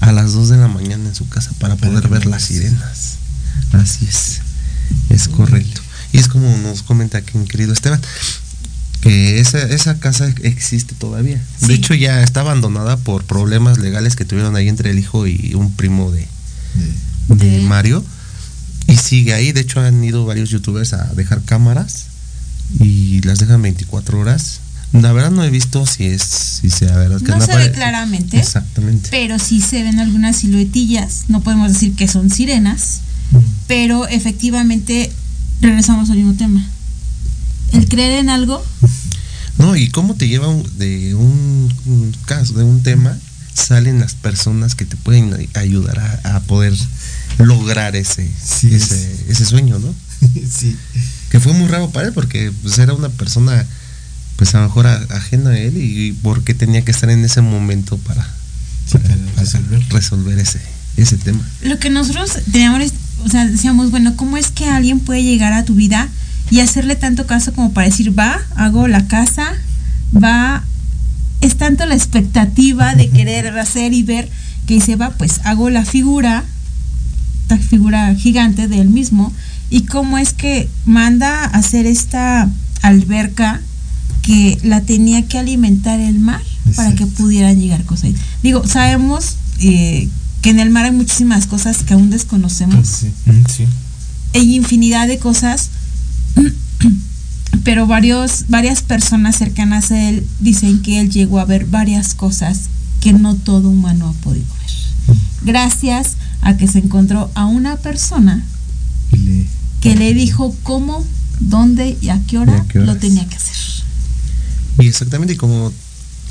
a 0.00 0.12
las 0.12 0.32
2 0.32 0.48
de 0.50 0.56
la 0.56 0.68
mañana 0.68 1.08
en 1.08 1.14
su 1.14 1.28
casa 1.28 1.50
para 1.58 1.76
poder 1.76 2.08
ver 2.08 2.26
las 2.26 2.44
sirenas. 2.44 3.14
Así 3.72 4.06
es, 4.06 4.40
es 5.10 5.28
correcto. 5.28 5.80
Y 6.12 6.18
es 6.18 6.28
como 6.28 6.56
nos 6.58 6.82
comenta 6.82 7.18
aquí 7.18 7.36
mi 7.38 7.46
querido 7.46 7.72
Esteban, 7.72 8.00
que 9.02 9.40
esa, 9.40 9.58
esa 9.62 9.98
casa 9.98 10.26
existe 10.42 10.94
todavía. 10.94 11.40
Sí. 11.60 11.66
De 11.68 11.74
hecho 11.74 11.94
ya 11.94 12.22
está 12.22 12.40
abandonada 12.40 12.96
por 12.96 13.24
problemas 13.24 13.78
legales 13.78 14.16
que 14.16 14.24
tuvieron 14.24 14.56
ahí 14.56 14.68
entre 14.68 14.90
el 14.90 14.98
hijo 14.98 15.26
y 15.26 15.52
un 15.54 15.72
primo 15.74 16.10
de, 16.10 16.26
De- 17.28 17.34
de 17.36 17.50
De- 17.58 17.62
Mario. 17.62 18.04
Y 18.86 18.96
sigue 18.96 19.34
ahí, 19.34 19.52
de 19.52 19.60
hecho 19.60 19.80
han 19.80 20.02
ido 20.02 20.24
varios 20.26 20.50
youtubers 20.50 20.92
a 20.94 21.04
dejar 21.14 21.42
cámaras 21.42 22.06
y 22.78 23.20
las 23.22 23.38
dejan 23.38 23.62
24 23.62 24.18
horas. 24.18 24.60
La 24.92 25.12
verdad 25.12 25.30
no 25.30 25.44
he 25.44 25.50
visto 25.50 25.86
si 25.86 26.04
es, 26.06 26.22
si 26.22 26.68
sea 26.70 26.96
verdad 26.96 27.18
que 27.20 27.26
No 27.28 27.34
anda 27.34 27.46
se 27.46 27.56
ve 27.56 27.70
claramente. 27.72 28.38
Exactamente. 28.38 29.08
Pero 29.10 29.38
sí 29.38 29.60
se 29.60 29.82
ven 29.84 30.00
algunas 30.00 30.36
siluetillas. 30.38 31.24
No 31.28 31.42
podemos 31.42 31.72
decir 31.72 31.94
que 31.94 32.08
son 32.08 32.28
sirenas. 32.30 33.00
Pero 33.68 34.08
efectivamente 34.08 35.12
regresamos 35.60 36.10
al 36.10 36.16
mismo 36.16 36.34
tema. 36.34 36.66
El 37.72 37.86
creer 37.88 38.18
en 38.18 38.30
algo. 38.30 38.64
No, 39.58 39.76
y 39.76 39.88
cómo 39.90 40.14
te 40.14 40.26
lleva 40.26 40.48
un- 40.48 40.68
de 40.78 41.14
un, 41.14 41.72
un 41.86 42.16
caso, 42.26 42.54
de 42.54 42.64
un 42.64 42.82
tema, 42.82 43.16
salen 43.54 44.00
las 44.00 44.14
personas 44.14 44.74
que 44.74 44.86
te 44.86 44.96
pueden 44.96 45.32
ay- 45.34 45.48
ayudar 45.54 46.00
a, 46.24 46.36
a 46.36 46.40
poder 46.40 46.74
lograr 47.38 47.94
ese, 47.94 48.28
Sí, 48.44 48.74
ese, 48.74 49.26
ese 49.28 49.44
sueño, 49.44 49.78
¿no? 49.78 49.94
sí. 50.50 50.76
Que 51.30 51.40
fue 51.40 51.52
muy 51.52 51.68
raro 51.68 51.90
para 51.90 52.08
él 52.08 52.12
porque 52.12 52.52
pues, 52.62 52.78
era 52.78 52.92
una 52.94 53.08
persona, 53.08 53.64
pues 54.36 54.54
a 54.54 54.58
lo 54.60 54.64
mejor 54.66 54.86
a- 54.86 55.06
ajena 55.10 55.50
a 55.50 55.58
él 55.58 55.76
y 55.76 56.12
porque 56.22 56.54
tenía 56.54 56.82
que 56.84 56.90
estar 56.90 57.08
en 57.10 57.24
ese 57.24 57.40
momento 57.40 57.96
para, 57.98 58.24
Sí, 58.86 58.98
para- 58.98 59.14
para 59.14 59.18
para 59.32 59.42
resolver. 59.42 59.82
resolver 59.90 60.38
ese, 60.38 60.60
ese 60.96 61.16
tema. 61.16 61.40
Lo 61.62 61.78
que 61.78 61.88
nosotros 61.90 62.32
teníamos, 62.50 62.92
o 63.24 63.28
sea, 63.28 63.46
decíamos, 63.46 63.90
bueno, 63.90 64.16
¿cómo 64.16 64.36
es 64.36 64.50
que 64.50 64.68
alguien 64.68 65.00
puede 65.00 65.22
llegar 65.22 65.52
a 65.52 65.64
tu 65.64 65.74
vida 65.74 66.08
y 66.50 66.60
hacerle 66.60 66.96
tanto 66.96 67.26
caso 67.26 67.52
como 67.52 67.72
para 67.72 67.86
decir, 67.88 68.18
va, 68.18 68.40
hago 68.56 68.88
la 68.88 69.06
casa, 69.06 69.52
va, 70.12 70.64
es 71.40 71.56
tanto 71.56 71.86
la 71.86 71.94
expectativa 71.94 72.94
de 72.96 73.08
querer 73.10 73.56
hacer 73.56 73.92
y 73.92 74.02
ver 74.02 74.28
que 74.66 74.74
dice, 74.74 74.96
va, 74.96 75.10
pues 75.10 75.40
hago 75.44 75.70
la 75.70 75.84
figura, 75.84 76.42
esta 77.42 77.56
figura 77.58 78.14
gigante 78.16 78.66
de 78.68 78.80
él 78.80 78.88
mismo, 78.88 79.32
y 79.70 79.82
cómo 79.82 80.18
es 80.18 80.32
que 80.32 80.68
manda 80.84 81.44
a 81.44 81.46
hacer 81.46 81.86
esta 81.86 82.48
alberca 82.82 83.60
que 84.22 84.58
la 84.64 84.80
tenía 84.82 85.26
que 85.28 85.38
alimentar 85.38 86.00
el 86.00 86.18
mar 86.18 86.42
para 86.76 86.94
que 86.94 87.06
pudieran 87.06 87.58
llegar 87.58 87.84
cosas 87.84 88.04
ahí. 88.04 88.16
Digo, 88.42 88.66
sabemos 88.66 89.36
eh, 89.60 90.08
que 90.42 90.50
en 90.50 90.60
el 90.60 90.70
mar 90.70 90.84
hay 90.86 90.92
muchísimas 90.92 91.46
cosas 91.46 91.78
que 91.84 91.94
aún 91.94 92.10
desconocemos. 92.10 92.86
Sí. 92.86 93.06
Mm, 93.26 93.44
Sí. 93.48 93.64
hay 94.34 94.54
infinidad 94.56 95.06
de 95.08 95.18
cosas, 95.18 95.70
pero 97.64 97.86
varios, 97.86 98.44
varias 98.48 98.82
personas 98.82 99.36
cercanas 99.36 99.90
a 99.90 100.08
él 100.08 100.26
dicen 100.40 100.82
que 100.82 101.00
él 101.00 101.10
llegó 101.10 101.40
a 101.40 101.44
ver 101.44 101.66
varias 101.66 102.14
cosas 102.14 102.62
que 103.00 103.12
no 103.12 103.34
todo 103.34 103.68
humano 103.70 104.08
ha 104.08 104.12
podido 104.24 104.44
ver. 104.46 105.16
Gracias 105.42 106.16
a 106.42 106.56
que 106.56 106.66
se 106.68 106.78
encontró 106.78 107.30
a 107.34 107.46
una 107.46 107.76
persona 107.76 108.44
Y 109.12 109.16
le- 109.16 109.46
que 109.80 109.94
le 109.96 110.12
dijo 110.14 110.54
cómo, 110.62 111.04
dónde 111.40 111.96
y 112.00 112.08
a 112.10 112.20
qué 112.26 112.38
hora, 112.38 112.56
¿Y 112.56 112.60
a 112.60 112.64
qué 112.68 112.78
lo 112.80 112.96
tenía 112.96 113.26
que 113.28 113.36
hacer. 113.36 113.56
Y 114.78 114.86
exactamente, 114.86 115.34
y 115.34 115.36
como 115.36 115.72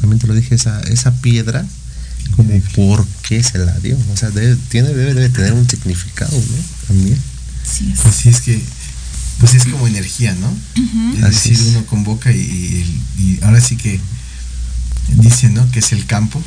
también 0.02 0.20
te 0.20 0.28
lo 0.28 0.34
dije, 0.34 0.56
esa, 0.56 0.80
esa 0.82 1.12
piedra, 1.22 1.66
como 2.36 2.54
por 2.76 3.06
qué 3.28 3.42
se 3.44 3.58
la 3.58 3.78
dio. 3.80 3.98
O 4.14 4.18
sea, 4.18 4.30
debe, 4.30 4.56
tiene, 4.70 4.90
debe, 4.90 5.14
debe 5.14 5.30
tener 5.30 5.54
un 5.54 5.68
significado, 5.70 6.32
¿no? 6.38 6.88
También. 6.88 7.18
Así 7.66 7.92
es. 7.92 8.00
Pues 8.02 8.16
sí, 8.16 8.30
es 8.30 8.42
que, 8.42 8.62
pues 9.40 9.54
es 9.56 9.66
como 9.66 9.88
energía, 9.88 10.36
¿no? 10.36 10.52
Es 11.18 11.24
Así 11.24 11.50
decir, 11.50 11.68
es. 11.68 11.74
uno 11.76 11.86
convoca 11.86 12.32
y, 12.32 13.02
y- 13.18 13.40
ahora 13.44 13.62
sí 13.62 13.76
que 13.78 14.00
dicen, 15.22 15.54
¿no? 15.54 15.70
Que 15.72 15.80
es 15.80 15.92
el 15.92 16.06
campo, 16.06 16.42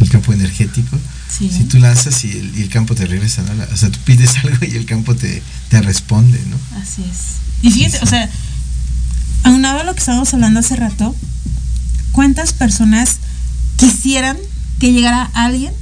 el 0.00 0.08
campo 0.10 0.32
energético. 0.32 0.98
Sí. 1.38 1.50
Si 1.50 1.64
tú 1.64 1.78
lanzas 1.78 2.24
y 2.24 2.30
el, 2.32 2.58
y 2.58 2.62
el 2.62 2.68
campo 2.68 2.94
te 2.94 3.06
regresa, 3.06 3.42
¿no? 3.42 3.52
O 3.72 3.76
sea, 3.76 3.90
tú 3.90 3.98
pides 4.04 4.36
algo 4.44 4.64
y 4.66 4.76
el 4.76 4.84
campo 4.86 5.14
te, 5.16 5.42
te 5.70 5.80
responde, 5.82 6.38
¿no? 6.50 6.56
Así 6.78 7.02
es. 7.02 7.40
Y 7.62 7.70
fíjate, 7.70 7.98
o 8.02 8.06
sea, 8.06 8.28
aunado 9.44 9.80
a 9.80 9.84
lo 9.84 9.94
que 9.94 10.00
estábamos 10.00 10.32
hablando 10.34 10.60
hace 10.60 10.76
rato, 10.76 11.14
¿cuántas 12.12 12.52
personas 12.52 13.16
quisieran 13.76 14.36
que 14.78 14.92
llegara 14.92 15.24
alguien 15.34 15.72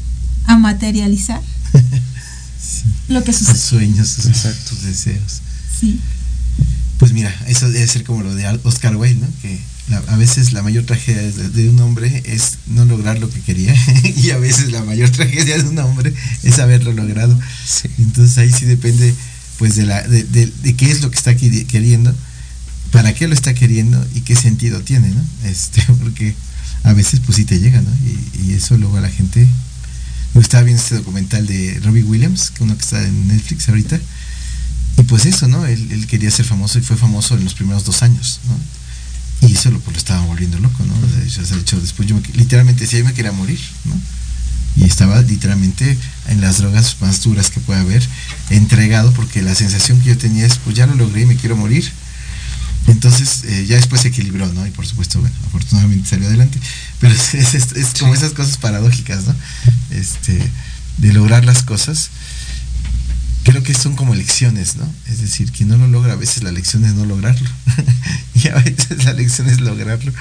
a 0.46 0.56
materializar 0.56 1.40
lo 3.08 3.24
que 3.24 3.32
Sus 3.32 3.48
sucede? 3.48 3.58
sueños, 3.58 4.08
sus, 4.08 4.24
tus 4.68 4.82
deseos. 4.82 5.40
Sí. 5.80 5.98
Pues 6.98 7.12
mira, 7.12 7.34
eso 7.46 7.68
debe 7.70 7.86
ser 7.86 8.04
como 8.04 8.22
lo 8.22 8.34
de 8.34 8.46
Oscar 8.64 8.94
Wilde, 8.96 9.26
¿no? 9.26 9.32
Que 9.42 9.58
la- 9.90 10.02
a 10.08 10.16
veces 10.16 10.52
la 10.52 10.62
mayor 10.62 10.84
tragedia 10.84 11.20
de, 11.22 11.48
de 11.50 11.68
un 11.68 11.78
hombre 11.80 12.22
es 12.24 12.58
no 12.66 12.84
lograr 12.84 13.18
lo 13.18 13.28
que 13.28 13.40
quería 13.40 13.74
y 14.16 14.30
a 14.30 14.38
veces 14.38 14.70
la 14.72 14.82
mayor 14.84 15.10
tragedia 15.10 15.58
de 15.58 15.68
un 15.68 15.78
hombre 15.78 16.14
es 16.42 16.58
haberlo 16.58 16.92
logrado. 16.92 17.38
Sí. 17.66 17.88
Entonces 17.98 18.38
ahí 18.38 18.50
sí 18.52 18.64
depende 18.66 19.14
pues 19.58 19.76
de, 19.76 19.84
la, 19.86 20.02
de, 20.02 20.22
de- 20.24 20.46
de 20.62 20.74
qué 20.74 20.90
es 20.90 21.02
lo 21.02 21.10
que 21.10 21.18
está 21.18 21.32
queri- 21.36 21.66
queriendo, 21.66 22.14
para 22.92 23.12
qué 23.14 23.28
lo 23.28 23.34
está 23.34 23.52
queriendo 23.54 24.04
y 24.14 24.20
qué 24.22 24.34
sentido 24.36 24.80
tiene, 24.80 25.08
¿no? 25.10 25.22
Este, 25.44 25.82
porque 26.00 26.34
a 26.84 26.92
veces 26.94 27.20
pues 27.20 27.36
sí 27.36 27.44
te 27.44 27.58
llega, 27.60 27.80
¿no? 27.82 27.90
Y, 28.06 28.50
y 28.50 28.52
eso 28.54 28.76
luego 28.78 28.96
a 28.96 29.00
la 29.00 29.10
gente... 29.10 29.46
Me 30.32 30.40
estaba 30.40 30.62
viendo 30.62 30.80
este 30.80 30.94
documental 30.94 31.44
de 31.44 31.80
Robbie 31.82 32.04
Williams, 32.04 32.52
que 32.52 32.62
uno 32.62 32.76
que 32.76 32.82
está 32.82 33.02
en 33.04 33.26
Netflix 33.26 33.68
ahorita, 33.68 33.98
y 34.98 35.02
pues 35.02 35.26
eso, 35.26 35.48
¿no? 35.48 35.66
Él, 35.66 35.88
él 35.90 36.06
quería 36.06 36.30
ser 36.30 36.46
famoso 36.46 36.78
y 36.78 36.82
fue 36.82 36.96
famoso 36.96 37.36
en 37.36 37.42
los 37.42 37.54
primeros 37.54 37.84
dos 37.84 38.04
años, 38.04 38.38
¿no? 38.46 38.54
Y 39.42 39.52
eso 39.54 39.70
lo, 39.70 39.80
pues, 39.80 39.94
lo 39.94 39.98
estaba 39.98 40.22
volviendo 40.26 40.58
loco, 40.58 40.84
¿no? 40.84 40.94
De 41.16 41.26
hecho, 41.26 41.42
de 41.42 41.60
hecho, 41.60 41.80
después 41.80 42.08
yo 42.08 42.14
me, 42.14 42.22
literalmente 42.34 42.82
decía, 42.84 42.98
yo 42.98 43.04
me 43.06 43.14
quería 43.14 43.32
morir, 43.32 43.60
¿no? 43.84 43.94
Y 44.76 44.84
estaba 44.84 45.20
literalmente 45.22 45.96
en 46.28 46.40
las 46.40 46.58
drogas 46.58 46.96
más 47.00 47.22
duras 47.22 47.50
que 47.50 47.60
puede 47.60 47.80
haber, 47.80 48.06
entregado, 48.50 49.12
porque 49.12 49.42
la 49.42 49.54
sensación 49.54 49.98
que 50.00 50.10
yo 50.10 50.18
tenía 50.18 50.46
es, 50.46 50.56
pues 50.58 50.76
ya 50.76 50.86
lo 50.86 50.94
logré 50.94 51.22
y 51.22 51.26
me 51.26 51.36
quiero 51.36 51.56
morir. 51.56 51.90
Entonces, 52.86 53.44
eh, 53.44 53.66
ya 53.68 53.76
después 53.76 54.00
se 54.02 54.08
equilibró, 54.08 54.46
¿no? 54.52 54.66
Y 54.66 54.70
por 54.70 54.86
supuesto, 54.86 55.20
bueno, 55.20 55.34
afortunadamente 55.46 56.08
salió 56.08 56.28
adelante. 56.28 56.58
Pero 57.00 57.14
es, 57.14 57.34
es- 57.34 57.54
es- 57.54 57.72
es 57.72 57.88
como 57.98 58.14
esas 58.14 58.32
cosas 58.32 58.56
paradójicas, 58.58 59.24
¿no? 59.24 59.34
Este, 59.90 60.38
de 60.98 61.12
lograr 61.12 61.44
las 61.44 61.62
cosas 61.62 62.10
creo 63.44 63.62
que 63.62 63.74
son 63.74 63.96
como 63.96 64.14
lecciones, 64.14 64.76
¿no? 64.76 64.84
Es 65.08 65.20
decir, 65.20 65.50
quien 65.52 65.68
no 65.68 65.76
lo 65.76 65.86
logra, 65.86 66.12
a 66.12 66.16
veces 66.16 66.42
la 66.42 66.52
lección 66.52 66.84
es 66.84 66.94
no 66.94 67.04
lograrlo. 67.06 67.48
y 68.34 68.48
a 68.48 68.54
veces 68.56 69.04
la 69.04 69.12
lección 69.12 69.48
es 69.48 69.60
lograrlo. 69.60 70.12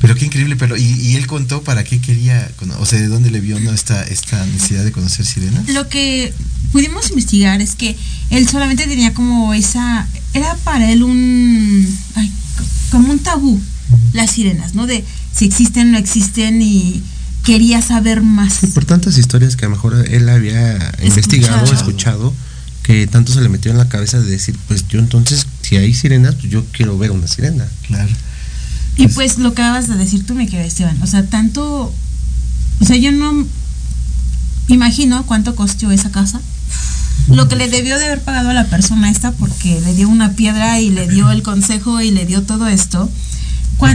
Pero 0.00 0.14
qué 0.14 0.26
increíble, 0.26 0.56
pero 0.56 0.76
y, 0.76 0.82
y 0.82 1.16
él 1.16 1.26
contó 1.26 1.62
para 1.62 1.82
qué 1.82 2.00
quería, 2.00 2.50
o 2.78 2.84
sea, 2.86 3.00
de 3.00 3.08
dónde 3.08 3.30
le 3.30 3.40
vio 3.40 3.56
esta, 3.72 4.02
esta 4.04 4.44
necesidad 4.46 4.84
de 4.84 4.92
conocer 4.92 5.24
sirenas. 5.24 5.68
Lo 5.70 5.88
que 5.88 6.34
pudimos 6.70 7.08
investigar 7.08 7.60
es 7.62 7.74
que 7.74 7.96
él 8.30 8.46
solamente 8.48 8.86
tenía 8.86 9.14
como 9.14 9.54
esa. 9.54 10.06
Era 10.34 10.54
para 10.64 10.92
él 10.92 11.02
un. 11.02 11.88
ay, 12.14 12.30
co- 12.58 12.64
como 12.90 13.10
un 13.12 13.18
tabú, 13.20 13.58
las 14.12 14.32
sirenas, 14.32 14.74
¿no? 14.74 14.86
De 14.86 15.02
si 15.34 15.46
existen 15.46 15.92
no 15.92 15.98
existen 15.98 16.60
y 16.60 17.02
quería 17.46 17.80
saber 17.80 18.22
más. 18.22 18.54
Sí, 18.54 18.66
por 18.66 18.84
tantas 18.84 19.16
historias 19.16 19.54
que 19.54 19.64
a 19.64 19.68
lo 19.68 19.76
mejor 19.76 20.04
él 20.10 20.28
había 20.28 20.92
investigado, 21.02 21.72
escuchado, 21.72 22.34
que 22.82 23.06
tanto 23.06 23.32
se 23.32 23.40
le 23.40 23.48
metió 23.48 23.70
en 23.70 23.78
la 23.78 23.88
cabeza 23.88 24.18
de 24.20 24.28
decir, 24.28 24.58
pues 24.66 24.86
yo 24.88 24.98
entonces, 24.98 25.46
si 25.62 25.76
hay 25.76 25.94
sirenas, 25.94 26.34
pues 26.34 26.50
yo 26.50 26.64
quiero 26.72 26.98
ver 26.98 27.12
una 27.12 27.28
sirena. 27.28 27.66
Claro. 27.86 28.10
Y 28.96 29.06
pues 29.08 29.38
lo 29.38 29.54
que 29.54 29.62
acabas 29.62 29.86
de 29.88 29.94
decir 29.94 30.26
tú, 30.26 30.34
me 30.34 30.46
querido 30.46 30.66
Esteban, 30.66 31.00
o 31.02 31.06
sea, 31.06 31.24
tanto, 31.24 31.94
o 32.80 32.84
sea, 32.84 32.96
yo 32.96 33.12
no 33.12 33.46
imagino 34.66 35.24
cuánto 35.26 35.54
costó 35.54 35.92
esa 35.92 36.10
casa, 36.10 36.40
lo 37.28 37.46
que 37.46 37.54
le 37.54 37.68
debió 37.68 37.96
de 37.98 38.06
haber 38.06 38.22
pagado 38.22 38.50
a 38.50 38.54
la 38.54 38.66
persona 38.66 39.10
esta 39.10 39.30
porque 39.32 39.80
le 39.80 39.94
dio 39.94 40.08
una 40.08 40.32
piedra 40.32 40.80
y 40.80 40.90
le 40.90 41.06
dio 41.08 41.30
el 41.30 41.42
consejo 41.42 42.00
y 42.00 42.10
le 42.10 42.26
dio 42.26 42.42
todo 42.42 42.66
esto, 42.66 43.08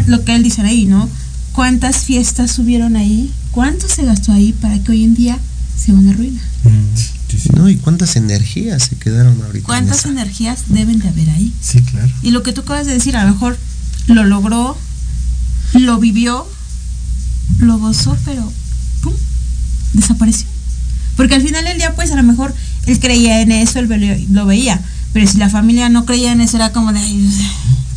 lo 0.07 0.23
que 0.23 0.35
él 0.35 0.43
dice 0.43 0.61
ahí, 0.61 0.85
¿no? 0.85 1.09
¿Cuántas 1.53 2.05
fiestas 2.05 2.51
subieron 2.51 2.95
ahí? 2.95 3.31
¿Cuánto 3.51 3.87
se 3.89 4.03
gastó 4.05 4.31
ahí 4.31 4.53
para 4.53 4.79
que 4.79 4.91
hoy 4.91 5.03
en 5.03 5.15
día 5.15 5.37
sea 5.77 5.93
una 5.93 6.13
ruina? 6.13 6.41
¿No? 7.55 7.69
¿Y 7.69 7.77
cuántas 7.77 8.15
energías 8.15 8.83
se 8.83 8.95
quedaron 8.97 9.33
ahorita? 9.41 9.57
en 9.59 9.63
¿Cuántas 9.63 9.99
esa? 9.99 10.09
energías 10.09 10.63
deben 10.67 10.99
de 10.99 11.09
haber 11.09 11.29
ahí? 11.31 11.51
Sí, 11.61 11.81
claro. 11.81 12.09
Y 12.23 12.31
lo 12.31 12.43
que 12.43 12.53
tú 12.53 12.61
acabas 12.61 12.85
de 12.85 12.93
decir, 12.93 13.15
a 13.17 13.25
lo 13.25 13.33
mejor 13.33 13.57
lo 14.07 14.23
logró, 14.25 14.77
lo 15.73 15.99
vivió, 15.99 16.47
lo 17.59 17.79
gozó, 17.79 18.17
pero 18.25 18.51
¡pum! 19.01 19.13
desapareció. 19.93 20.47
Porque 21.17 21.35
al 21.35 21.41
final 21.41 21.63
del 21.65 21.77
día, 21.77 21.95
pues 21.95 22.11
a 22.11 22.15
lo 22.15 22.23
mejor 22.23 22.53
él 22.85 22.99
creía 22.99 23.41
en 23.41 23.51
eso, 23.51 23.79
él 23.79 24.25
lo 24.31 24.45
veía. 24.45 24.79
Pero 25.13 25.27
si 25.29 25.37
la 25.37 25.49
familia 25.49 25.89
no 25.89 26.05
creía 26.05 26.31
en 26.31 26.41
eso, 26.41 26.55
era 26.57 26.71
como 26.71 26.93
de. 26.93 26.99
"Ay, 26.99 27.29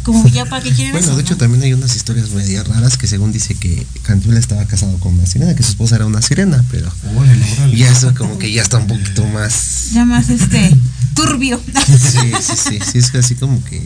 Como 0.04 0.28
ya 0.28 0.44
para 0.44 0.62
qué 0.62 0.70
quieren 0.70 0.92
Bueno, 0.92 1.06
eso, 1.06 1.16
de 1.16 1.22
hecho 1.22 1.32
no?". 1.32 1.38
también 1.38 1.62
hay 1.64 1.72
unas 1.72 1.96
historias 1.96 2.30
medio 2.30 2.62
raras 2.62 2.96
que 2.96 3.06
según 3.06 3.32
dice 3.32 3.54
que 3.54 3.86
Cantinflas 4.02 4.40
estaba 4.40 4.64
casado 4.66 4.98
con 4.98 5.14
una 5.14 5.26
sirena, 5.26 5.56
que 5.56 5.62
su 5.62 5.70
esposa 5.70 5.96
era 5.96 6.06
una 6.06 6.22
sirena, 6.22 6.62
pero 6.70 6.92
ya 7.74 7.90
eso 7.90 8.14
como 8.14 8.38
que 8.38 8.52
ya 8.52 8.62
está 8.62 8.78
un 8.78 8.86
poquito 8.86 9.26
más... 9.26 9.90
Ya 9.92 10.04
más 10.04 10.28
este. 10.30 10.76
turbio. 11.14 11.60
Sí, 11.86 12.32
sí, 12.40 12.52
sí, 12.56 12.78
sí, 12.92 12.98
es 12.98 13.14
así 13.14 13.34
como 13.36 13.62
que 13.64 13.82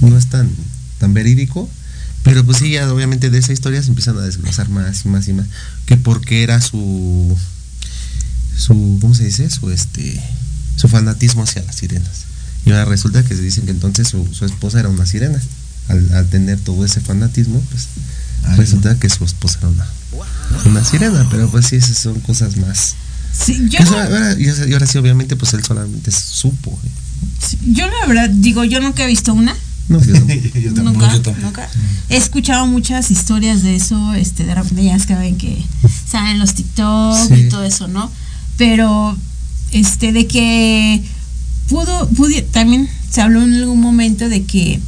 no 0.00 0.16
es 0.16 0.26
tan, 0.26 0.50
tan 0.98 1.12
verídico, 1.12 1.68
pero 2.22 2.44
pues 2.44 2.58
sí, 2.58 2.70
ya 2.70 2.90
obviamente 2.92 3.30
de 3.30 3.38
esa 3.38 3.52
historia 3.52 3.82
se 3.82 3.88
empiezan 3.88 4.16
a 4.18 4.22
desglosar 4.22 4.68
más 4.68 5.04
y 5.04 5.08
más 5.08 5.28
y 5.28 5.32
más, 5.32 5.46
que 5.84 5.96
porque 5.96 6.42
era 6.42 6.60
su, 6.60 7.36
su, 8.56 8.98
¿cómo 9.00 9.14
se 9.14 9.24
dice? 9.24 9.50
Su, 9.50 9.70
este, 9.70 10.22
su 10.76 10.88
fanatismo 10.88 11.42
hacia 11.42 11.62
las 11.62 11.76
sirenas. 11.76 12.25
Y 12.66 12.70
ahora 12.72 12.84
resulta 12.84 13.22
que 13.22 13.34
se 13.34 13.40
dicen 13.42 13.64
que 13.64 13.70
entonces 13.70 14.08
su, 14.08 14.26
su 14.34 14.44
esposa 14.44 14.80
era 14.80 14.88
una 14.90 15.06
sirena. 15.06 15.40
Al, 15.88 16.12
al 16.14 16.28
tener 16.28 16.58
todo 16.58 16.84
ese 16.84 17.00
fanatismo, 17.00 17.60
pues 17.70 17.86
Ay, 18.44 18.56
resulta 18.56 18.98
que 18.98 19.08
su 19.08 19.24
esposa 19.24 19.58
era 19.60 19.68
una, 19.68 19.86
una 20.64 20.84
sirena, 20.84 21.26
pero 21.30 21.48
pues 21.48 21.66
sí, 21.66 21.76
esas 21.76 21.96
son 21.96 22.18
cosas 22.20 22.56
más... 22.56 22.96
Sí, 23.32 23.68
yo, 23.68 23.78
Y 23.80 23.82
ahora, 23.86 24.04
ahora- 24.04 24.36
y 24.40 24.48
ahora- 24.48 24.66
y 24.68 24.72
ahora 24.72 24.86
sí, 24.86 24.98
obviamente, 24.98 25.36
pues 25.36 25.52
él 25.54 25.62
solamente 25.64 26.10
supo. 26.10 26.70
¿eh? 26.84 26.88
sí, 27.46 27.58
yo 27.72 27.86
la 27.86 28.06
verdad 28.08 28.30
digo, 28.30 28.64
yo 28.64 28.80
nunca 28.80 29.04
he 29.04 29.06
visto 29.06 29.32
una. 29.32 29.54
No, 29.88 30.02
yo 30.02 30.14
no. 30.14 30.26
Yo 30.60 30.74
tampoco. 30.74 30.82
Nunca, 30.98 31.12
yo 31.12 31.22
tampoco. 31.22 31.46
nunca. 31.46 31.68
He 32.08 32.16
escuchado 32.16 32.66
muchas 32.66 33.10
historias 33.12 33.62
de 33.62 33.76
eso, 33.76 34.14
este, 34.14 34.44
de 34.44 34.54
repente 34.56 34.82
ya 34.84 34.96
es 34.96 35.06
que 35.06 35.64
salen 36.10 36.40
los 36.40 36.54
TikTok 36.54 37.30
y 37.36 37.48
todo 37.48 37.62
eso, 37.62 37.86
¿no? 37.86 38.10
Pero, 38.56 39.16
este, 39.70 40.12
de 40.12 40.26
que 40.26 41.04
pudo, 41.68 42.08
pudi- 42.10 42.44
también 42.50 42.88
se 43.10 43.20
habló 43.22 43.42
en 43.42 43.54
algún 43.54 43.80
momento 43.80 44.28
de 44.28 44.44
que 44.44 44.80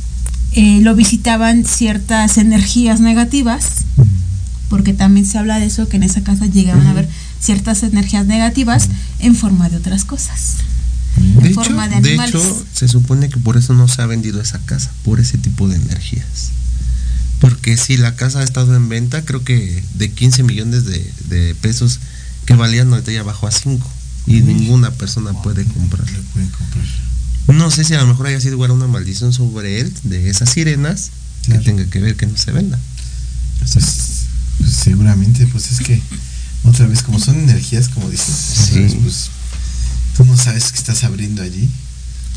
eh, 0.53 0.81
lo 0.83 0.95
visitaban 0.95 1.65
ciertas 1.65 2.39
energías 2.39 3.01
negativas, 3.01 3.65
porque 4.69 4.93
también 4.93 5.27
se 5.27 5.39
habla 5.39 5.59
de 5.59 5.67
eso, 5.67 5.89
que 5.89 5.97
en 5.97 6.03
esa 6.03 6.23
casa 6.23 6.47
llegaban 6.47 6.87
a 6.87 6.93
ver 6.95 7.09
ciertas 7.41 7.83
energías 7.83 8.27
negativas 8.27 8.89
en 9.19 9.35
forma 9.35 9.69
de 9.69 9.77
otras 9.77 10.05
cosas. 10.05 10.57
De 11.17 11.41
en 11.41 11.47
hecho, 11.47 11.65
forma 11.65 11.89
de 11.89 12.01
de 12.01 12.15
hecho, 12.15 12.65
se 12.73 12.87
supone 12.89 13.29
que 13.29 13.39
por 13.39 13.57
eso 13.57 13.73
no 13.75 13.89
se 13.89 14.03
ha 14.03 14.07
vendido 14.07 14.41
esa 14.41 14.59
casa, 14.61 14.91
por 15.05 15.21
ese 15.21 15.39
tipo 15.39 15.69
de 15.69 15.77
energías. 15.77 16.51
Porque 17.41 17.77
si 17.77 17.97
la 17.97 18.15
casa 18.17 18.41
ha 18.41 18.45
estado 18.45 18.75
en 18.77 18.89
venta, 18.89 19.25
creo 19.25 19.45
que 19.45 19.83
de 19.95 20.11
15 20.11 20.43
millones 20.43 20.85
de, 20.85 21.13
de 21.29 21.55
pesos 21.55 22.01
que 22.47 22.55
valían, 22.55 22.93
ahorita 22.93 23.13
ya 23.13 23.23
bajó 23.23 23.47
a 23.47 23.53
5. 23.53 23.89
Y 24.29 24.43
ninguna 24.43 24.91
persona 24.91 25.33
puede 25.43 25.65
comprar. 25.65 26.07
No 27.49 27.71
sé 27.71 27.83
si 27.85 27.95
a 27.95 28.01
lo 28.03 28.07
mejor 28.07 28.27
haya 28.27 28.41
sido 28.41 28.55
igual 28.55 28.73
una 28.73 28.87
maldición 28.87 29.33
sobre 29.33 29.81
él, 29.81 29.93
de 30.05 30.29
esas 30.29 30.51
sirenas, 30.51 31.11
que 31.47 31.55
tenga 31.59 31.87
que 31.87 31.99
ver 32.01 32.15
que 32.15 32.27
no 32.27 32.37
se 32.37 32.53
venda. 32.53 32.79
Entonces, 33.55 34.25
pues, 34.59 34.71
seguramente, 34.73 35.47
pues 35.47 35.71
es 35.73 35.79
que 35.81 36.01
otra 36.65 36.87
vez, 36.87 37.03
como 37.03 37.19
son 37.19 37.37
energías, 37.41 37.89
como 37.89 38.11
dices, 38.11 38.35
Sí. 38.71 38.81
vez, 38.81 38.95
pues 39.03 39.31
tú 40.17 40.25
no 40.27 40.37
sabes 40.37 40.73
qué 40.73 40.79
estás 40.79 41.05
abriendo 41.05 41.43
allí 41.43 41.69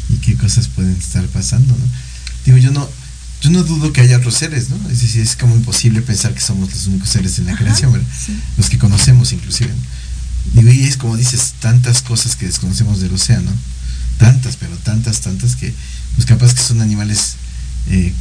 y 0.10 0.16
qué 0.18 0.38
cosas 0.38 0.68
pueden 0.70 0.96
estar 0.96 1.26
pasando, 1.28 1.76
¿no? 1.76 1.86
Digo, 2.46 2.58
yo 2.58 2.72
no, 2.72 2.90
yo 3.42 3.50
no 3.50 3.64
dudo 3.64 3.92
que 3.92 4.02
haya 4.02 4.18
otros 4.18 4.36
seres, 4.36 4.70
¿no? 4.70 4.78
Es 4.90 5.02
decir, 5.02 5.22
es 5.22 5.36
como 5.36 5.56
imposible 5.56 6.02
pensar 6.02 6.34
que 6.34 6.40
somos 6.40 6.72
los 6.72 6.88
únicos 6.88 7.10
seres 7.10 7.38
en 7.40 7.48
la 7.48 7.58
creación, 7.58 7.92
¿verdad? 7.92 8.08
sí. 8.26 8.40
Los 8.58 8.70
que 8.70 8.78
conocemos 8.78 9.34
inclusive. 9.34 9.70
¿no? 9.72 10.01
Y 10.54 10.84
es 10.84 10.98
como 10.98 11.18
dices, 11.18 11.54
tantas 11.60 12.02
cosas 12.02 12.36
que 12.36 12.46
desconocemos 12.46 13.00
del 13.00 13.14
océano, 13.14 13.52
tantas, 14.18 14.58
pero 14.58 14.76
tantas, 14.78 15.22
tantas 15.22 15.56
que, 15.56 15.74
pues 16.16 16.26
capaz 16.26 16.54
que 16.54 16.62
son 16.62 16.82
animales, 16.82 17.36
eh, 17.88 18.14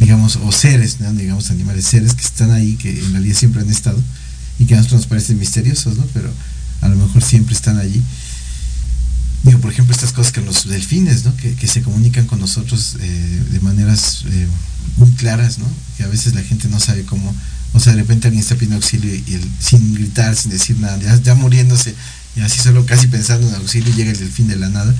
digamos, 0.00 0.36
o 0.36 0.52
seres, 0.52 1.00
¿no? 1.00 1.12
digamos, 1.14 1.50
animales, 1.50 1.86
seres 1.86 2.14
que 2.14 2.22
están 2.22 2.50
ahí, 2.50 2.76
que 2.76 2.90
en 2.90 3.12
realidad 3.12 3.36
siempre 3.36 3.62
han 3.62 3.70
estado 3.70 4.02
y 4.58 4.66
que 4.66 4.74
a 4.74 4.78
nosotros 4.78 5.02
nos 5.02 5.08
parecen 5.08 5.38
misteriosos, 5.38 5.96
¿no? 5.96 6.04
Pero 6.14 6.32
a 6.80 6.88
lo 6.88 6.96
mejor 6.96 7.22
siempre 7.22 7.54
están 7.54 7.78
allí. 7.78 8.02
Digo, 9.42 9.60
por 9.60 9.70
ejemplo, 9.70 9.94
estas 9.94 10.12
cosas 10.12 10.32
que 10.32 10.40
los 10.40 10.66
delfines, 10.66 11.24
¿no? 11.24 11.36
Que, 11.36 11.54
que 11.54 11.66
se 11.66 11.82
comunican 11.82 12.26
con 12.26 12.40
nosotros 12.40 12.96
eh, 13.00 13.44
de 13.50 13.60
maneras 13.60 14.24
eh, 14.26 14.46
muy 14.96 15.10
claras, 15.12 15.58
¿no? 15.58 15.66
Que 15.96 16.04
a 16.04 16.08
veces 16.08 16.34
la 16.34 16.42
gente 16.42 16.68
no 16.68 16.80
sabe 16.80 17.04
cómo, 17.04 17.34
o 17.76 17.80
sea, 17.80 17.92
de 17.92 18.00
repente 18.00 18.26
alguien 18.28 18.42
está 18.42 18.54
pidiendo 18.54 18.76
auxilio 18.76 19.14
y, 19.14 19.34
el- 19.34 19.50
sin 19.60 19.94
gritar, 19.94 20.34
sin 20.34 20.50
decir 20.50 20.76
nada, 20.78 20.98
ya, 20.98 21.20
ya 21.22 21.34
muriéndose, 21.34 21.94
y 22.36 22.40
así 22.40 22.58
solo 22.60 22.84
casi 22.86 23.06
pensando 23.06 23.48
en 23.48 23.54
auxilio 23.54 23.94
llega 23.94 24.10
el 24.10 24.18
delfín 24.18 24.48
de 24.48 24.56
la 24.56 24.68
nada. 24.68 24.94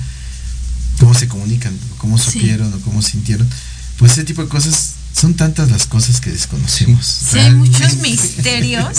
¿Cómo 0.99 1.13
se 1.13 1.27
comunican? 1.27 1.73
¿Cómo 1.97 2.17
Sí. 2.17 2.31
supieron 2.31 2.73
o 2.73 2.79
cómo 2.81 3.01
sintieron? 3.01 3.47
Pues 3.99 4.13
ese 4.13 4.23
tipo 4.23 4.41
de 4.43 4.49
cosas, 4.49 4.93
son 5.15 5.33
tantas 5.35 5.69
las 5.71 5.85
cosas 5.87 6.21
que 6.21 6.31
desconocemos. 6.31 7.05
Sí, 7.31 7.37
hay 7.39 7.53
muchos 7.53 7.97
misterios. 7.97 8.97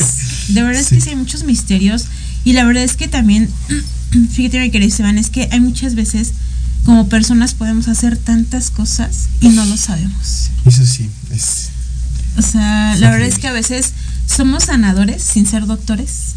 De 0.49 0.63
verdad 0.63 0.81
es 0.81 0.89
que 0.89 1.01
sí 1.01 1.11
hay 1.11 1.17
muchos 1.17 1.45
misterios. 1.45 2.07
Y 2.45 2.53
la 2.53 2.65
verdad 2.65 2.83
es 2.85 2.97
que 2.97 3.09
también, 3.09 3.49
fíjate 4.33 4.61
mi 4.61 4.71
querido 4.71 4.89
Esteban, 4.89 5.19
es 5.19 5.31
que 5.31 5.49
hay 5.53 5.61
muchas 5.61 5.95
veces 5.95 6.33
como 6.85 7.09
personas 7.09 7.55
podemos 7.55 7.89
hacer 7.89 8.17
tantas 8.17 8.71
cosas 8.71 9.27
y 9.41 9.49
no 9.51 9.65
lo 9.67 9.77
sabemos. 9.77 10.51
Eso 10.65 10.87
sí, 10.87 11.09
es 11.31 11.69
O 12.39 12.43
sea, 12.43 12.95
la 12.99 13.11
verdad 13.11 13.27
es 13.29 13.39
que 13.39 13.49
a 13.49 13.53
veces 13.53 13.93
somos 14.27 14.65
sanadores 14.65 15.23
sin 15.23 15.47
ser 15.47 15.67
doctores. 15.67 16.35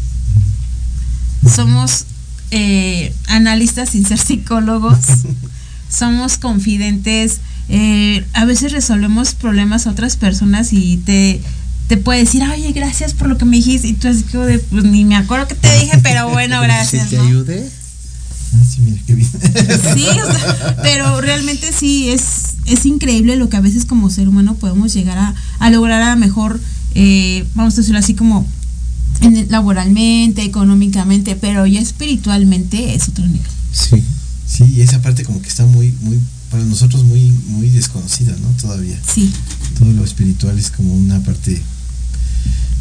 Somos 1.54 2.04
eh, 2.50 3.14
analistas 3.28 3.90
sin 3.90 4.04
ser 4.06 4.18
psicólogos. 4.18 4.98
somos 5.88 6.38
confidentes. 6.38 7.40
eh, 7.68 8.24
a 8.32 8.44
veces 8.44 8.72
resolvemos 8.72 9.34
problemas 9.34 9.86
a 9.86 9.90
otras 9.90 10.16
personas 10.16 10.72
y 10.72 10.96
te, 10.98 11.40
te 11.88 11.96
puede 11.96 12.20
decir, 12.20 12.42
oye, 12.42 12.72
gracias 12.72 13.14
por 13.14 13.28
lo 13.28 13.38
que 13.38 13.44
me 13.44 13.56
dijiste. 13.56 13.88
Y 13.88 13.92
tú 13.94 14.08
así 14.08 14.22
como 14.24 14.44
de, 14.44 14.58
pues 14.58 14.84
ni 14.84 15.04
me 15.04 15.16
acuerdo 15.16 15.46
que 15.48 15.54
te 15.54 15.72
dije, 15.80 15.98
pero 16.02 16.28
bueno, 16.30 16.60
gracias. 16.62 17.10
Te 17.10 17.16
¿no? 17.16 17.24
ayude, 17.24 17.70
Ah, 18.54 18.64
sí, 18.68 18.82
mira, 18.82 19.00
qué 19.06 19.14
bien. 19.14 19.30
Sí, 19.94 20.06
o 20.08 20.30
sea, 20.32 20.76
pero 20.82 21.20
realmente 21.22 21.72
sí 21.72 22.10
es, 22.10 22.51
es 22.66 22.86
increíble 22.86 23.36
lo 23.36 23.48
que 23.48 23.56
a 23.56 23.60
veces 23.60 23.84
como 23.84 24.10
ser 24.10 24.28
humano 24.28 24.54
podemos 24.54 24.92
llegar 24.92 25.18
a, 25.18 25.34
a 25.58 25.70
lograr 25.70 26.02
a 26.02 26.16
mejor, 26.16 26.60
eh, 26.94 27.44
vamos 27.54 27.74
a 27.74 27.76
decirlo 27.78 27.98
así 27.98 28.14
como 28.14 28.46
en 29.20 29.46
laboralmente, 29.50 30.42
económicamente, 30.42 31.36
pero 31.36 31.66
ya 31.66 31.80
espiritualmente 31.80 32.94
es 32.94 33.08
otro 33.08 33.26
nivel. 33.26 33.42
sí. 33.72 34.02
Sí, 34.52 34.64
y 34.76 34.82
esa 34.82 35.00
parte 35.00 35.24
como 35.24 35.40
que 35.40 35.48
está 35.48 35.64
muy, 35.64 35.94
muy, 36.02 36.18
para 36.50 36.62
nosotros 36.64 37.04
muy, 37.04 37.32
muy 37.48 37.70
desconocida, 37.70 38.36
¿no? 38.36 38.48
Todavía. 38.60 39.00
Sí, 39.02 39.32
Todo 39.78 39.90
lo 39.92 40.04
espiritual 40.04 40.58
es 40.58 40.70
como 40.70 40.92
una 40.94 41.20
parte, 41.20 41.62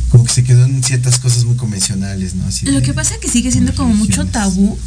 como 0.10 0.26
que 0.26 0.34
se 0.34 0.44
quedó 0.44 0.66
en 0.66 0.84
ciertas 0.84 1.20
cosas 1.20 1.46
muy 1.46 1.56
convencionales, 1.56 2.36
¿no? 2.36 2.46
Así 2.46 2.66
lo 2.66 2.82
que 2.82 2.94
pasa 2.94 3.14
es 3.14 3.22
que 3.22 3.30
sigue 3.30 3.54
siendo 3.54 3.74
como 3.74 3.94
mucho 3.94 4.26
tabú 4.26 4.78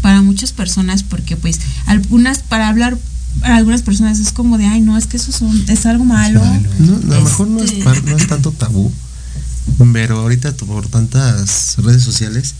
para 0.00 0.22
muchas 0.22 0.52
personas 0.52 1.02
porque 1.02 1.36
pues 1.36 1.60
algunas, 1.84 2.38
para 2.38 2.68
hablar, 2.68 2.96
para 3.40 3.56
algunas 3.56 3.82
personas 3.82 4.18
es 4.20 4.32
como 4.32 4.58
de, 4.58 4.66
ay, 4.66 4.80
no, 4.80 4.96
es 4.96 5.06
que 5.06 5.16
eso 5.16 5.32
son, 5.32 5.64
es 5.68 5.86
algo 5.86 6.04
malo. 6.04 6.40
malo. 6.44 6.68
No, 6.78 7.14
a 7.14 7.18
lo 7.18 7.24
mejor 7.24 7.48
no 7.48 7.62
es, 7.62 7.70
Este- 7.72 7.84
par- 7.84 8.04
no 8.04 8.16
es 8.16 8.26
tanto 8.26 8.52
tabú, 8.52 8.92
pero 9.92 10.20
ahorita 10.20 10.52
por 10.56 10.88
tantas 10.88 11.76
redes 11.78 12.02
sociales 12.02 12.54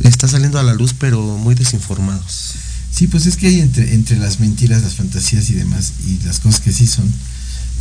está 0.00 0.28
saliendo 0.28 0.58
a 0.58 0.62
la 0.62 0.74
luz, 0.74 0.94
pero 0.98 1.38
muy 1.38 1.54
desinformados. 1.54 2.54
Sí, 2.90 3.06
pues 3.08 3.26
es 3.26 3.36
que 3.36 3.48
hay 3.48 3.60
entre, 3.60 3.94
entre 3.94 4.16
las 4.18 4.40
mentiras, 4.40 4.82
las 4.82 4.94
fantasías 4.94 5.50
y 5.50 5.54
demás, 5.54 5.92
y 6.06 6.18
las 6.24 6.38
cosas 6.40 6.60
que 6.60 6.72
sí 6.72 6.86
son, 6.86 7.10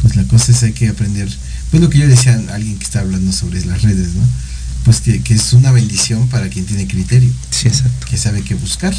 pues 0.01 0.15
la 0.15 0.23
cosa 0.25 0.51
es 0.51 0.63
hay 0.63 0.73
que 0.73 0.89
aprender, 0.89 1.29
pues 1.71 1.81
lo 1.81 1.89
que 1.89 1.99
yo 1.99 2.07
decía 2.07 2.41
a 2.49 2.55
alguien 2.55 2.77
que 2.77 2.83
está 2.83 3.01
hablando 3.01 3.31
sobre 3.31 3.63
las 3.65 3.81
redes, 3.83 4.15
¿no? 4.15 4.23
Pues 4.85 4.99
que, 5.01 5.21
que 5.21 5.33
es 5.35 5.53
una 5.53 5.71
bendición 5.71 6.27
para 6.29 6.49
quien 6.49 6.65
tiene 6.65 6.87
criterio, 6.87 7.31
Sí, 7.51 7.67
exacto. 7.67 8.05
que 8.09 8.17
sabe 8.17 8.41
qué 8.41 8.55
buscar. 8.55 8.93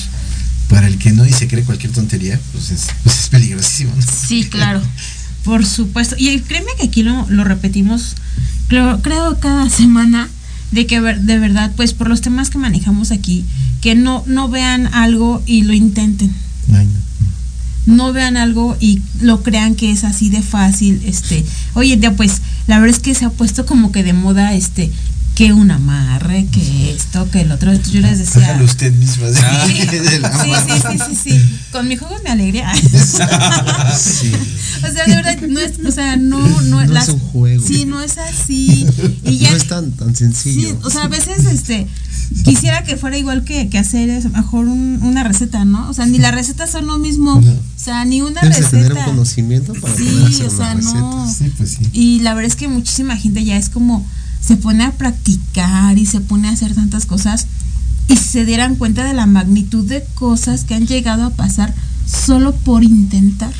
Para 0.68 0.86
el 0.88 0.98
que 0.98 1.12
no 1.12 1.26
y 1.26 1.32
se 1.32 1.46
cree 1.46 1.62
cualquier 1.64 1.92
tontería, 1.92 2.40
pues 2.52 2.70
es, 2.70 2.86
pues 3.02 3.20
es 3.20 3.28
peligrosísimo, 3.28 3.92
¿no? 3.94 4.02
Sí, 4.02 4.44
claro, 4.44 4.80
por 5.44 5.64
supuesto. 5.66 6.16
Y 6.18 6.38
créeme 6.40 6.70
que 6.80 6.86
aquí 6.86 7.02
lo, 7.02 7.26
lo 7.28 7.44
repetimos, 7.44 8.14
creo, 8.68 9.00
creo 9.02 9.38
cada 9.40 9.68
semana, 9.68 10.28
de 10.72 10.86
que 10.86 11.00
ver- 11.00 11.20
de 11.20 11.38
verdad, 11.38 11.70
pues 11.76 11.92
por 11.92 12.08
los 12.08 12.20
temas 12.22 12.50
que 12.50 12.58
manejamos 12.58 13.10
aquí, 13.12 13.44
que 13.80 13.94
no, 13.94 14.24
no 14.26 14.48
vean 14.48 14.88
algo 14.94 15.42
y 15.46 15.62
lo 15.62 15.72
intenten. 15.74 16.32
Ay, 16.72 16.86
no. 16.86 17.04
No 17.86 18.12
vean 18.14 18.38
algo 18.38 18.76
y 18.80 19.02
lo 19.20 19.42
crean 19.42 19.74
que 19.74 19.92
es 19.92 20.04
así 20.04 20.30
de 20.30 20.40
fácil. 20.40 21.02
Este, 21.04 21.44
hoy 21.74 21.92
en 21.92 22.00
día, 22.00 22.16
pues, 22.16 22.40
la 22.66 22.78
verdad 22.80 22.96
es 22.96 23.02
que 23.02 23.14
se 23.14 23.26
ha 23.26 23.30
puesto 23.30 23.66
como 23.66 23.92
que 23.92 24.02
de 24.02 24.14
moda 24.14 24.54
este 24.54 24.90
que 25.34 25.52
un 25.52 25.70
amarre, 25.72 26.46
que 26.52 26.92
esto, 26.94 27.28
que 27.30 27.40
el 27.40 27.50
otro. 27.52 27.72
Yo 27.74 28.00
les 28.00 28.18
decía. 28.18 28.44
Hágalo 28.50 28.64
usted 28.64 28.92
misma. 28.94 29.26
de- 29.30 29.34
Sí, 29.34 29.40
sí, 29.42 30.72
sí, 30.80 30.80
sí, 30.90 30.98
sí, 31.08 31.30
sí. 31.30 31.58
Con 31.72 31.88
mi 31.88 31.96
juego 31.96 32.16
me 32.24 32.30
alegría. 32.30 32.72
Sí. 33.98 34.32
O 34.86 34.92
sea, 34.92 35.06
de 35.06 35.14
verdad, 35.14 35.38
no 35.48 35.60
es, 35.60 35.72
o 35.86 35.90
sea, 35.90 36.16
no, 36.16 36.38
no, 36.62 36.84
No 36.84 36.98
es 36.98 37.08
un 37.08 37.18
juego. 37.18 37.64
Sí, 37.66 37.84
no 37.86 38.00
es 38.02 38.18
así. 38.18 38.86
Y 39.24 39.38
ya, 39.38 39.50
no 39.50 39.56
es 39.56 39.66
tan, 39.68 39.90
tan 39.92 40.14
sí, 40.14 40.24
sencillo. 40.24 40.78
o 40.82 40.90
sea, 40.90 41.04
a 41.04 41.08
veces, 41.08 41.44
este, 41.46 41.86
quisiera 42.44 42.84
que 42.84 42.96
fuera 42.96 43.16
igual 43.16 43.44
que, 43.44 43.68
que 43.68 43.78
hacer 43.78 44.10
es 44.10 44.30
mejor 44.30 44.66
un- 44.68 45.00
una 45.02 45.24
receta, 45.24 45.64
¿no? 45.64 45.88
O 45.88 45.94
sea, 45.94 46.06
ni 46.06 46.18
las 46.18 46.34
recetas 46.34 46.70
son 46.70 46.86
lo 46.86 46.98
mismo. 46.98 47.40
No. 47.40 47.50
O 47.52 47.56
sea, 47.76 48.04
ni 48.04 48.20
una 48.20 48.40
Debes 48.42 48.56
de 48.58 48.62
receta. 48.64 48.82
tener 48.88 48.92
un 48.98 49.04
conocimiento 49.04 49.72
para 49.74 49.94
Sí, 49.96 50.04
poder 50.04 50.26
hacer 50.28 50.46
o 50.46 50.50
sea, 50.50 50.66
una 50.66 50.74
receta. 50.74 50.98
no. 51.00 51.34
Sí, 51.34 51.52
pues 51.56 51.70
sí. 51.70 51.88
Y 51.92 52.20
la 52.20 52.34
verdad 52.34 52.48
es 52.50 52.56
que 52.56 52.68
muchísima 52.68 53.16
gente 53.16 53.44
ya 53.44 53.56
es 53.56 53.68
como 53.68 54.06
se 54.46 54.56
pone 54.56 54.84
a 54.84 54.92
practicar 54.92 55.96
y 55.98 56.06
se 56.06 56.20
pone 56.20 56.48
a 56.48 56.52
hacer 56.52 56.74
tantas 56.74 57.06
cosas 57.06 57.46
y 58.08 58.16
se 58.16 58.44
dieran 58.44 58.76
cuenta 58.76 59.04
de 59.04 59.14
la 59.14 59.26
magnitud 59.26 59.86
de 59.86 60.04
cosas 60.14 60.64
que 60.64 60.74
han 60.74 60.86
llegado 60.86 61.24
a 61.24 61.30
pasar 61.30 61.74
solo 62.06 62.54
por 62.54 62.84
intentar, 62.84 63.52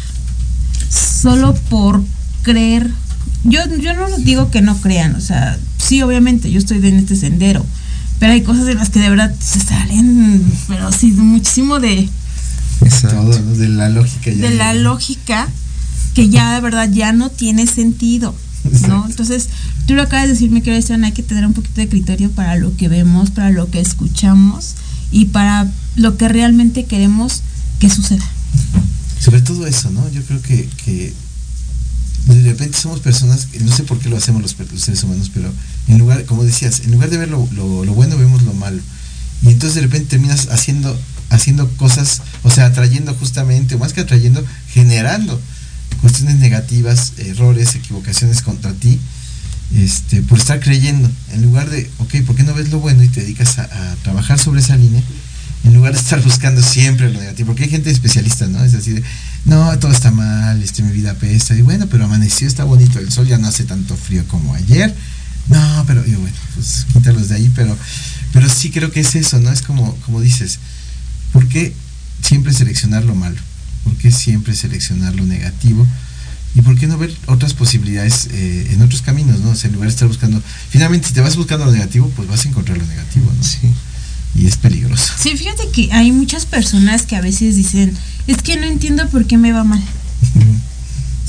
solo 0.91 1.55
por 1.55 2.03
creer. 2.43 2.91
Yo, 3.45 3.61
yo 3.81 3.95
no 3.95 4.09
digo 4.19 4.51
que 4.51 4.61
no 4.61 4.77
crean, 4.77 5.15
o 5.15 5.21
sea, 5.21 5.59
sí, 5.79 6.03
obviamente, 6.03 6.51
yo 6.51 6.59
estoy 6.59 6.79
en 6.79 6.97
este 6.97 7.17
sendero, 7.17 7.65
pero 8.19 8.33
hay 8.33 8.43
cosas 8.43 8.69
en 8.69 8.79
las 8.79 8.91
que 8.91 9.01
de 9.01 9.11
verdad 9.11 9.35
se 9.41 9.61
salen, 9.61 10.45
pero 10.69 10.93
sí, 10.93 11.13
muchísimo 11.13 11.81
de, 11.81 12.09
Exacto. 12.83 13.17
Todo, 13.17 13.41
¿no? 13.41 13.55
De 13.55 13.69
la 13.69 13.89
lógica 13.89 14.31
ya. 14.31 14.49
de 14.49 14.55
la 14.55 14.75
lógica 14.75 15.49
que 16.15 16.29
ya 16.29 16.55
de 16.55 16.61
verdad 16.61 16.89
ya 16.91 17.13
no 17.13 17.31
tiene 17.31 17.67
sentido, 17.67 18.35
¿no? 18.65 18.71
Exacto. 18.71 19.07
Entonces, 19.11 19.49
tú 19.87 19.95
lo 19.95 20.03
acabas 20.03 20.27
de 20.27 20.33
decir, 20.35 20.51
mi 20.51 20.61
querido 20.61 20.79
Esteban, 20.79 21.05
hay 21.05 21.13
que 21.13 21.23
tener 21.23 21.47
un 21.47 21.53
poquito 21.53 21.81
de 21.81 21.89
criterio 21.89 22.31
para 22.31 22.57
lo 22.57 22.77
que 22.77 22.89
vemos, 22.89 23.31
para 23.31 23.51
lo 23.51 23.71
que 23.71 23.81
escuchamos 23.81 24.75
y 25.13 25.27
para 25.27 25.71
lo 25.97 26.17
que 26.17 26.29
realmente 26.29 26.85
queremos 26.85 27.43
que 27.79 27.91
suceda. 27.91 28.25
Sobre 29.21 29.41
todo 29.43 29.67
eso, 29.67 29.91
¿no? 29.91 30.09
Yo 30.11 30.23
creo 30.23 30.41
que, 30.43 30.69
que 30.85 31.13
de 32.27 32.43
repente 32.43 32.79
somos 32.79 33.01
personas, 33.01 33.49
no 33.61 33.75
sé 33.75 33.83
por 33.85 33.99
qué 33.99 34.09
lo 34.09 34.17
hacemos 34.17 34.43
los, 34.43 34.57
seres 34.83 35.03
humanos, 35.05 35.31
pero 35.33 35.53
en 35.89 35.99
lugar, 35.99 36.25
como 36.25 36.45
decías, 36.45 36.81
en 36.85 36.93
lugar 36.93 37.11
de 37.11 37.19
ver 37.19 37.29
lo, 37.29 37.47
lo- 37.53 37.85
lo 37.85 37.95
bueno, 37.95 38.17
vemos 38.17 38.43
lo 38.43 38.55
malo. 38.55 38.81
Y 39.43 39.49
entonces 39.49 39.75
de 39.75 39.83
repente 39.83 40.09
terminas 40.11 40.49
haciendo, 40.51 40.99
haciendo 41.29 41.69
cosas, 41.77 42.23
o 42.43 42.51
sea, 42.51 42.67
atrayendo 42.67 43.15
justamente, 43.15 43.75
o 43.75 43.79
más 43.79 43.93
que 43.93 44.01
atrayendo, 44.01 44.43
generando 44.73 45.39
cuestiones 46.01 46.37
negativas, 46.37 47.13
errores, 47.19 47.75
equivocaciones 47.75 48.41
contra 48.43 48.73
ti, 48.73 48.99
este, 49.75 50.23
por 50.23 50.39
estar 50.39 50.61
creyendo. 50.61 51.11
En 51.33 51.43
lugar 51.43 51.69
de, 51.71 51.91
ok, 51.99 52.23
¿por 52.27 52.37
qué 52.37 52.43
no 52.43 52.55
ves 52.55 52.71
lo 52.71 52.81
bueno 52.81 53.03
y 53.03 53.09
te 53.09 53.21
dedicas 53.21 53.59
a, 53.59 53.97
trabajar 54.03 54.39
sobre 54.39 54.61
esa 54.61 54.77
línea? 54.77 55.03
En 55.65 55.75
lugar 55.75 55.95
de 55.95 55.99
estar 55.99 56.23
buscando 56.23 56.63
siempre 56.63 57.11
lo 57.11 57.19
negativo, 57.19 57.49
porque 57.49 57.65
hay 57.65 57.71
gente 57.71 57.91
especialista, 57.91 58.47
¿no? 58.47 58.63
Es 58.63 58.75
así 58.75 58.93
de, 58.93 59.03
no, 59.47 59.79
todo 59.79 59.93
está 59.93 60.11
mal, 60.11 60.63
este, 60.63 60.83
mi 60.83 60.93
vida 60.93 61.13
apesta, 61.13 61.55
y 61.55 61.63
bueno, 61.63 61.87
pero 61.87 62.05
amaneció, 62.05 62.47
está 62.47 62.65
bonito, 62.65 62.99
el 62.99 63.11
sol 63.11 63.27
ya 63.27 63.39
no 63.39 63.49
hace 63.49 63.65
tanto 63.65 63.97
frío 63.97 64.27
como 64.29 64.55
ayer, 64.55 64.95
no, 65.49 65.85
pero, 65.87 66.07
y 66.07 66.13
bueno, 66.13 66.37
pues 66.55 66.87
quítalos 66.93 67.31
de 67.31 67.37
ahí, 67.37 67.51
pero, 67.55 67.77
pero 68.33 68.49
sí 68.51 68.71
creo 68.71 68.93
que 68.93 69.01
es 69.01 69.15
eso, 69.15 69.41
¿no? 69.41 69.51
Es 69.51 69.63
como, 69.63 69.97
como 70.05 70.21
dices, 70.21 70.59
¿por 71.33 71.49
qué 71.49 71.75
siempre 72.23 72.53
seleccionar 72.53 73.05
lo 73.05 73.15
malo? 73.15 73.37
¿Por 73.85 73.97
qué 73.97 74.11
siempre 74.11 74.55
seleccionar 74.55 75.15
lo 75.15 75.25
negativo? 75.25 75.87
¿Y 76.55 76.63
por 76.63 76.79
qué 76.79 76.87
no 76.87 76.97
ver 76.99 77.13
otras 77.27 77.53
posibilidades 77.53 78.29
eh, 78.31 78.69
en 78.73 78.83
otros 78.83 79.03
caminos, 79.03 79.41
¿no? 79.41 79.51
O 79.51 79.55
sea, 79.57 79.69
en 79.69 79.75
lugar 79.75 79.89
de 79.89 79.95
estar 79.95 80.07
buscando, 80.07 80.41
finalmente 80.71 81.09
si 81.09 81.15
te 81.15 81.21
vas 81.21 81.37
buscando 81.37 81.65
lo 81.65 81.73
negativo, 81.73 82.11
pues 82.15 82.29
vas 82.29 82.45
a 82.45 82.49
encontrar 82.49 82.79
lo 82.79 82.87
negativo, 82.87 83.33
¿no? 83.37 83.43
Sí. 83.43 83.69
Y 84.37 84.47
es 84.47 84.57
peligroso. 84.57 85.13
Sí, 85.19 85.37
fíjate 85.37 85.69
que 85.71 85.93
hay 85.93 86.13
muchas 86.13 86.47
personas 86.47 87.07
que 87.07 87.17
a 87.17 87.21
veces 87.21 87.57
dicen, 87.57 87.97
es 88.27 88.39
que 88.39 88.57
no 88.57 88.67
entiendo 88.67 89.09
por 89.09 89.27
qué 89.27 89.39
me 89.39 89.53
va 89.53 89.65
mal. 89.65 89.83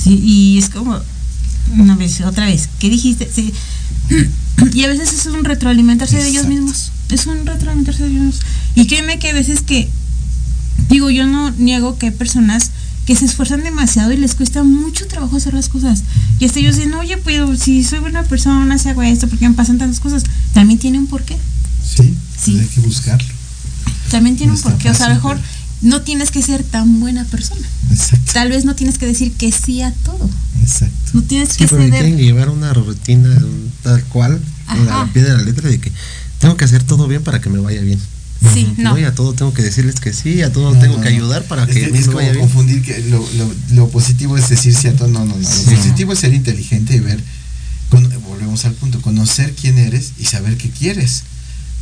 Sí, 0.02 0.20
y 0.22 0.58
es 0.58 0.68
como, 0.68 1.00
una 1.76 1.96
vez, 1.96 2.20
otra 2.20 2.46
vez, 2.46 2.68
¿qué 2.78 2.88
dijiste? 2.88 3.28
Sí. 3.32 3.52
Y 4.72 4.84
a 4.84 4.88
veces 4.88 5.12
es 5.12 5.26
un 5.26 5.44
retroalimentarse 5.44 6.16
de 6.16 6.28
ellos 6.28 6.46
mismos. 6.46 6.90
Es 7.10 7.26
un 7.26 7.44
retroalimentarse 7.44 8.04
de 8.04 8.08
ellos 8.08 8.22
mismos. 8.22 8.40
Y 8.74 8.86
créeme 8.86 9.18
que 9.18 9.28
a 9.28 9.34
veces 9.34 9.60
que, 9.60 9.86
digo, 10.88 11.10
yo 11.10 11.26
no 11.26 11.50
niego 11.50 11.98
que 11.98 12.06
hay 12.06 12.12
personas 12.12 12.70
que 13.06 13.14
se 13.16 13.24
esfuerzan 13.24 13.62
demasiado 13.62 14.12
y 14.12 14.16
les 14.16 14.34
cuesta 14.34 14.62
mucho 14.64 15.06
trabajo 15.06 15.36
hacer 15.36 15.54
las 15.54 15.68
cosas. 15.68 16.02
Y 16.40 16.44
hasta 16.44 16.58
ellos 16.58 16.76
dicen, 16.76 16.92
oye, 16.94 17.16
pues 17.18 17.60
si 17.60 17.84
soy 17.84 18.00
buena 18.00 18.24
persona, 18.24 18.76
si 18.78 18.88
hago 18.88 19.02
esto, 19.02 19.28
porque 19.28 19.48
me 19.48 19.54
pasan 19.54 19.78
tantas 19.78 20.00
cosas, 20.00 20.24
también 20.52 20.78
tiene 20.78 20.98
un 20.98 21.06
porqué. 21.06 21.36
Sí, 21.84 22.14
Sí. 22.38 22.52
pues 22.52 22.62
hay 22.62 22.66
que 22.74 22.80
buscarlo. 22.80 23.28
También 24.10 24.36
tiene 24.36 24.52
No 24.52 24.56
un 24.58 24.62
porqué. 24.62 24.90
O 24.90 24.94
sea, 24.94 25.06
a 25.06 25.08
lo 25.10 25.14
mejor 25.16 25.38
no 25.82 26.02
tienes 26.02 26.30
que 26.32 26.42
ser 26.42 26.64
tan 26.64 26.98
buena 27.00 27.24
persona. 27.24 27.66
Exacto, 27.92 28.32
Tal 28.34 28.48
vez 28.48 28.64
no 28.64 28.74
tienes 28.74 28.98
que 28.98 29.06
decir 29.06 29.32
que 29.32 29.52
sí 29.52 29.82
a 29.82 29.92
todo. 29.92 30.28
exacto. 30.60 30.94
No 31.14 31.22
tienes 31.22 31.50
Sí, 31.50 31.58
que 31.58 31.68
pero 31.68 31.82
tienen 31.82 32.00
ceder. 32.00 32.16
que 32.16 32.22
llevar 32.24 32.48
una 32.50 32.72
rutina 32.72 33.28
un 33.28 33.70
tal 33.82 34.02
cual, 34.04 34.40
a 34.66 34.76
la 34.76 35.10
pie 35.12 35.22
de 35.22 35.32
la 35.32 35.42
letra, 35.42 35.68
de 35.70 35.78
que 35.78 35.92
tengo 36.40 36.56
que 36.56 36.64
hacer 36.64 36.82
todo 36.82 37.06
bien 37.06 37.22
para 37.22 37.40
que 37.40 37.50
me 37.50 37.58
vaya 37.60 37.80
bien. 37.82 38.00
Sí, 38.52 38.74
no. 38.78 38.98
Y 38.98 39.04
a 39.04 39.14
todo 39.14 39.32
tengo 39.34 39.52
que 39.54 39.62
decirles 39.62 39.96
que 40.00 40.12
sí, 40.12 40.42
a 40.42 40.52
todo 40.52 40.74
No, 40.74 40.80
tengo 40.80 40.96
no, 40.96 41.02
que 41.02 41.10
no. 41.10 41.16
ayudar 41.16 41.44
para 41.44 41.64
Es 41.64 41.68
que, 41.74 41.90
que 41.90 41.98
es 41.98 42.06
como 42.06 42.18
vaya 42.18 42.30
bien. 42.30 42.40
confundir 42.40 42.82
que 42.82 42.98
lo, 43.10 43.18
lo, 43.36 43.54
lo 43.72 43.88
positivo 43.88 44.36
es 44.38 44.48
decir 44.48 44.74
sí 44.74 44.88
a 44.88 44.96
todo. 44.96 45.08
No, 45.08 45.24
no, 45.24 45.36
no. 45.36 45.48
Lo 45.48 45.64
positivo 45.76 46.12
es 46.12 46.18
ser 46.18 46.34
inteligente 46.34 46.94
y 46.96 47.00
ver, 47.00 47.20
con- 47.90 48.08
volvemos 48.22 48.64
al 48.64 48.72
punto, 48.74 49.00
conocer 49.02 49.54
quién 49.60 49.78
eres 49.78 50.12
y 50.18 50.24
saber 50.24 50.56
qué 50.56 50.70
quieres. 50.70 51.22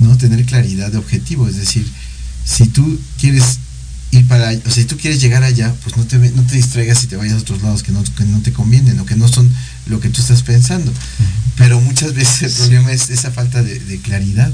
¿no? 0.00 0.16
Tener 0.18 0.44
claridad 0.44 0.90
de 0.90 0.98
objetivo. 0.98 1.48
Es 1.48 1.56
decir, 1.56 1.86
si 2.44 2.66
tú 2.66 2.98
quieres 3.20 3.58
ir 4.10 4.26
para 4.28 4.50
o 4.50 4.52
sea, 4.62 4.72
si 4.72 4.84
tú 4.84 4.96
quieres 4.96 5.20
llegar 5.20 5.42
allá, 5.44 5.74
pues 5.82 5.96
no 5.96 6.04
te, 6.04 6.18
ve- 6.18 6.32
no 6.34 6.42
te 6.42 6.56
distraigas 6.56 7.02
y 7.04 7.06
te 7.08 7.16
vayas 7.16 7.34
a 7.34 7.38
otros 7.38 7.62
lados 7.62 7.82
que 7.82 7.90
no, 7.92 8.02
que 8.02 8.24
no 8.24 8.40
te 8.40 8.52
convienen 8.52 8.98
o 9.00 9.06
que 9.06 9.16
no 9.16 9.28
son 9.28 9.50
lo 9.86 9.98
que 10.00 10.08
tú 10.08 10.20
estás 10.20 10.42
pensando. 10.42 10.92
Pero 11.56 11.80
muchas 11.80 12.14
veces 12.14 12.42
el 12.42 12.52
problema 12.52 12.92
es 12.92 13.10
esa 13.10 13.30
falta 13.30 13.62
de, 13.62 13.78
de 13.78 13.98
claridad. 14.00 14.52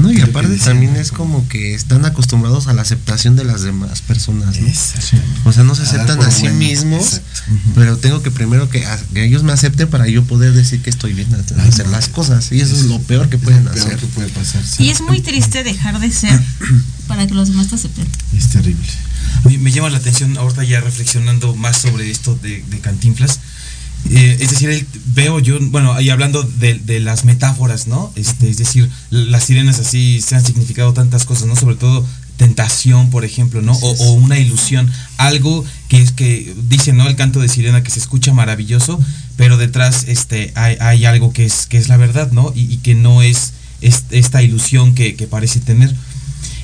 No, 0.00 0.10
y 0.12 0.20
aparte 0.20 0.56
también 0.58 0.96
es 0.96 1.12
como 1.12 1.46
que 1.48 1.74
están 1.74 2.04
acostumbrados 2.06 2.66
a 2.68 2.72
la 2.72 2.82
aceptación 2.82 3.36
de 3.36 3.44
las 3.44 3.62
demás 3.62 4.00
personas, 4.02 4.58
¿no? 4.60 4.68
O 5.44 5.52
sea, 5.52 5.62
no 5.64 5.74
se 5.74 5.82
aceptan 5.82 6.20
a 6.22 6.30
sí 6.30 6.42
bueno, 6.42 6.56
mismos, 6.58 7.04
exacto. 7.14 7.40
pero 7.74 7.96
tengo 7.98 8.22
que 8.22 8.30
primero 8.30 8.68
que, 8.68 8.86
a- 8.86 8.98
que 9.12 9.24
ellos 9.24 9.42
me 9.42 9.52
acepten 9.52 9.88
para 9.88 10.08
yo 10.08 10.24
poder 10.24 10.52
decir 10.52 10.80
que 10.82 10.90
estoy 10.90 11.12
bien 11.12 11.28
a 11.34 11.62
hacer 11.64 11.86
las 11.88 12.08
cosas. 12.08 12.50
Y 12.52 12.60
eso 12.60 12.74
es 12.74 12.84
lo 12.84 12.98
peor 13.02 13.28
que 13.28 13.38
pueden 13.38 13.64
peor 13.64 13.76
hacer. 13.78 13.96
que 13.98 14.06
puede 14.06 14.28
pasar. 14.30 14.62
sí. 14.64 14.84
Y 14.84 14.90
es 14.90 15.00
muy 15.02 15.20
triste 15.20 15.62
dejar 15.64 16.00
de 16.00 16.10
ser 16.10 16.40
para 17.06 17.26
que 17.26 17.34
los 17.34 17.48
demás 17.48 17.68
te 17.68 17.74
acepten. 17.74 18.06
Es 18.36 18.48
terrible. 18.48 18.86
A 19.44 19.48
mí 19.48 19.58
me 19.58 19.70
llama 19.70 19.90
la 19.90 19.98
atención 19.98 20.36
ahorita 20.36 20.64
ya 20.64 20.80
reflexionando 20.80 21.54
más 21.54 21.78
sobre 21.78 22.10
esto 22.10 22.38
de, 22.42 22.64
de 22.70 22.80
Cantinflas. 22.80 23.38
Eh, 24.08 24.38
es 24.40 24.50
decir, 24.50 24.70
él- 24.70 24.86
veo 25.14 25.38
yo, 25.40 25.58
bueno, 25.60 25.92
ahí 25.92 26.08
hablando 26.10 26.42
de, 26.42 26.74
de 26.74 27.00
las 27.00 27.24
metáforas, 27.24 27.86
¿no? 27.86 28.12
Este, 28.16 28.48
es 28.48 28.56
decir, 28.56 28.88
las 29.10 29.44
sirenas 29.44 29.78
así 29.78 30.20
se 30.20 30.34
han 30.36 30.44
significado 30.44 30.92
tantas 30.92 31.24
cosas, 31.24 31.46
¿no? 31.46 31.54
Sobre 31.56 31.76
todo 31.76 32.04
tentación, 32.36 33.10
por 33.10 33.24
ejemplo, 33.26 33.60
¿no? 33.60 33.72
O, 33.72 33.90
o 33.90 34.12
una 34.14 34.38
ilusión, 34.38 34.90
algo 35.18 35.62
que 35.88 36.00
es 36.00 36.12
que 36.12 36.54
dice, 36.68 36.92
¿no? 36.94 37.06
El 37.06 37.14
canto 37.16 37.38
de 37.40 37.48
sirena 37.48 37.82
que 37.82 37.90
se 37.90 37.98
escucha 38.00 38.32
maravilloso, 38.32 38.98
pero 39.36 39.58
detrás 39.58 40.04
este, 40.08 40.52
hay, 40.54 40.76
hay 40.80 41.04
algo 41.04 41.32
que 41.34 41.44
es, 41.44 41.66
que 41.66 41.76
es 41.76 41.88
la 41.88 41.98
verdad, 41.98 42.32
¿no? 42.32 42.52
Y, 42.56 42.62
y 42.72 42.78
que 42.78 42.94
no 42.94 43.20
es, 43.22 43.52
es 43.82 44.04
esta 44.10 44.42
ilusión 44.42 44.94
que, 44.94 45.14
que 45.16 45.26
parece 45.26 45.60
tener. 45.60 45.94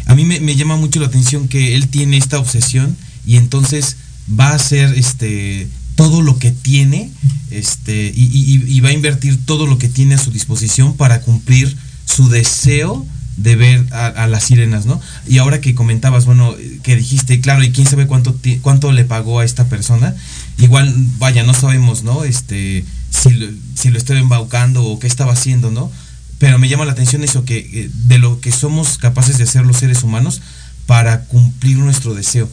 A 0.07 0.15
mí 0.15 0.25
me, 0.25 0.41
me 0.41 0.57
llama 0.57 0.77
mucho 0.77 0.99
la 1.01 1.07
atención 1.09 1.47
que 1.49 1.75
él 1.77 1.89
tiene 1.89 2.17
esta 2.17 2.39
obsesión 2.39 2.97
y 3.27 3.37
entonces 3.37 3.97
va 4.29 4.49
a 4.51 4.55
hacer 4.55 4.95
este 4.97 5.69
todo 5.97 6.23
lo 6.23 6.39
que 6.39 6.53
tiene 6.53 7.11
este 7.51 8.13
y, 8.15 8.81
va 8.81 8.91
a 8.91 8.93
invertir 8.93 9.45
todo 9.45 9.67
lo 9.67 9.79
que 9.79 9.89
tiene 9.89 10.15
a 10.15 10.19
su 10.19 10.31
disposición 10.31 10.97
para 10.97 11.23
cumplir 11.23 11.77
su 12.05 12.29
deseo 12.29 13.05
de 13.37 13.57
ver 13.57 13.93
a, 13.93 14.27
las 14.29 14.45
sirenas, 14.45 14.87
¿no? 14.87 14.99
Y 15.27 15.39
ahora 15.39 15.61
que 15.61 15.75
comentabas, 15.75 16.25
bueno, 16.25 16.55
que 16.83 16.97
dijiste, 16.97 17.41
claro, 17.41 17.63
y 17.63 17.71
quién 17.71 17.87
sabe 17.87 18.07
cuánto 18.07 18.35
cuánto 18.63 18.93
le 18.93 19.05
pagó 19.05 19.41
a 19.41 19.45
esta 19.45 19.69
persona, 19.69 20.15
igual, 20.57 20.95
vaya, 21.19 21.43
no 21.43 21.53
sabemos, 21.53 22.03
¿no? 22.03 22.25
Este, 22.25 22.85
si 23.11 23.31
lo, 23.31 23.49
si 23.75 23.91
lo 23.91 23.99
estaba 23.99 24.19
embaucando 24.19 24.85
o 24.85 24.99
qué 24.99 25.07
estaba 25.07 25.33
haciendo, 25.33 25.71
¿no? 25.71 25.91
Pero 26.39 26.59
me 26.59 26.69
llama 26.69 26.87
la 26.87 26.93
atención 26.93 27.25
eso, 27.25 27.45
que 27.45 27.59
eh, 27.59 27.91
de 27.93 28.19
lo 28.19 28.41
que 28.41 28.53
somos 28.53 28.97
capaces 28.97 29.37
de 29.37 29.45
hacer 29.45 29.67
los 29.67 29.79
seres 29.79 30.03
humanos 30.03 30.41
para 30.87 31.25
cumplir 31.25 31.79
nuestro 31.79 32.15
deseo. 32.15 32.49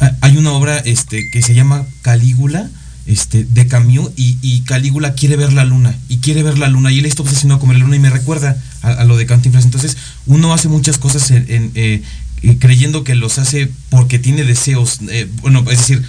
Ah, 0.00 0.12
Hay 0.22 0.36
una 0.36 0.52
obra 0.52 0.78
este, 0.78 1.30
que 1.30 1.42
se 1.42 1.54
llama 1.54 1.86
Calígula, 2.02 2.68
este, 3.06 3.44
de 3.44 3.66
Camus, 3.66 4.10
y, 4.16 4.36
y 4.42 4.60
Calígula 4.62 5.14
quiere 5.14 5.36
ver 5.36 5.52
la 5.52 5.64
luna, 5.64 5.94
y 6.08 6.18
quiere 6.18 6.42
ver 6.42 6.58
la 6.58 6.68
luna, 6.68 6.92
y 6.92 6.98
él 7.00 7.06
está 7.06 7.22
obsesionado 7.22 7.60
con 7.60 7.68
ver 7.70 7.78
la 7.78 7.84
luna, 7.84 7.96
y 7.96 8.00
me 8.00 8.10
recuerda 8.10 8.56
a, 8.82 8.88
a 8.92 9.04
lo 9.04 9.16
de 9.16 9.26
Cantinflas. 9.26 9.64
Entonces, 9.64 9.96
uno 10.26 10.52
hace 10.54 10.68
muchas 10.68 10.98
cosas 10.98 11.30
en, 11.30 11.44
en, 11.48 11.72
eh, 11.74 12.02
eh, 12.42 12.56
creyendo 12.58 13.04
que 13.04 13.14
los 13.14 13.38
hace 13.38 13.70
porque 13.90 14.18
tiene 14.18 14.44
deseos, 14.44 15.00
eh, 15.10 15.28
bueno, 15.42 15.60
es 15.70 15.78
decir, 15.78 16.02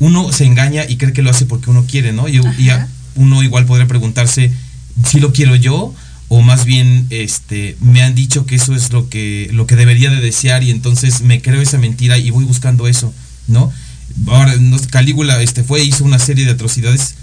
uno 0.00 0.32
se 0.32 0.44
engaña 0.46 0.84
y 0.88 0.96
cree 0.96 1.12
que 1.12 1.22
lo 1.22 1.30
hace 1.30 1.46
porque 1.46 1.70
uno 1.70 1.84
quiere, 1.86 2.12
¿no? 2.12 2.28
Y, 2.28 2.40
y 2.58 2.68
a- 2.70 2.88
uno 3.14 3.42
igual 3.42 3.64
podría 3.66 3.88
preguntarse 3.88 4.52
si 5.06 5.18
lo 5.20 5.32
quiero 5.32 5.56
yo 5.56 5.94
o 6.28 6.42
más 6.42 6.64
bien 6.64 7.06
este 7.10 7.76
me 7.80 8.02
han 8.02 8.14
dicho 8.14 8.44
que 8.46 8.56
eso 8.56 8.74
es 8.74 8.92
lo 8.92 9.08
que 9.08 9.48
lo 9.52 9.66
que 9.66 9.76
debería 9.76 10.10
de 10.10 10.20
desear 10.20 10.62
y 10.62 10.70
entonces 10.70 11.22
me 11.22 11.40
creo 11.40 11.60
esa 11.60 11.78
mentira 11.78 12.18
y 12.18 12.30
voy 12.30 12.44
buscando 12.44 12.86
eso, 12.86 13.12
¿no? 13.46 13.72
Ahora 14.26 14.54
Calígula 14.90 15.40
este 15.42 15.62
fue 15.62 15.82
hizo 15.84 16.04
una 16.04 16.18
serie 16.18 16.44
de 16.44 16.52
atrocidades 16.52 17.14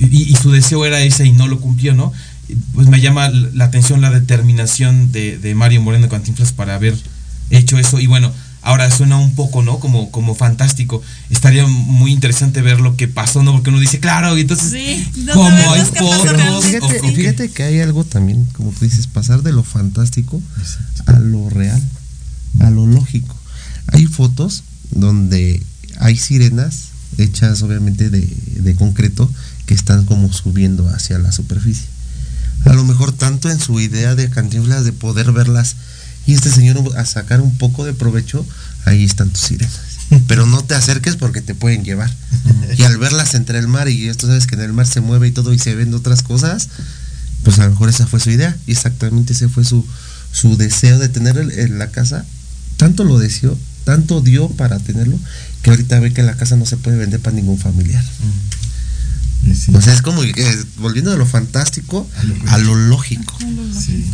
y, 0.00 0.22
y 0.22 0.34
su 0.36 0.50
deseo 0.50 0.84
era 0.84 1.00
ese 1.00 1.26
y 1.26 1.32
no 1.32 1.46
lo 1.46 1.60
cumplió, 1.60 1.94
¿no? 1.94 2.12
Pues 2.74 2.88
me 2.88 3.00
llama 3.00 3.28
la 3.28 3.64
atención 3.64 4.00
la 4.00 4.10
determinación 4.10 5.12
de, 5.12 5.38
de 5.38 5.54
Mario 5.54 5.82
Moreno 5.82 6.08
Cantinflas 6.08 6.52
para 6.52 6.74
haber 6.74 6.96
hecho 7.50 7.78
eso 7.78 8.00
y 8.00 8.06
bueno, 8.06 8.32
ahora 8.68 8.90
suena 8.90 9.16
un 9.16 9.34
poco, 9.34 9.62
¿no? 9.62 9.78
Como, 9.80 10.10
como 10.10 10.34
fantástico. 10.34 11.00
Estaría 11.30 11.66
muy 11.66 12.12
interesante 12.12 12.60
ver 12.62 12.80
lo 12.80 12.96
que 12.96 13.08
pasó, 13.08 13.42
¿no? 13.42 13.52
Porque 13.52 13.70
uno 13.70 13.80
dice, 13.80 13.98
claro, 13.98 14.36
y 14.36 14.42
entonces, 14.42 14.70
Sí, 14.70 15.08
no 15.24 15.32
como 15.34 15.72
hay 15.72 15.80
fotos, 15.82 16.64
fíjate, 16.64 17.00
o- 17.00 17.08
o- 17.08 17.14
fíjate 17.14 17.50
que 17.50 17.62
hay 17.62 17.80
algo 17.80 18.04
también, 18.04 18.44
como 18.52 18.70
tú 18.72 18.84
dices, 18.84 19.06
pasar 19.06 19.42
de 19.42 19.52
lo 19.52 19.62
fantástico 19.64 20.40
a 21.06 21.12
lo 21.18 21.48
real, 21.48 21.82
a 22.60 22.70
lo 22.70 22.86
lógico. 22.86 23.34
Hay 23.88 24.06
fotos 24.06 24.64
donde 24.90 25.62
hay 25.98 26.16
sirenas 26.16 26.88
hechas 27.16 27.62
obviamente 27.62 28.10
de, 28.10 28.20
de 28.20 28.74
concreto 28.74 29.30
que 29.66 29.74
están 29.74 30.04
como 30.04 30.32
subiendo 30.32 30.88
hacia 30.90 31.18
la 31.18 31.32
superficie. 31.32 31.86
A 32.66 32.74
lo 32.74 32.84
mejor 32.84 33.12
tanto 33.12 33.50
en 33.50 33.60
su 33.60 33.80
idea 33.80 34.14
de 34.14 34.28
Cantinflas 34.30 34.84
de 34.84 34.92
poder 34.92 35.32
verlas 35.32 35.76
y 36.28 36.34
este 36.34 36.50
señor 36.50 36.78
a 36.96 37.04
sacar 37.06 37.40
un 37.40 37.56
poco 37.56 37.84
de 37.86 37.94
provecho, 37.94 38.46
ahí 38.84 39.02
están 39.02 39.30
tus 39.30 39.40
sirenas. 39.40 39.72
Pero 40.26 40.44
no 40.46 40.62
te 40.62 40.74
acerques 40.74 41.16
porque 41.16 41.40
te 41.40 41.54
pueden 41.54 41.84
llevar. 41.84 42.10
Y 42.76 42.82
al 42.82 42.98
verlas 42.98 43.34
entre 43.34 43.58
el 43.58 43.66
mar 43.66 43.88
y 43.88 44.08
esto 44.08 44.26
sabes 44.26 44.46
que 44.46 44.54
en 44.54 44.60
el 44.60 44.72
mar 44.74 44.86
se 44.86 45.00
mueve 45.00 45.28
y 45.28 45.32
todo 45.32 45.52
y 45.54 45.58
se 45.58 45.74
ven 45.74 45.92
otras 45.94 46.22
cosas, 46.22 46.68
pues 47.44 47.58
a 47.58 47.64
lo 47.64 47.70
mejor 47.70 47.88
esa 47.88 48.06
fue 48.06 48.20
su 48.20 48.30
idea 48.30 48.54
y 48.66 48.72
exactamente 48.72 49.32
ese 49.32 49.48
fue 49.48 49.64
su, 49.64 49.86
su 50.32 50.56
deseo 50.58 50.98
de 50.98 51.08
tener 51.08 51.38
el- 51.38 51.50
en 51.58 51.78
la 51.78 51.90
casa. 51.90 52.24
Tanto 52.76 53.04
lo 53.04 53.18
deseó, 53.18 53.58
tanto 53.84 54.20
dio 54.20 54.48
para 54.50 54.78
tenerlo, 54.78 55.18
que 55.62 55.70
ahorita 55.70 55.98
ve 56.00 56.12
que 56.12 56.22
la 56.22 56.36
casa 56.36 56.56
no 56.56 56.66
se 56.66 56.76
puede 56.76 56.96
vender 56.98 57.20
para 57.20 57.36
ningún 57.36 57.58
familiar. 57.58 58.04
Sí. 59.54 59.72
O 59.74 59.80
sea, 59.80 59.94
es 59.94 60.02
como 60.02 60.22
eh, 60.24 60.64
volviendo 60.78 61.10
de 61.10 61.16
lo 61.16 61.24
fantástico 61.26 62.06
a 62.48 62.58
lo 62.58 62.74
lógico. 62.74 63.36
Sí. 63.78 64.04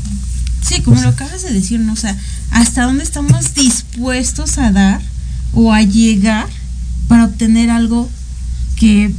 Sí, 0.67 0.81
como 0.81 1.01
lo 1.03 1.09
acabas 1.11 1.43
de 1.43 1.53
decir, 1.53 1.81
¿no? 1.81 1.93
O 1.93 1.97
sea, 1.97 2.17
¿hasta 2.51 2.85
dónde 2.85 3.05
estamos 3.05 3.55
dispuestos 3.55 4.57
a 4.59 4.73
dar 4.73 5.01
o 5.53 5.73
a 5.73 5.83
llegar 5.83 6.47
para 7.07 7.27
obtener 7.27 7.71
algo 7.71 8.09
que, 8.77 9.13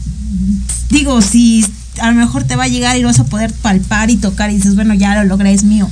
digo, 0.90 1.22
si 1.22 1.64
a 2.02 2.12
lo 2.12 2.18
mejor 2.18 2.44
te 2.46 2.56
va 2.56 2.64
a 2.64 2.68
llegar 2.68 2.98
y 2.98 3.02
lo 3.02 3.08
vas 3.08 3.20
a 3.20 3.26
poder 3.26 3.54
palpar 3.54 4.10
y 4.10 4.18
tocar 4.18 4.50
y 4.50 4.56
dices, 4.56 4.76
bueno, 4.76 4.96
ya 4.96 5.16
lo 5.16 5.24
logré, 5.24 5.54
es 5.54 5.64
mío. 5.64 5.90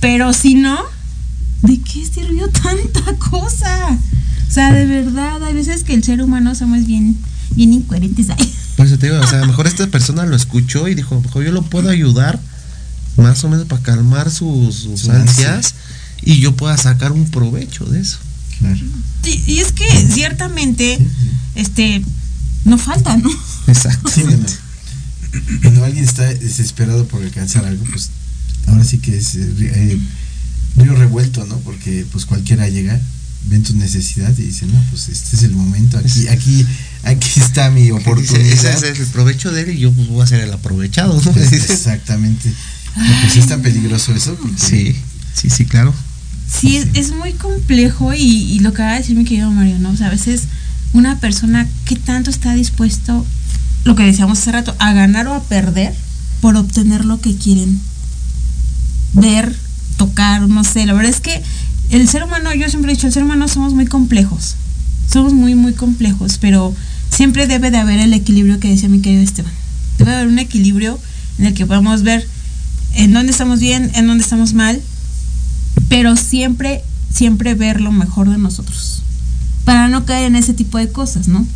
Pero 0.00 0.32
si 0.34 0.54
no, 0.54 0.78
¿de 1.62 1.80
qué 1.80 2.04
sirvió 2.04 2.48
tanta 2.48 3.16
cosa? 3.30 3.98
O 4.48 4.52
sea, 4.52 4.72
de 4.72 4.84
verdad, 4.84 5.42
hay 5.42 5.54
veces 5.54 5.82
que 5.82 5.94
el 5.94 6.04
ser 6.04 6.22
humano 6.22 6.54
somos 6.54 6.84
bien, 6.86 7.16
bien 7.52 7.72
incoherentes 7.72 8.28
ahí. 8.28 8.54
Por 8.76 8.86
eso 8.86 8.98
te 8.98 9.06
digo, 9.06 9.18
o 9.18 9.26
sea, 9.26 9.38
a 9.38 9.40
lo 9.42 9.46
mejor 9.46 9.66
esta 9.66 9.86
persona 9.86 10.26
lo 10.26 10.36
escuchó 10.36 10.88
y 10.88 10.94
dijo, 10.94 11.14
a 11.14 11.18
lo 11.18 11.22
mejor 11.22 11.44
yo 11.44 11.52
lo 11.52 11.62
puedo 11.62 11.88
ayudar 11.88 12.38
más 13.16 13.42
o 13.44 13.48
menos 13.48 13.66
para 13.66 13.82
calmar 13.82 14.30
sus, 14.30 14.74
sus 14.76 15.00
Su 15.02 15.12
ansias 15.12 15.74
y 16.22 16.40
yo 16.40 16.54
pueda 16.56 16.76
sacar 16.76 17.12
un 17.12 17.30
provecho 17.30 17.84
de 17.84 18.00
eso. 18.00 18.18
Claro. 18.58 18.80
Y 19.24 19.58
es 19.58 19.72
que 19.72 19.84
ciertamente, 20.12 20.98
este, 21.54 22.02
no 22.64 22.78
falta, 22.78 23.16
¿no? 23.16 23.30
Sí, 24.12 24.22
bueno. 24.22 24.46
Cuando 25.62 25.84
alguien 25.84 26.04
está 26.04 26.24
desesperado 26.24 27.06
por 27.06 27.22
alcanzar 27.22 27.64
algo, 27.64 27.84
pues 27.86 28.10
ahora 28.66 28.84
sí 28.84 28.98
que 28.98 29.16
es 29.16 29.34
eh, 29.34 29.50
eh, 29.60 29.98
río 30.76 30.94
revuelto, 30.94 31.44
¿no? 31.46 31.56
Porque 31.60 32.06
pues 32.12 32.26
cualquiera 32.26 32.68
llega, 32.68 33.00
ven 33.46 33.62
tu 33.62 33.74
necesidad 33.74 34.30
y 34.38 34.42
dice, 34.42 34.66
no, 34.66 34.80
pues 34.90 35.08
este 35.08 35.36
es 35.36 35.42
el 35.42 35.52
momento, 35.52 35.98
aquí, 35.98 36.28
aquí, 36.28 36.66
aquí 37.02 37.40
está 37.40 37.70
mi 37.70 37.82
Dice, 37.82 37.92
oportunidad. 37.94 38.74
ese 38.74 38.90
es 38.90 39.00
el 39.00 39.06
provecho 39.06 39.50
de 39.50 39.62
él 39.62 39.70
y 39.70 39.78
yo 39.80 39.92
pues, 39.92 40.08
voy 40.08 40.22
a 40.22 40.26
ser 40.26 40.40
el 40.40 40.52
aprovechado, 40.52 41.20
¿no? 41.20 41.40
Exactamente. 41.40 42.52
Pues 42.94 43.32
sí 43.32 43.38
es 43.40 43.46
tan 43.46 43.62
peligroso 43.62 44.14
eso. 44.14 44.34
porque- 44.36 44.58
Sí, 44.58 44.96
sí, 45.34 45.50
sí, 45.50 45.64
claro. 45.64 45.94
Sí, 46.60 46.76
es, 46.76 46.88
es 46.94 47.12
muy 47.14 47.32
complejo 47.32 48.12
y, 48.12 48.20
y 48.20 48.58
lo 48.60 48.70
que 48.72 48.82
acaba 48.82 48.92
de 48.92 48.98
decir 48.98 49.16
mi 49.16 49.24
querido 49.24 49.50
Mario, 49.50 49.78
¿no? 49.78 49.90
O 49.90 49.96
sea, 49.96 50.08
a 50.08 50.10
veces 50.10 50.42
una 50.92 51.18
persona 51.18 51.66
que 51.86 51.96
tanto 51.96 52.28
está 52.30 52.52
dispuesto, 52.54 53.24
lo 53.84 53.94
que 53.96 54.02
decíamos 54.04 54.38
hace 54.38 54.52
rato, 54.52 54.74
a 54.78 54.92
ganar 54.92 55.26
o 55.28 55.34
a 55.34 55.42
perder 55.44 55.94
por 56.42 56.56
obtener 56.56 57.04
lo 57.06 57.20
que 57.20 57.34
quieren 57.36 57.80
ver, 59.14 59.54
tocar, 59.96 60.42
no 60.48 60.64
sé. 60.64 60.86
La 60.86 60.92
verdad 60.94 61.10
es 61.10 61.20
que 61.20 61.42
el 61.90 62.08
ser 62.08 62.24
humano, 62.24 62.52
yo 62.54 62.68
siempre 62.68 62.92
he 62.92 62.94
dicho, 62.94 63.06
el 63.06 63.12
ser 63.12 63.22
humano 63.22 63.48
somos 63.48 63.74
muy 63.74 63.86
complejos. 63.86 64.56
Somos 65.10 65.32
muy, 65.34 65.54
muy 65.54 65.74
complejos, 65.74 66.38
pero 66.40 66.74
siempre 67.10 67.46
debe 67.46 67.70
de 67.70 67.78
haber 67.78 68.00
el 68.00 68.12
equilibrio 68.14 68.58
que 68.60 68.68
decía 68.68 68.88
mi 68.88 69.00
querido 69.00 69.22
Esteban. 69.22 69.52
Debe 69.98 70.14
haber 70.14 70.26
un 70.28 70.38
equilibrio 70.38 70.98
en 71.38 71.46
el 71.46 71.54
que 71.54 71.66
podamos 71.66 72.02
ver 72.02 72.26
en 72.94 73.12
dónde 73.12 73.32
estamos 73.32 73.60
bien, 73.60 73.90
en 73.94 74.06
dónde 74.06 74.22
estamos 74.24 74.52
mal, 74.54 74.80
pero 75.88 76.16
siempre, 76.16 76.82
siempre 77.12 77.54
ver 77.54 77.80
lo 77.80 77.92
mejor 77.92 78.28
de 78.30 78.38
nosotros, 78.38 79.02
para 79.64 79.88
no 79.88 80.04
caer 80.04 80.26
en 80.26 80.36
ese 80.36 80.54
tipo 80.54 80.78
de 80.78 80.90
cosas, 80.90 81.28
¿no? 81.28 81.46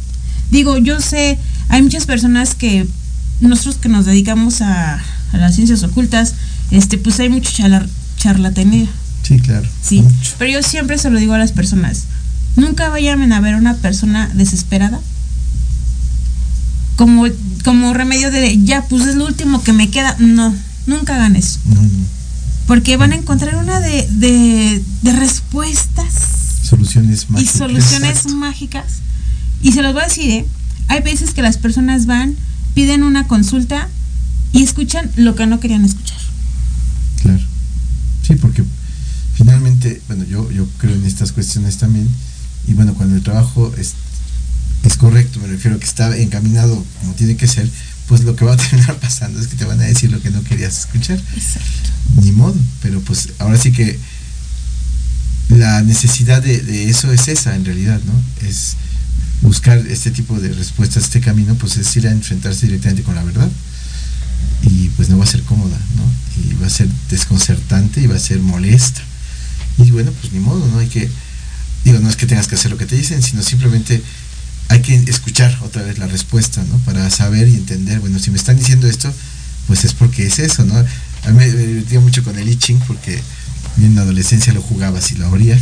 Digo, 0.50 0.78
yo 0.78 1.00
sé, 1.00 1.38
hay 1.68 1.82
muchas 1.82 2.06
personas 2.06 2.54
que, 2.54 2.86
nosotros 3.40 3.76
que 3.76 3.88
nos 3.88 4.06
dedicamos 4.06 4.60
a, 4.62 4.94
a 5.32 5.36
las 5.36 5.54
ciencias 5.54 5.82
ocultas, 5.82 6.34
este, 6.70 6.98
pues 6.98 7.18
hay 7.20 7.28
mucho 7.28 7.50
charla- 7.52 7.86
charlatanería, 8.16 8.88
Sí, 9.22 9.38
claro. 9.40 9.68
sí, 9.82 10.02
Mucho. 10.02 10.34
pero 10.38 10.52
yo 10.52 10.62
siempre 10.62 10.98
se 10.98 11.10
lo 11.10 11.18
digo 11.18 11.34
a 11.34 11.38
las 11.38 11.52
personas, 11.52 12.04
nunca 12.54 12.88
vayan 12.88 13.32
a 13.32 13.40
ver 13.40 13.54
a 13.54 13.58
una 13.58 13.74
persona 13.74 14.30
desesperada 14.34 15.00
como, 16.96 17.26
como 17.64 17.92
remedio 17.92 18.30
de, 18.30 18.58
ya, 18.64 18.82
pues 18.88 19.04
es 19.06 19.16
lo 19.16 19.26
último 19.26 19.62
que 19.62 19.72
me 19.72 19.90
queda, 19.90 20.16
no, 20.18 20.54
nunca 20.86 21.14
hagan 21.16 21.36
eso 21.36 21.58
No, 21.66 21.82
no. 21.82 21.88
porque 22.66 22.96
van 22.96 23.12
a 23.12 23.16
encontrar 23.16 23.56
una 23.56 23.80
de, 23.80 24.06
de, 24.10 24.82
de 25.02 25.12
respuestas 25.12 26.14
Soluciones 26.62 27.26
y 27.28 27.32
mágicas. 27.32 27.54
soluciones 27.56 28.10
Exacto. 28.10 28.36
mágicas. 28.36 28.84
Y 29.62 29.72
se 29.72 29.82
los 29.82 29.92
voy 29.92 30.02
a 30.02 30.06
decir, 30.06 30.30
¿eh? 30.30 30.46
hay 30.88 31.00
veces 31.00 31.32
que 31.32 31.40
las 31.42 31.58
personas 31.58 32.06
van, 32.06 32.34
piden 32.74 33.04
una 33.04 33.26
consulta 33.28 33.88
y 34.52 34.62
escuchan 34.64 35.08
lo 35.16 35.34
que 35.36 35.46
no 35.46 35.60
querían 35.60 35.84
escuchar. 35.84 36.18
Claro. 37.22 37.42
Sí, 38.26 38.34
porque 38.34 38.64
finalmente, 39.34 40.02
bueno, 40.08 40.24
yo, 40.24 40.50
yo 40.50 40.66
creo 40.78 40.94
en 40.96 41.04
estas 41.06 41.30
cuestiones 41.32 41.76
también. 41.78 42.08
Y 42.66 42.74
bueno, 42.74 42.94
cuando 42.94 43.14
el 43.14 43.22
trabajo 43.22 43.72
es, 43.78 43.92
es 44.82 44.96
correcto, 44.96 45.38
me 45.40 45.46
refiero 45.46 45.76
a 45.76 45.78
que 45.78 45.84
está 45.86 46.16
encaminado 46.16 46.84
como 47.00 47.12
tiene 47.14 47.36
que 47.36 47.46
ser, 47.46 47.70
pues 48.08 48.22
lo 48.22 48.36
que 48.36 48.44
va 48.44 48.54
a 48.54 48.56
terminar 48.68 48.98
pasando 48.98 49.40
es 49.40 49.48
que 49.48 49.56
te 49.56 49.64
van 49.64 49.80
a 49.80 49.84
decir 49.84 50.10
lo 50.10 50.20
que 50.20 50.30
no 50.30 50.42
querías 50.42 50.78
escuchar. 50.78 51.18
Exacto. 51.34 51.90
Ni 52.22 52.32
modo. 52.32 52.56
Pero 52.82 53.00
pues 53.00 53.30
ahora 53.38 53.58
sí 53.58 53.72
que 53.72 53.98
la 55.48 55.82
necesidad 55.82 56.42
de, 56.42 56.60
de 56.60 56.88
eso 56.90 57.12
es 57.12 57.28
esa 57.28 57.54
en 57.54 57.64
realidad, 57.64 58.00
¿no? 58.04 58.48
Es 58.48 58.76
buscar 59.42 59.78
este 59.78 60.10
tipo 60.10 60.38
de 60.38 60.52
respuestas, 60.52 61.04
este 61.04 61.20
camino, 61.20 61.54
pues 61.54 61.76
es 61.76 61.96
ir 61.96 62.08
a 62.08 62.10
enfrentarse 62.10 62.66
directamente 62.66 63.02
con 63.02 63.14
la 63.14 63.22
verdad. 63.22 63.48
Y 64.62 64.88
pues 64.90 65.08
no 65.08 65.18
va 65.18 65.24
a 65.24 65.28
ser 65.28 65.42
cómoda, 65.42 65.78
¿no? 65.96 66.42
Y 66.42 66.54
va 66.54 66.66
a 66.66 66.70
ser 66.70 66.88
desconcertante 67.10 68.00
y 68.00 68.06
va 68.06 68.16
a 68.16 68.20
ser 68.20 68.40
molesta. 68.40 69.02
Y 69.78 69.90
bueno, 69.90 70.10
pues 70.20 70.32
ni 70.32 70.40
modo, 70.40 70.66
¿no? 70.66 70.78
Hay 70.78 70.88
que, 70.88 71.08
digo, 71.84 71.98
no 72.00 72.08
es 72.08 72.16
que 72.16 72.26
tengas 72.26 72.48
que 72.48 72.54
hacer 72.54 72.70
lo 72.70 72.78
que 72.78 72.86
te 72.86 72.96
dicen, 72.96 73.22
sino 73.22 73.42
simplemente 73.42 74.02
hay 74.68 74.80
que 74.82 74.94
escuchar 74.94 75.56
otra 75.62 75.82
vez 75.82 75.98
la 75.98 76.06
respuesta, 76.06 76.62
¿no? 76.64 76.78
Para 76.78 77.08
saber 77.10 77.48
y 77.48 77.54
entender, 77.54 78.00
bueno, 78.00 78.18
si 78.18 78.30
me 78.30 78.36
están 78.38 78.56
diciendo 78.56 78.88
esto, 78.88 79.12
pues 79.66 79.84
es 79.84 79.92
porque 79.94 80.26
es 80.26 80.38
eso, 80.38 80.64
¿no? 80.64 80.74
A 80.76 81.30
mí 81.30 81.36
me 81.36 81.48
divertía 81.48 82.00
mucho 82.00 82.22
con 82.24 82.38
el 82.38 82.48
I 82.48 82.56
Ching 82.56 82.78
porque 82.86 83.20
en 83.78 83.94
la 83.94 84.02
adolescencia 84.02 84.52
lo 84.52 84.62
jugabas 84.62 85.10
y 85.12 85.16
lo 85.16 85.26
abría 85.26 85.58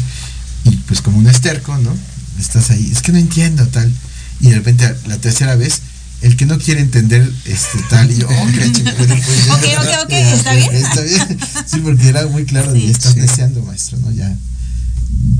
y 0.64 0.70
pues 0.88 1.00
como 1.00 1.18
un 1.18 1.26
esterco, 1.26 1.76
¿no? 1.78 1.94
Estás 2.38 2.70
ahí, 2.70 2.90
es 2.92 3.02
que 3.02 3.12
no 3.12 3.18
entiendo 3.18 3.66
tal 3.68 3.92
y 4.40 4.48
de 4.48 4.57
repente 4.57 4.94
la 5.07 5.18
tercera 5.18 5.55
vez 5.57 5.80
el 6.22 6.36
que 6.36 6.46
no 6.46 6.59
quiere 6.59 6.80
entender 6.80 7.30
este 7.44 7.78
tal 7.90 8.11
y 8.11 8.16
yo, 8.16 8.26
oh, 8.28 8.46
qué 8.55 8.72
chingada, 8.72 8.96
pues, 8.96 9.11
Ok, 9.50 9.64
ok, 9.78 9.88
ok, 10.05 10.12
¿está 10.12 10.55
bien? 10.55 10.74
Está 10.74 11.00
bien. 11.02 11.38
Sí, 11.66 11.80
porque 11.80 12.09
era 12.09 12.26
muy 12.26 12.44
claro 12.44 12.72
de 12.72 12.80
Sí. 12.80 12.90
estás 12.90 13.14
deseando, 13.14 13.62
maestro, 13.62 13.98
¿no? 13.98 14.11
Ya. 14.12 14.34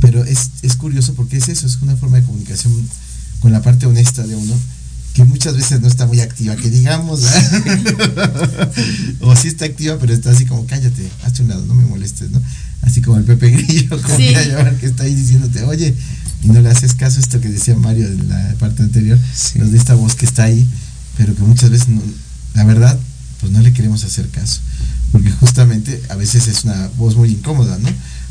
Pero 0.01 0.25
es, 0.25 0.51
es 0.62 0.77
curioso 0.77 1.15
porque 1.15 1.39
es 1.39 1.49
eso, 1.49 1.67
es 1.67 1.77
una 1.81 1.97
forma 1.97 2.19
de 2.19 2.25
comunicación 2.25 2.73
con 3.41 3.53
la 3.53 3.62
parte 3.62 3.87
honesta 3.87 4.26
de 4.26 4.35
uno 4.37 4.55
que 5.14 5.24
muchas 5.24 5.55
veces 5.57 5.80
no 5.80 5.87
está 5.87 6.07
muy 6.07 6.20
activa, 6.20 6.57
que 6.57 6.68
digamos, 6.70 7.20
o 9.20 9.37
sí 9.37 9.49
está 9.49 9.64
activa, 9.64 9.97
pero 10.01 10.12
está 10.12 10.30
así 10.30 10.45
como, 10.45 10.66
cállate, 10.66 11.09
hazte 11.24 11.43
un 11.43 11.49
lado, 11.51 11.64
no 11.66 11.74
me 11.74 11.85
molestes, 11.87 12.30
¿no? 12.30 12.43
Así 12.82 13.01
como 13.01 13.16
el 13.18 13.24
Pepe 13.24 13.51
Grillo, 13.51 13.91
como 14.03 14.16
Sí. 14.16 14.32
llamar, 14.35 14.76
que 14.76 14.87
está 14.87 15.05
ahí 15.05 15.14
diciéndote, 15.14 15.62
oye, 15.64 15.95
y 16.43 16.49
no 16.49 16.61
le 16.61 16.68
haces 16.68 16.95
caso 16.95 17.18
a 17.18 17.20
esto 17.22 17.41
que 17.41 17.49
decía 17.49 17.76
Mario 17.76 18.07
en 18.09 18.28
la 18.28 18.55
parte 18.59 18.82
anterior, 18.82 19.18
Sí. 19.35 19.59
los 19.59 19.70
de 19.72 19.78
esta 19.78 19.95
voz 19.95 20.14
que 20.14 20.26
está 20.26 20.45
ahí, 20.45 20.66
pero 21.16 21.35
que 21.35 21.43
muchas 21.43 21.70
veces, 21.70 21.89
no- 21.89 22.03
la 22.55 22.64
verdad, 22.64 22.99
pues 23.41 23.53
no 23.53 23.61
le 23.61 23.72
queremos 23.72 24.05
hacer 24.05 24.28
caso, 24.30 24.61
porque 25.12 25.30
justamente 25.30 26.03
a 26.09 26.16
veces 26.16 26.49
es 26.49 26.64
una 26.64 26.89
voz 26.99 27.16
muy 27.16 27.30
incómoda, 27.30 27.78
¿no? 27.78 27.89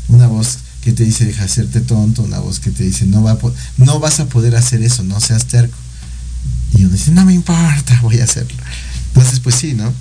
Una 0.08 0.26
voz 0.26 0.58
que 0.84 0.92
te 0.92 1.02
dice 1.02 1.24
deja 1.24 1.44
hacerte 1.44 1.80
tonto, 1.80 2.22
una 2.22 2.40
voz 2.40 2.60
que 2.60 2.70
te 2.70 2.84
dice 2.84 3.06
no 3.06 3.22
va 3.22 3.32
a 3.32 3.38
no 3.78 4.00
vas 4.00 4.20
a 4.20 4.26
poder 4.26 4.54
hacer 4.54 4.82
eso, 4.82 5.02
no 5.02 5.18
seas 5.18 5.46
terco. 5.46 5.76
Y 6.74 6.84
uno 6.84 6.90
dice, 6.90 7.10
no 7.12 7.24
me 7.24 7.32
importa, 7.32 7.98
voy 8.02 8.20
a 8.20 8.24
hacerlo. 8.24 8.62
Entonces, 9.08 9.40
pues 9.40 9.54
sí, 9.54 9.72
¿no? 9.74 9.92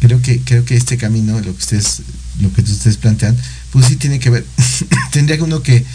Creo 0.00 0.20
que, 0.20 0.40
creo 0.40 0.64
que 0.64 0.76
este 0.76 0.98
camino, 0.98 1.38
lo 1.40 1.56
que 1.56 1.62
ustedes, 1.62 2.02
lo 2.40 2.52
que 2.52 2.60
ustedes 2.60 2.98
plantean, 2.98 3.34
pues 3.70 3.86
sí 3.86 3.96
tiene 3.96 4.18
que 4.18 4.28
ver, 4.28 4.44
tendría 5.12 5.42
uno 5.42 5.62
que, 5.62 5.86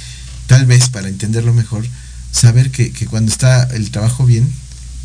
tal 0.48 0.66
vez 0.66 0.90
para 0.90 1.08
entenderlo 1.08 1.54
mejor, 1.54 1.86
saber 2.32 2.72
que, 2.72 2.92
que 2.92 3.06
cuando 3.06 3.32
está 3.32 3.64
el 3.76 3.92
trabajo 3.92 4.26
bien, 4.26 4.52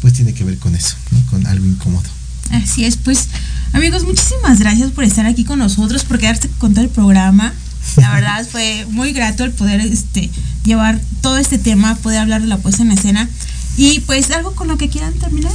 pues 0.01 0.15
tiene 0.15 0.33
que 0.33 0.45
ver 0.45 0.59
con 0.59 0.75
eso, 0.75 0.97
con 1.29 1.47
algo 1.47 1.67
incómodo. 1.67 2.09
Así 2.53 2.85
es, 2.85 2.97
pues 2.97 3.27
amigos, 3.73 4.05
muchísimas 4.05 4.61
gracias 4.61 4.93
por 4.93 5.05
estar 5.05 5.27
aquí 5.27 5.45
con 5.45 5.59
nosotros, 5.59 6.05
por 6.05 6.19
quedarte 6.19 6.49
con 6.59 6.73
todo 6.73 6.85
el 6.85 6.91
programa. 6.91 7.53
La 7.97 8.13
verdad 8.13 8.47
fue 8.51 8.87
muy 8.91 9.13
grato 9.13 9.45
el 9.45 9.53
poder 9.53 9.81
este, 9.81 10.31
llevar 10.65 11.01
todo 11.23 11.39
este 11.39 11.59
tema, 11.59 11.95
poder 11.97 12.21
hablar 12.21 12.43
de 12.43 12.49
la 12.49 12.59
puesta 12.59 12.83
en 12.83 12.93
escena. 12.93 13.29
Y 13.77 14.01
pues 14.01 14.31
algo 14.31 14.55
con 14.55 14.69
lo 14.69 14.79
que 14.79 14.89
quieran 14.89 15.15
terminar. 15.15 15.53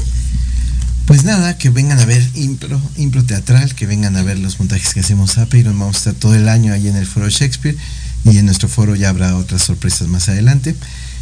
Pues 1.06 1.24
nada, 1.24 1.58
que 1.58 1.70
vengan 1.70 2.00
a 2.00 2.06
ver 2.06 2.26
impro, 2.36 2.82
impro 2.96 3.24
teatral, 3.24 3.76
que 3.76 3.86
vengan 3.86 4.16
a 4.16 4.24
ver 4.24 4.40
los 4.40 4.60
montajes 4.60 4.94
que 4.94 5.02
hacemos 5.02 5.38
a 5.38 5.46
Peyron. 5.46 5.78
Vamos 5.78 5.96
a 5.96 6.00
estar 6.00 6.14
todo 6.14 6.36
el 6.36 6.48
año 6.48 6.74
ahí 6.74 6.88
en 6.88 6.96
el 6.96 7.06
foro 7.06 7.30
Shakespeare 7.30 7.76
y 8.24 8.38
en 8.38 8.46
nuestro 8.46 8.70
foro 8.70 8.96
ya 8.96 9.10
habrá 9.10 9.36
otras 9.36 9.62
sorpresas 9.64 10.08
más 10.08 10.30
adelante. 10.30 10.76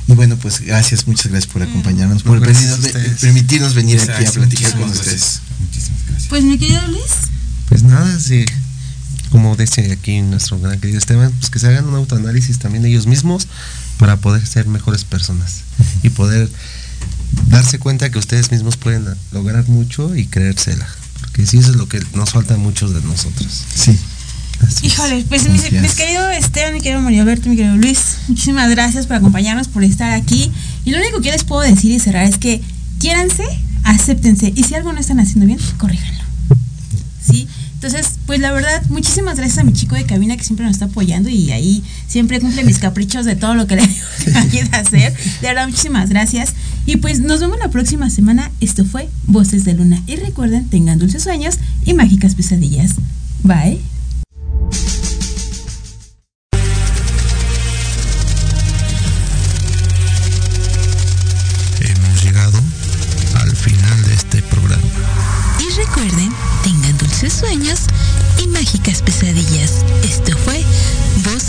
Y 0.07 0.13
bueno, 0.13 0.37
pues 0.37 0.61
gracias, 0.61 1.07
muchas 1.07 1.27
gracias 1.27 1.51
por 1.51 1.61
acompañarnos, 1.61 2.23
por 2.23 2.39
permitirnos, 2.39 3.73
venir 3.73 4.01
aquí 4.01 4.25
a 4.25 4.31
platicar 4.31 4.71
con 4.73 4.89
ustedes. 4.89 5.05
gracias. 5.05 5.41
Muchísimas 5.59 6.05
gracias. 6.07 6.29
Pues 6.29 6.43
mi 6.43 6.57
querido 6.57 6.81
Luis. 6.87 7.03
Pues 7.67 7.83
nada, 7.83 8.19
sí, 8.19 8.45
como 9.29 9.55
dice 9.55 9.91
aquí 9.91 10.21
nuestro 10.21 10.59
gran 10.59 10.79
querido 10.79 10.97
Esteban, 10.97 11.31
pues 11.31 11.49
que 11.49 11.59
se 11.59 11.67
hagan 11.67 11.85
un 11.85 11.95
autoanálisis 11.95 12.59
también 12.59 12.85
ellos 12.85 13.07
mismos 13.07 13.47
para 13.97 14.17
poder 14.17 14.45
ser 14.45 14.67
mejores 14.67 15.03
personas 15.03 15.61
y 16.03 16.09
poder 16.09 16.49
darse 17.47 17.79
cuenta 17.79 18.09
que 18.09 18.17
ustedes 18.17 18.51
mismos 18.51 18.77
pueden 18.77 19.05
lograr 19.31 19.67
mucho 19.67 20.15
y 20.15 20.25
creérsela. 20.25 20.87
Porque 21.19 21.45
sí, 21.45 21.57
eso 21.57 21.71
es 21.71 21.75
lo 21.75 21.87
que 21.87 22.01
nos 22.13 22.31
falta 22.31 22.55
a 22.55 22.57
muchos 22.57 22.93
de 22.93 23.01
nosotros. 23.01 23.65
Sí, 23.75 23.97
Así. 24.65 24.87
Híjole, 24.87 25.25
pues 25.29 25.49
mis, 25.49 25.71
mis 25.71 25.93
querido 25.93 26.29
Esteban, 26.31 26.73
mi 26.73 26.81
querido 26.81 27.01
Mario 27.01 27.21
Alberto, 27.21 27.49
mi 27.49 27.55
querido 27.55 27.77
Luis, 27.77 28.17
muchísimas 28.27 28.69
gracias 28.69 29.07
por 29.07 29.15
acompañarnos, 29.15 29.67
por 29.69 29.83
estar 29.83 30.11
aquí. 30.11 30.51
Y 30.83 30.91
lo 30.91 30.97
único 30.97 31.21
que 31.21 31.31
les 31.31 31.45
puedo 31.45 31.61
decir 31.61 31.91
y 31.91 31.99
cerrar 31.99 32.25
es 32.25 32.37
que 32.37 32.61
quiéranse, 32.99 33.45
acéptense. 33.83 34.51
Y 34.55 34.63
si 34.63 34.75
algo 34.75 34.91
no 34.91 34.99
están 34.99 35.19
haciendo 35.19 35.45
bien, 35.45 35.59
corríjanlo. 35.77 36.23
¿Sí? 37.25 37.47
Entonces, 37.81 38.19
pues 38.25 38.41
la 38.41 38.51
verdad, 38.51 38.83
muchísimas 38.89 39.37
gracias 39.37 39.59
a 39.59 39.63
mi 39.63 39.71
chico 39.71 39.95
de 39.95 40.03
cabina 40.03 40.35
que 40.35 40.43
siempre 40.43 40.65
nos 40.65 40.73
está 40.73 40.85
apoyando 40.85 41.29
y 41.29 41.49
ahí 41.53 41.81
siempre 42.07 42.41
cumple 42.41 42.65
mis 42.65 42.77
caprichos 42.77 43.23
de 43.23 43.37
todo 43.37 43.55
lo 43.55 43.67
que 43.67 43.77
le 43.77 43.87
digo 43.87 44.49
que 44.51 44.75
hacer. 44.75 45.13
De 45.13 45.47
verdad, 45.47 45.65
muchísimas 45.65 46.09
gracias. 46.09 46.55
Y 46.85 46.97
pues 46.97 47.21
nos 47.21 47.39
vemos 47.39 47.57
la 47.57 47.69
próxima 47.69 48.09
semana. 48.09 48.51
Esto 48.59 48.83
fue 48.83 49.07
Voces 49.27 49.63
de 49.63 49.75
Luna. 49.75 50.03
Y 50.07 50.17
recuerden, 50.17 50.67
tengan 50.67 50.99
dulces 50.99 51.23
sueños 51.23 51.57
y 51.85 51.93
mágicas 51.93 52.35
pesadillas. 52.35 52.95
Bye. 53.43 53.79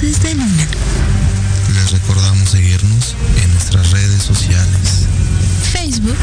Voces 0.00 0.22
de 0.22 0.34
Luna. 0.34 0.66
Les 1.74 1.90
recordamos 1.90 2.48
seguirnos 2.48 3.14
en 3.36 3.52
nuestras 3.52 3.90
redes 3.90 4.22
sociales. 4.22 5.06
Facebook, 5.74 6.16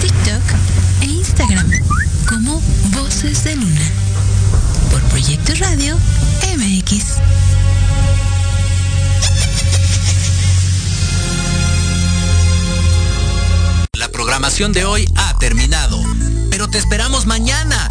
TikTok 0.00 0.42
e 1.00 1.06
Instagram 1.06 1.68
como 2.28 2.62
Voces 2.92 3.42
de 3.42 3.56
Luna. 3.56 3.80
Por 4.92 5.02
Proyecto 5.08 5.54
Radio 5.58 5.98
MX. 6.56 7.04
La 13.94 14.08
programación 14.10 14.72
de 14.72 14.84
hoy 14.84 15.04
ha 15.16 15.36
terminado, 15.40 16.00
pero 16.48 16.68
te 16.68 16.78
esperamos 16.78 17.26
mañana 17.26 17.90